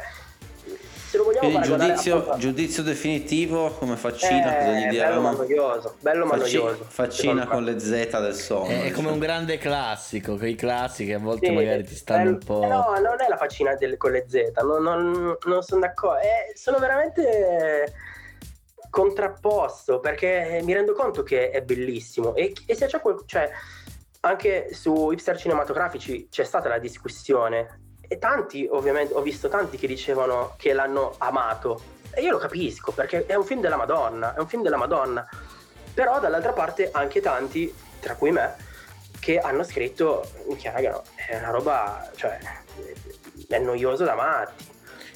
se 1.16 1.18
lo 1.18 1.24
vogliamo 1.24 1.48
Quindi 1.50 1.68
giudizio, 1.68 2.36
giudizio 2.38 2.84
definitivo 2.84 3.70
come 3.72 3.96
faccina, 3.96 4.56
cosa 4.58 4.72
gli 4.72 4.82
eh, 4.84 4.88
bello 4.88 4.90
diamo? 4.90 5.22
ma 5.22 5.32
noioso, 5.32 5.96
bello 6.00 6.26
ma 6.26 6.38
Facci- 6.38 6.58
noioso. 6.58 6.84
faccina 6.88 7.48
con 7.48 7.64
le 7.64 7.80
Z 7.80 8.20
del 8.20 8.34
sonno. 8.34 8.68
È, 8.68 8.74
è 8.74 8.78
come 8.78 8.90
diciamo. 8.92 9.12
un 9.12 9.20
grande 9.20 9.58
classico, 9.58 10.36
quei 10.38 10.56
classici 10.56 11.06
che 11.10 11.14
a 11.16 11.20
volte 11.20 11.48
Sì, 11.48 11.54
magari 11.54 11.84
ti 11.84 11.96
stanno 11.96 12.24
bello- 12.24 12.32
un 12.38 12.40
po'... 12.40 12.64
eh 12.64 12.68
No, 12.68 12.86
non 13.02 13.16
è 13.20 13.28
la 13.30 13.38
faccina 13.38 13.76
del- 13.76 13.98
con 13.98 14.12
le 14.12 14.26
Z, 14.28 14.52
non, 14.62 14.84
non- 14.84 15.38
non 15.46 15.62
sono 15.64 15.82
d'accordo. 15.82 16.20
Eh, 16.20 16.56
sono 16.56 16.78
veramente 16.80 17.94
contrapposto 18.90 20.00
perché 20.00 20.62
mi 20.64 20.74
rendo 20.74 20.94
conto 20.94 21.24
che 21.24 21.50
è 21.50 21.62
bellissimo 21.62 22.34
e, 22.36 22.54
e 22.66 22.76
se 22.76 22.86
c'è 22.88 23.00
quel, 23.02 23.24
cioè, 23.26 23.50
anche 24.22 24.70
su 24.74 25.12
hipster 25.12 25.38
cinematografici 25.38 26.28
c'è 26.30 26.44
stata 26.44 26.70
la 26.70 26.78
discussione 26.80 27.82
e 28.08 28.18
tanti 28.18 28.68
ovviamente 28.70 29.14
ho 29.14 29.22
visto 29.22 29.48
tanti 29.48 29.78
che 29.78 29.88
dicevano 29.88 30.54
che 30.58 30.74
l'hanno 30.74 31.16
amato 31.18 31.82
e 32.12 32.22
io 32.22 32.32
lo 32.32 32.38
capisco 32.38 32.92
perché 32.94 33.26
è 33.26 33.36
un 33.36 33.44
film 33.44 33.60
della 33.60 33.76
Madonna, 33.76 34.34
è 34.36 34.40
un 34.40 34.48
film 34.48 34.64
della 34.64 34.78
Madonna. 34.78 35.28
Però 35.94 36.20
dall'altra 36.20 36.54
parte 36.54 36.90
anche 36.92 37.22
tanti, 37.22 37.74
tra 38.00 38.16
cui 38.16 38.32
me, 38.32 38.56
che 39.20 39.40
hanno 39.40 39.64
scritto 39.64 40.26
che 40.58 40.72
raga 40.72 40.92
no, 40.92 41.04
è 41.16 41.38
una 41.38 41.50
roba, 41.50 42.10
cioè 42.16 42.38
è 43.48 43.60
noioso 43.60 44.04
da 44.04 44.16
matti. 44.16 44.66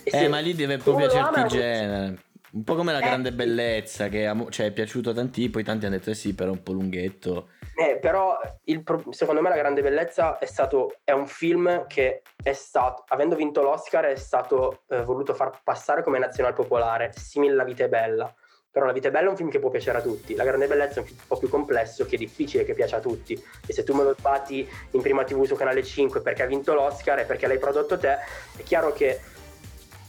E 0.04 0.18
Eh, 0.18 0.28
ma 0.28 0.40
lì 0.40 0.56
deve 0.56 0.78
proprio 0.78 1.08
piacerti 1.08 1.40
il 1.40 1.48
genere. 1.48 2.24
Un 2.52 2.64
po' 2.64 2.76
come 2.76 2.92
la 2.92 3.00
Eh, 3.00 3.04
grande 3.04 3.30
sì. 3.30 3.36
bellezza, 3.36 4.08
che 4.08 4.32
cioè, 4.50 4.68
è 4.68 4.72
piaciuto 4.72 5.12
a 5.12 5.14
tanti, 5.14 5.50
poi 5.50 5.64
tanti 5.64 5.86
hanno 5.86 5.98
detto 5.98 6.10
eh 6.10 6.16
sì, 6.16 6.34
però 6.34 6.50
è 6.50 6.54
un 6.54 6.64
po' 6.64 6.72
lunghetto. 6.72 7.50
Eh, 7.76 7.98
però 7.98 8.38
pro- 8.84 9.04
secondo 9.12 9.42
me 9.42 9.50
la 9.50 9.56
grande 9.56 9.82
bellezza 9.82 10.38
è 10.38 10.46
stato 10.46 10.96
è 11.04 11.12
un 11.12 11.28
film 11.28 11.86
che 11.88 12.24
è 12.44 12.52
stato 12.52 13.06
avendo 13.08 13.36
vinto 13.38 13.62
l'Oscar 13.62 14.04
è 14.06 14.16
stato 14.18 14.82
eh, 14.90 15.02
voluto 15.04 15.34
far 15.34 15.62
passare 15.64 16.04
come 16.04 16.20
nazional 16.20 16.54
popolare 16.54 17.14
simile 17.16 17.54
La 17.54 17.64
vita 17.64 17.86
è 17.86 17.88
bella 17.88 18.34
però 18.70 18.86
La 18.86 18.92
vita 18.92 19.08
è 19.08 19.12
bella 19.12 19.28
è 19.28 19.30
un 19.30 19.38
film 19.38 19.50
che 19.50 19.60
può 19.60 19.70
piacere 19.70 20.00
a 20.00 20.02
tutti 20.02 20.36
la 20.36 20.44
grande 20.44 20.68
bellezza 20.68 20.96
è 20.96 21.00
un 21.00 21.06
film 21.06 21.20
un 21.22 21.28
po' 21.28 21.38
più 21.38 21.48
complesso 21.48 22.06
che 22.06 22.16
è 22.16 22.18
difficile 22.18 22.66
che 22.66 22.74
piaccia 22.74 22.98
a 22.98 23.00
tutti 23.00 23.42
e 23.66 23.72
se 23.72 23.84
tu 23.84 23.94
me 23.94 24.04
lo 24.04 24.14
batti 24.20 24.68
in 24.92 25.02
prima 25.02 25.24
tv 25.24 25.46
su 25.46 25.56
canale 25.56 25.82
5 25.82 26.22
perché 26.22 26.44
ha 26.44 26.48
vinto 26.48 26.74
l'Oscar 26.74 27.20
e 27.20 27.24
perché 27.24 27.48
l'hai 27.48 27.60
prodotto 27.60 27.98
te 27.98 28.18
è 28.58 28.64
chiaro 28.64 28.92
che 28.92 29.22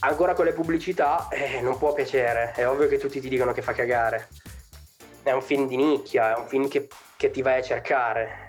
ancora 0.01 0.35
con 0.35 0.45
le 0.45 0.53
pubblicità 0.53 1.29
eh, 1.29 1.61
non 1.61 1.77
può 1.79 1.93
piacere 1.93 2.53
è 2.55 2.67
ovvio 2.67 2.89
che 2.89 2.99
tutti 2.99 3.21
ti 3.21 3.29
dicono 3.29 3.53
che 3.53 3.63
fa 3.63 3.73
cagare 3.73 4.29
è 5.23 5.33
un 5.33 5.43
film 5.43 5.67
di 5.69 5.77
nicchia, 5.77 6.35
è 6.35 6.39
un 6.39 6.47
film 6.47 6.67
che, 6.69 6.89
che 7.17 7.31
ti 7.31 7.43
vai 7.43 7.59
a 7.59 7.63
cercare 7.63 8.49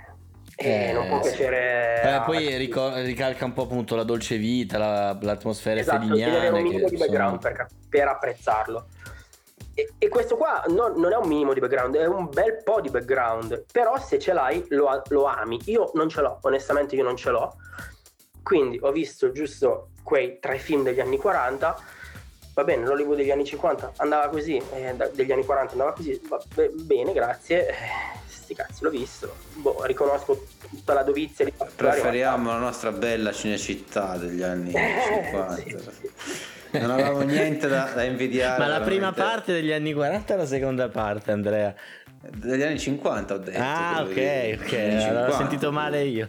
e 0.56 0.89
Eh, 0.89 0.93
non 0.93 1.08
può 1.08 1.20
piacere. 1.20 2.02
Eh, 2.04 2.22
poi 2.24 2.56
rico- 2.56 2.93
ricalca 2.95 3.43
un 3.45 3.52
po' 3.54 3.64
appunto 3.64 3.95
la 3.95 4.04
dolce 4.04 4.38
vita, 4.38 4.78
la- 4.78 5.18
l'atmosfera 5.20 5.80
esatto, 5.80 6.06
avere 6.14 6.47
un 6.49 6.62
minimo 6.62 6.86
Che 6.86 6.91
di 6.91 6.97
background 6.97 7.41
sono- 7.41 7.54
per, 7.56 7.68
per 7.89 8.08
apprezzarlo. 8.08 8.86
E, 9.74 9.93
e 9.97 10.08
questo 10.08 10.38
qua 10.38 10.64
no- 10.68 10.93
non 10.95 11.12
è 11.12 11.16
un 11.18 11.28
minimo 11.28 11.54
di 11.54 11.60
background, 11.60 11.95
è 11.95 12.06
un 12.06 12.30
bel 12.30 12.62
po' 12.64 12.80
di 12.80 12.89
background, 12.89 13.66
però 13.72 13.97
se 13.99 14.18
ce 14.20 14.32
l'hai 14.34 14.64
lo, 14.70 15.02
lo 15.10 15.26
ami. 15.26 15.60
Io 15.66 15.91
non 15.95 16.08
ce 16.10 16.22
l'ho, 16.22 16.38
onestamente 16.43 16.95
io 16.95 17.04
non 17.04 17.16
ce 17.18 17.32
l'ho. 17.32 17.56
Quindi 18.43 18.78
ho 18.82 18.91
visto 18.91 19.32
giusto 19.32 19.89
quei 20.12 20.39
tre 20.41 20.57
film 20.57 20.84
degli 20.84 20.99
anni 20.99 21.16
40. 21.18 21.82
Va 22.53 22.64
bene, 22.66 22.86
l'Hollywood 22.86 23.16
degli 23.16 23.32
anni 23.32 23.45
50 23.45 23.93
andava 23.97 24.28
così, 24.28 24.62
eh, 24.74 24.93
degli 25.14 25.32
anni 25.32 25.45
40 25.45 25.72
andava 25.72 25.93
così, 25.93 26.20
va 26.28 26.38
be- 26.53 26.70
bene, 26.76 27.14
grazie. 27.14 27.70
Eh, 27.70 27.74
sti 28.28 28.53
cazzi, 28.53 28.84
l'ho 28.84 28.89
visto. 28.89 29.34
Boh, 29.53 29.86
riconosco 29.86 30.47
tutta 30.70 30.93
la 30.93 31.03
dovizia 31.03 31.45
di 31.45 31.53
Preferiamo 31.78 32.49
la 32.51 32.57
nostra 32.57 32.91
bella 32.91 33.32
Cinecittà 33.32 34.18
degli 34.18 34.41
anni 34.41 34.74
Eh, 34.74 35.01
50. 35.32 35.55
sì, 35.55 35.78
sì. 36.72 36.80
non 36.80 36.91
avevamo 36.91 37.22
niente 37.22 37.70
da, 37.70 37.89
da 37.95 38.03
invidiare. 38.03 38.59
Ma 38.59 38.68
la 38.68 38.82
prima 38.82 39.12
veramente. 39.12 39.22
parte 39.22 39.53
degli 39.53 39.72
anni 39.72 39.93
40 39.93 40.34
o 40.34 40.38
la 40.38 40.45
seconda 40.45 40.89
parte, 40.89 41.32
Andrea? 41.32 41.74
Degli 42.20 42.64
anni 42.64 42.80
50 42.80 43.34
ho 43.34 43.38
detto. 43.38 43.57
Ah, 43.62 44.01
ok, 44.01 44.09
ok, 44.09 44.74
allora 44.74 45.28
ho 45.28 45.32
50. 45.32 45.38
sentito 45.38 45.72
male 45.72 46.03
io. 46.03 46.28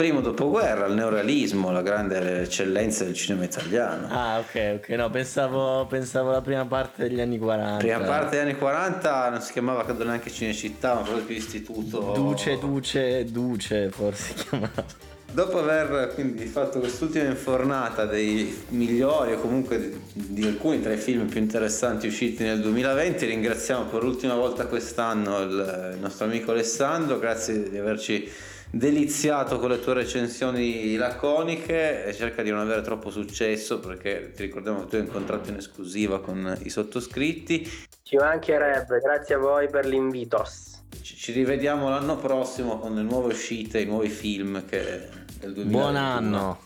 Primo 0.00 0.22
dopoguerra, 0.22 0.86
il 0.86 0.94
neorealismo, 0.94 1.70
la 1.70 1.82
grande 1.82 2.40
eccellenza 2.40 3.04
del 3.04 3.12
cinema 3.12 3.44
italiano. 3.44 4.06
Ah, 4.08 4.38
ok, 4.38 4.76
ok, 4.76 4.88
no, 4.96 5.10
pensavo, 5.10 5.84
pensavo 5.84 6.30
la 6.30 6.40
prima 6.40 6.64
parte 6.64 7.06
degli 7.06 7.20
anni 7.20 7.36
40. 7.36 7.76
Prima 7.76 7.98
parte 7.98 8.38
degli 8.38 8.48
anni 8.48 8.56
40 8.56 9.28
non 9.28 9.42
si 9.42 9.52
chiamava 9.52 9.84
credo 9.84 10.04
neanche 10.04 10.30
Cinecittà, 10.30 10.94
ma 10.94 11.00
proprio 11.02 11.24
più 11.24 11.34
istituto. 11.36 12.12
Duce, 12.14 12.58
Duce, 12.58 13.26
Duce, 13.26 13.90
forse 13.90 14.32
si 14.34 14.48
chiamava. 14.48 14.84
Dopo 15.32 15.58
aver 15.58 16.12
quindi 16.14 16.46
fatto 16.46 16.78
quest'ultima 16.78 17.26
infornata 17.26 18.06
dei 18.06 18.58
migliori 18.68 19.34
o 19.34 19.38
comunque 19.38 19.78
di, 19.78 20.00
di 20.14 20.46
alcuni 20.46 20.80
tra 20.80 20.94
i 20.94 20.96
film 20.96 21.26
più 21.26 21.40
interessanti 21.40 22.06
usciti 22.06 22.42
nel 22.42 22.62
2020, 22.62 23.26
ringraziamo 23.26 23.84
per 23.84 24.02
l'ultima 24.02 24.34
volta 24.34 24.64
quest'anno 24.64 25.40
il, 25.40 25.90
il 25.92 26.00
nostro 26.00 26.24
amico 26.24 26.52
Alessandro, 26.52 27.18
grazie 27.18 27.68
di 27.68 27.76
averci 27.76 28.48
deliziato 28.70 29.58
con 29.58 29.70
le 29.70 29.80
tue 29.80 29.94
recensioni 29.94 30.94
laconiche 30.96 32.04
e 32.04 32.14
cerca 32.14 32.42
di 32.42 32.50
non 32.50 32.60
avere 32.60 32.82
troppo 32.82 33.10
successo 33.10 33.80
perché 33.80 34.32
ti 34.34 34.42
ricordiamo 34.42 34.80
che 34.80 34.86
tu 34.86 34.94
hai 34.94 35.00
un 35.02 35.08
contratto 35.08 35.50
in 35.50 35.56
esclusiva 35.56 36.20
con 36.20 36.56
i 36.62 36.70
sottoscritti. 36.70 37.68
Ci 38.02 38.16
mancherebbe, 38.16 38.98
grazie 38.98 39.34
a 39.34 39.38
voi 39.38 39.68
per 39.68 39.86
l'invitos. 39.86 40.82
Ci, 41.02 41.16
ci 41.16 41.32
rivediamo 41.32 41.88
l'anno 41.88 42.16
prossimo 42.16 42.78
con 42.78 42.94
le 42.94 43.02
nuove 43.02 43.32
uscite, 43.32 43.80
i 43.80 43.86
nuovi 43.86 44.08
film 44.08 44.64
che 44.66 45.08
del 45.38 45.52
2021. 45.52 45.70
Buon 45.70 45.96
anno. 45.96 46.58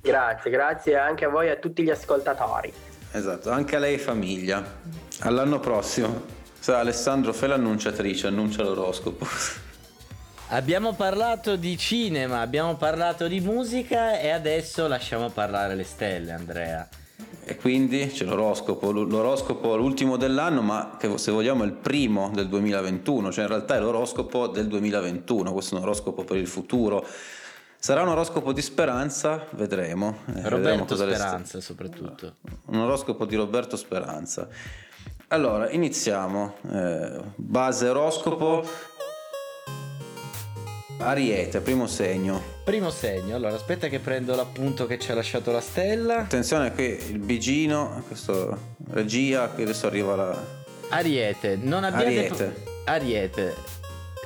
Grazie, 0.00 0.50
grazie 0.50 0.96
anche 0.96 1.24
a 1.24 1.28
voi 1.28 1.46
e 1.46 1.50
a 1.50 1.56
tutti 1.56 1.82
gli 1.82 1.90
ascoltatori. 1.90 2.72
Esatto, 3.12 3.50
anche 3.50 3.76
a 3.76 3.78
lei 3.78 3.94
e 3.94 3.98
famiglia. 3.98 4.64
All'anno 5.20 5.60
prossimo. 5.60 6.40
Sa, 6.58 6.78
Alessandro, 6.78 7.32
fai 7.32 7.50
l'annunciatrice, 7.50 8.26
annuncia 8.28 8.62
l'oroscopo. 8.62 9.26
Abbiamo 10.52 10.92
parlato 10.92 11.56
di 11.56 11.78
cinema, 11.78 12.40
abbiamo 12.40 12.76
parlato 12.76 13.26
di 13.26 13.40
musica 13.40 14.20
e 14.20 14.28
adesso 14.28 14.86
lasciamo 14.86 15.30
parlare 15.30 15.74
le 15.74 15.82
stelle, 15.82 16.32
Andrea. 16.32 16.86
E 17.44 17.56
quindi 17.56 18.08
c'è 18.08 18.26
l'oroscopo, 18.26 18.92
l'oroscopo 18.92 19.74
l'ultimo 19.76 20.18
dell'anno, 20.18 20.60
ma 20.60 20.98
che 20.98 21.16
se 21.16 21.30
vogliamo 21.30 21.62
è 21.62 21.66
il 21.66 21.72
primo 21.72 22.30
del 22.34 22.48
2021, 22.48 23.32
cioè 23.32 23.44
in 23.44 23.48
realtà 23.48 23.76
è 23.76 23.80
l'oroscopo 23.80 24.46
del 24.46 24.68
2021, 24.68 25.54
questo 25.54 25.74
è 25.74 25.78
un 25.78 25.84
oroscopo 25.84 26.22
per 26.22 26.36
il 26.36 26.46
futuro. 26.46 27.02
Sarà 27.78 28.02
un 28.02 28.08
oroscopo 28.08 28.52
di 28.52 28.60
speranza? 28.60 29.46
Vedremo. 29.52 30.18
Eh, 30.26 30.32
vedremo 30.32 30.50
Roberto 30.50 30.96
st- 30.96 31.02
Speranza 31.02 31.60
soprattutto. 31.62 32.34
Un 32.66 32.78
oroscopo 32.78 33.24
di 33.24 33.36
Roberto 33.36 33.76
Speranza. 33.76 34.46
Allora, 35.28 35.70
iniziamo. 35.70 36.56
Eh, 36.70 37.20
base 37.36 37.88
oroscopo. 37.88 38.62
Ariete, 41.04 41.60
primo 41.60 41.86
segno. 41.86 42.40
Primo 42.64 42.90
segno, 42.90 43.34
allora 43.36 43.54
aspetta 43.54 43.88
che 43.88 43.98
prendo 43.98 44.34
l'appunto 44.36 44.86
che 44.86 44.98
ci 44.98 45.10
ha 45.10 45.14
lasciato 45.14 45.50
la 45.50 45.60
stella. 45.60 46.18
Attenzione 46.18 46.72
qui 46.72 46.84
il 47.10 47.18
bigino, 47.18 48.04
questo 48.06 48.74
regia, 48.90 49.48
qui 49.48 49.64
adesso 49.64 49.86
arriva 49.88 50.14
la... 50.14 50.44
Ariete, 50.90 51.56
non 51.60 51.82
abbiate... 51.84 52.04
Ariete. 52.06 52.54
Ariete. 52.84 53.54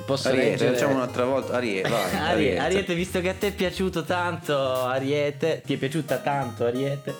Posso 0.05 0.27
Ariete, 0.27 0.49
leggere? 0.49 0.73
facciamo 0.73 0.93
un'altra 0.95 1.25
volta. 1.25 1.53
Ariete, 1.53 1.89
vai. 1.89 2.15
Ariete. 2.15 2.59
Ariete. 2.59 2.93
Visto 2.93 3.21
che 3.21 3.29
a 3.29 3.33
te 3.33 3.47
è 3.47 3.51
piaciuto 3.53 4.03
tanto 4.03 4.55
Ariete, 4.85 5.61
ti 5.65 5.73
è 5.73 5.77
piaciuta 5.77 6.17
tanto 6.17 6.65
Ariete. 6.65 7.15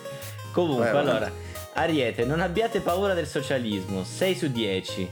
Comunque, 0.51 0.91
Vai, 0.91 0.93
vai. 0.93 1.01
allora, 1.01 1.31
Ariete, 1.73 2.25
non 2.25 2.41
abbiate 2.41 2.79
paura 2.79 3.13
del 3.13 3.27
socialismo, 3.27 4.03
6 4.03 4.35
su 4.35 4.51
10. 4.51 5.09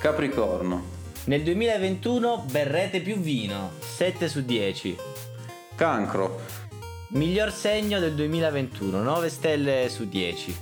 Capricorno, 0.00 0.84
Nel 1.26 1.42
2021 1.42 2.44
berrete 2.50 3.00
più 3.00 3.16
vino, 3.16 3.70
7 3.78 4.28
su 4.28 4.44
10. 4.44 4.94
Cancro, 5.74 6.42
Miglior 7.12 7.50
segno 7.50 7.98
del 7.98 8.12
2021, 8.12 9.00
9 9.02 9.30
stelle 9.30 9.88
su 9.88 10.06
10. 10.06 10.56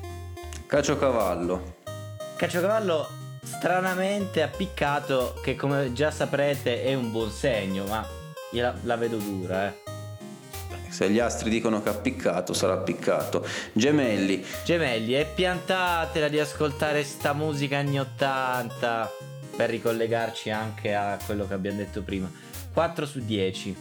Caciocavallo, 0.67 1.79
Caciocavallo 2.37 3.09
stranamente 3.43 4.41
ha 4.41 4.47
piccato, 4.47 5.35
che 5.43 5.57
come 5.57 5.93
già 5.95 6.13
saprete 6.13 6.85
è 6.85 6.95
un 6.95 7.11
buon 7.11 7.33
segno, 7.33 7.85
ma 7.87 8.07
io 8.53 8.63
la, 8.63 8.73
la 8.85 8.97
vedo 8.97 9.17
dura, 9.17 9.67
eh. 9.67 9.75
se 10.91 11.11
gli 11.11 11.19
astri 11.19 11.51
dicono 11.51 11.83
che 11.83 11.89
ha 11.89 11.95
piccato, 11.95 12.53
sarà 12.53 12.77
piccato. 12.77 13.45
Gemelli, 13.73 14.47
Gemelli, 14.65 15.19
e 15.19 15.25
piantatela 15.25 16.29
di 16.29 16.39
ascoltare 16.39 17.03
sta 17.03 17.33
musica 17.33 17.79
anni 17.79 17.99
80 17.99 19.32
per 19.57 19.71
ricollegarci 19.71 20.51
anche 20.51 20.95
a 20.95 21.19
quello 21.25 21.47
che 21.47 21.55
abbiamo 21.55 21.79
detto 21.79 22.03
prima. 22.03 22.31
4 22.73 23.07
su 23.07 23.21
10. 23.21 23.77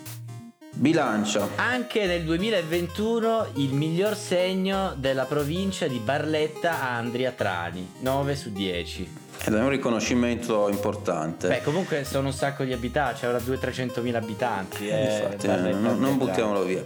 Bilancia, 0.73 1.49
Anche 1.57 2.05
nel 2.05 2.23
2021 2.23 3.47
il 3.55 3.73
miglior 3.73 4.15
segno 4.15 4.93
della 4.95 5.25
provincia 5.25 5.85
di 5.87 5.97
Barletta 5.97 6.81
Andria 6.81 7.31
Trani, 7.31 7.95
9 7.99 8.35
su 8.37 8.51
10. 8.53 9.09
ed 9.45 9.53
è 9.53 9.59
un 9.59 9.67
riconoscimento 9.67 10.69
importante. 10.69 11.49
Beh, 11.49 11.61
comunque 11.63 12.05
sono 12.05 12.27
un 12.27 12.33
sacco 12.33 12.63
di 12.63 12.71
abitanti, 12.71 13.19
c'è 13.21 13.27
ora 13.27 13.39
200-300 13.39 14.01
mila 14.01 14.19
abitanti. 14.19 14.87
eh, 14.87 15.13
Infatti, 15.23 15.47
Barletta 15.47 15.77
non, 15.77 15.99
non 15.99 16.17
buttiamolo 16.17 16.63
via. 16.63 16.83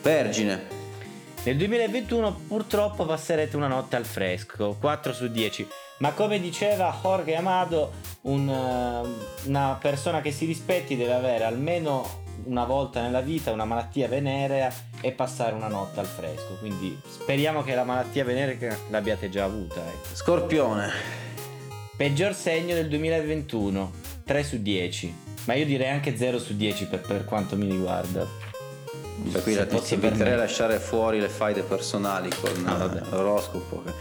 Vergine, 0.00 0.62
Nel 1.42 1.56
2021 1.58 2.40
purtroppo 2.48 3.04
passerete 3.04 3.54
una 3.54 3.66
notte 3.68 3.96
al 3.96 4.06
fresco, 4.06 4.76
4 4.80 5.12
su 5.12 5.28
10. 5.28 5.68
Ma 5.98 6.12
come 6.12 6.40
diceva 6.40 6.94
Jorge 7.02 7.34
Amado, 7.34 7.92
un, 8.22 8.48
eh, 8.48 9.48
una 9.48 9.78
persona 9.80 10.20
che 10.20 10.30
si 10.30 10.44
rispetti 10.44 10.96
deve 10.96 11.14
avere 11.14 11.44
almeno 11.44 12.24
una 12.44 12.64
volta 12.64 13.00
nella 13.00 13.22
vita 13.22 13.50
una 13.50 13.64
malattia 13.64 14.06
venerea 14.06 14.72
e 15.00 15.12
passare 15.12 15.54
una 15.54 15.68
notte 15.68 16.00
al 16.00 16.06
fresco. 16.06 16.56
Quindi 16.58 16.98
speriamo 17.08 17.62
che 17.62 17.74
la 17.74 17.84
malattia 17.84 18.24
venerea 18.24 18.76
l'abbiate 18.90 19.30
già 19.30 19.44
avuta. 19.44 19.80
ecco. 19.80 20.14
Scorpione, 20.14 20.90
Peggior 21.96 22.34
segno 22.34 22.74
del 22.74 22.88
2021, 22.88 23.90
3 24.24 24.44
su 24.44 24.60
10. 24.60 25.24
Ma 25.46 25.54
io 25.54 25.64
direi 25.64 25.88
anche 25.88 26.16
0 26.16 26.38
su 26.38 26.56
10 26.56 26.86
per, 26.88 27.00
per 27.00 27.24
quanto 27.24 27.56
mi 27.56 27.66
riguarda. 27.70 28.26
Qui 29.22 29.30
Se 29.52 29.54
la 29.54 29.66
ti 29.66 29.74
posso 29.76 29.94
inviterei 29.94 29.94
a 29.94 30.00
permettere. 30.00 30.36
lasciare 30.36 30.78
fuori 30.78 31.20
le 31.20 31.28
faide 31.28 31.62
personali 31.62 32.28
con 32.40 32.50
Ah, 32.66 32.86
l'oroscopo, 33.16 33.82
che 33.84 33.92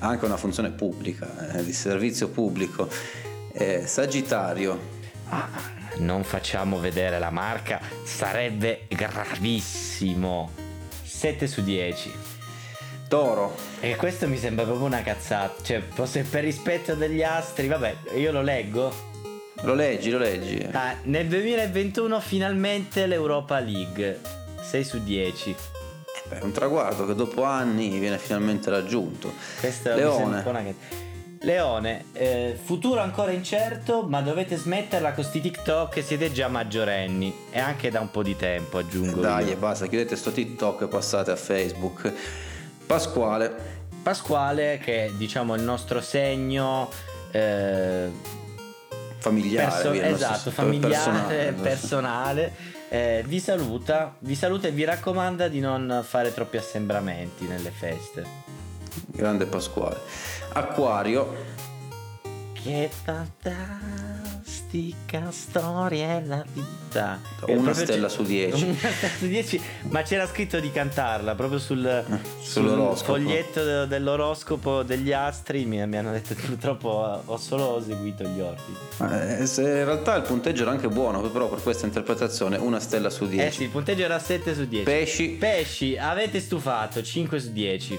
ha 0.00 0.06
anche 0.08 0.24
una 0.24 0.36
funzione 0.36 0.70
pubblica, 0.70 1.52
eh, 1.58 1.64
di 1.64 1.72
servizio 1.72 2.28
pubblico. 2.28 2.88
Eh, 3.52 3.84
sagittario, 3.86 4.98
Ah, 5.32 5.48
non 5.98 6.24
facciamo 6.24 6.78
vedere 6.80 7.18
la 7.18 7.30
marca, 7.30 7.80
sarebbe 8.04 8.86
gravissimo. 8.88 10.50
7 11.04 11.46
su 11.46 11.62
10. 11.62 12.12
Toro, 13.08 13.54
E 13.80 13.96
questo 13.96 14.28
mi 14.28 14.36
sembra 14.38 14.64
proprio 14.64 14.86
una 14.86 15.02
cazzata. 15.02 15.62
Cioè, 15.62 15.80
forse 15.92 16.22
per 16.22 16.44
rispetto 16.44 16.94
degli 16.94 17.22
astri, 17.22 17.66
vabbè, 17.66 17.94
io 18.16 18.30
lo 18.32 18.42
leggo. 18.42 18.92
lo 19.62 19.74
leggi, 19.74 20.10
lo 20.10 20.18
leggi. 20.18 20.66
Ah, 20.72 20.94
nel 21.04 21.26
2021 21.26 22.20
finalmente 22.20 23.06
l'Europa 23.06 23.58
League. 23.58 24.38
6 24.62 24.84
su 24.84 25.02
10. 25.02 25.56
Beh, 26.28 26.38
è 26.38 26.42
un 26.42 26.52
traguardo 26.52 27.06
che 27.06 27.14
dopo 27.14 27.42
anni 27.44 27.98
viene 27.98 28.18
finalmente 28.18 28.70
raggiunto. 28.70 29.32
Questo 29.58 29.90
mi 29.90 29.96
Leone. 29.96 30.16
sembra 30.16 30.36
un 30.36 30.42
po' 30.44 30.50
una 30.50 30.62
cazzata. 30.62 31.08
Leone, 31.42 32.04
eh, 32.12 32.58
futuro 32.62 33.00
ancora 33.00 33.30
incerto, 33.30 34.02
ma 34.02 34.20
dovete 34.20 34.56
smetterla 34.56 35.12
con 35.12 35.24
sti 35.24 35.40
TikTok 35.40 35.94
che 35.94 36.02
siete 36.02 36.30
già 36.32 36.48
maggiorenni. 36.48 37.34
E 37.50 37.58
anche 37.58 37.90
da 37.90 38.00
un 38.00 38.10
po' 38.10 38.22
di 38.22 38.36
tempo, 38.36 38.76
aggiungo. 38.78 39.20
Dai, 39.20 39.46
io. 39.46 39.52
e 39.52 39.56
basta, 39.56 39.86
chiudete 39.86 40.16
sto 40.16 40.30
TikTok 40.32 40.82
e 40.82 40.86
passate 40.88 41.30
a 41.30 41.36
Facebook. 41.36 42.12
Pasquale, 42.86 43.78
Pasquale, 44.02 44.78
che 44.82 45.06
è 45.06 45.10
diciamo 45.12 45.54
il 45.54 45.62
nostro 45.62 46.00
segno 46.00 46.90
eh, 47.30 48.10
familiare. 49.18 49.66
perso- 49.70 49.92
esatto, 49.92 50.50
familiare, 50.50 51.52
personale. 51.52 51.52
personale, 51.52 52.52
eh, 52.90 53.22
vi 53.26 53.38
saluta, 53.38 54.16
vi 54.18 54.34
saluta 54.34 54.66
e 54.66 54.72
vi 54.72 54.84
raccomanda 54.84 55.46
di 55.46 55.60
non 55.60 56.04
fare 56.06 56.34
troppi 56.34 56.56
assembramenti 56.56 57.46
nelle 57.46 57.70
feste. 57.70 58.26
Grande 59.06 59.46
Pasquale. 59.46 59.98
Acquario, 60.52 61.34
Che 62.52 62.90
fantastica 64.70 65.30
storia 65.30 66.06
è 66.18 66.22
la 66.24 66.44
vita. 66.52 67.20
Una 67.46 67.70
Eh, 67.70 67.74
stella 67.74 68.08
su 68.08 68.22
dieci. 68.22 68.64
Una 68.64 68.74
stella 68.90 69.12
su 69.18 69.26
10, 69.26 69.60
ma 69.90 70.02
c'era 70.02 70.26
scritto 70.26 70.60
di 70.60 70.70
cantarla 70.70 71.34
proprio 71.34 71.58
sul, 71.58 72.04
sul 72.40 72.64
sull'oroscopo. 72.64 73.12
foglietto 73.18 73.64
de- 73.64 73.86
dell'oroscopo 73.88 74.82
degli 74.82 75.12
astri. 75.12 75.64
Mi, 75.64 75.84
mi 75.86 75.96
hanno 75.96 76.12
detto 76.12 76.34
che 76.34 76.42
purtroppo 76.46 77.20
ho 77.24 77.36
solo 77.36 77.82
seguito 77.84 78.24
gli 78.24 78.40
ordini. 78.40 78.76
Eh, 79.00 79.44
in 79.44 79.84
realtà 79.84 80.14
il 80.16 80.22
punteggio 80.22 80.62
era 80.62 80.70
anche 80.70 80.88
buono, 80.88 81.20
però 81.22 81.48
per 81.48 81.62
questa 81.62 81.86
interpretazione 81.86 82.56
una 82.56 82.80
stella 82.80 83.10
su 83.10 83.24
Eh 83.24 83.28
10. 83.28 83.56
sì, 83.56 83.62
il 83.64 83.70
punteggio 83.70 84.02
era 84.04 84.18
7 84.18 84.54
su 84.54 84.66
10. 84.66 84.84
Pesci, 84.84 85.28
Pesci, 85.30 85.96
avete 85.96 86.40
stufato 86.40 87.02
5 87.02 87.40
su 87.40 87.50
10. 87.52 87.98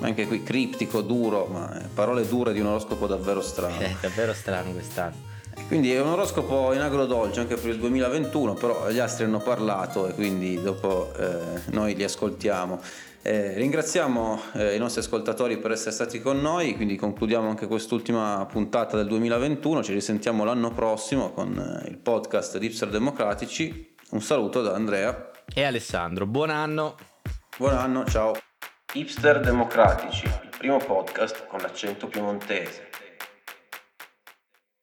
anche 0.00 0.26
qui 0.26 0.42
criptico, 0.42 1.00
duro, 1.00 1.46
ma 1.46 1.80
eh, 1.80 1.86
parole 1.94 2.26
dure 2.26 2.52
di 2.52 2.58
un 2.60 2.66
oroscopo 2.66 3.06
davvero 3.06 3.40
strano. 3.40 3.78
È 3.78 3.94
davvero 4.00 4.32
strano 4.32 4.72
quest'anno. 4.72 5.30
Quindi 5.66 5.92
è 5.92 6.00
un 6.00 6.08
oroscopo 6.08 6.72
in 6.72 6.80
agrodolce 6.80 7.40
anche 7.40 7.56
per 7.56 7.70
il 7.70 7.78
2021, 7.78 8.54
però 8.54 8.90
gli 8.90 8.98
astri 8.98 9.24
hanno 9.24 9.40
parlato 9.40 10.06
e 10.06 10.14
quindi 10.14 10.60
dopo 10.60 11.12
eh, 11.16 11.60
noi 11.70 11.94
li 11.94 12.04
ascoltiamo. 12.04 12.80
Eh, 13.24 13.54
ringraziamo 13.54 14.40
eh, 14.54 14.74
i 14.74 14.78
nostri 14.78 15.00
ascoltatori 15.00 15.58
per 15.58 15.70
essere 15.70 15.92
stati 15.92 16.20
con 16.20 16.40
noi, 16.40 16.74
quindi 16.74 16.96
concludiamo 16.96 17.48
anche 17.48 17.68
quest'ultima 17.68 18.44
puntata 18.50 18.96
del 18.96 19.06
2021, 19.06 19.84
ci 19.84 19.92
risentiamo 19.92 20.42
l'anno 20.42 20.72
prossimo 20.72 21.30
con 21.30 21.56
eh, 21.56 21.88
il 21.88 21.98
podcast 21.98 22.58
di 22.58 22.66
Ipser 22.66 22.88
Democratici. 22.88 23.94
Un 24.10 24.20
saluto 24.20 24.60
da 24.60 24.74
Andrea. 24.74 25.30
E 25.54 25.62
Alessandro, 25.62 26.26
buon 26.26 26.50
anno. 26.50 26.96
Buon 27.56 27.74
anno, 27.74 28.04
ciao. 28.04 28.34
Hipster 28.94 29.40
Democratici, 29.40 30.26
il 30.26 30.50
primo 30.58 30.76
podcast 30.76 31.46
con 31.46 31.60
l'accento 31.60 32.08
piemontese. 32.08 32.90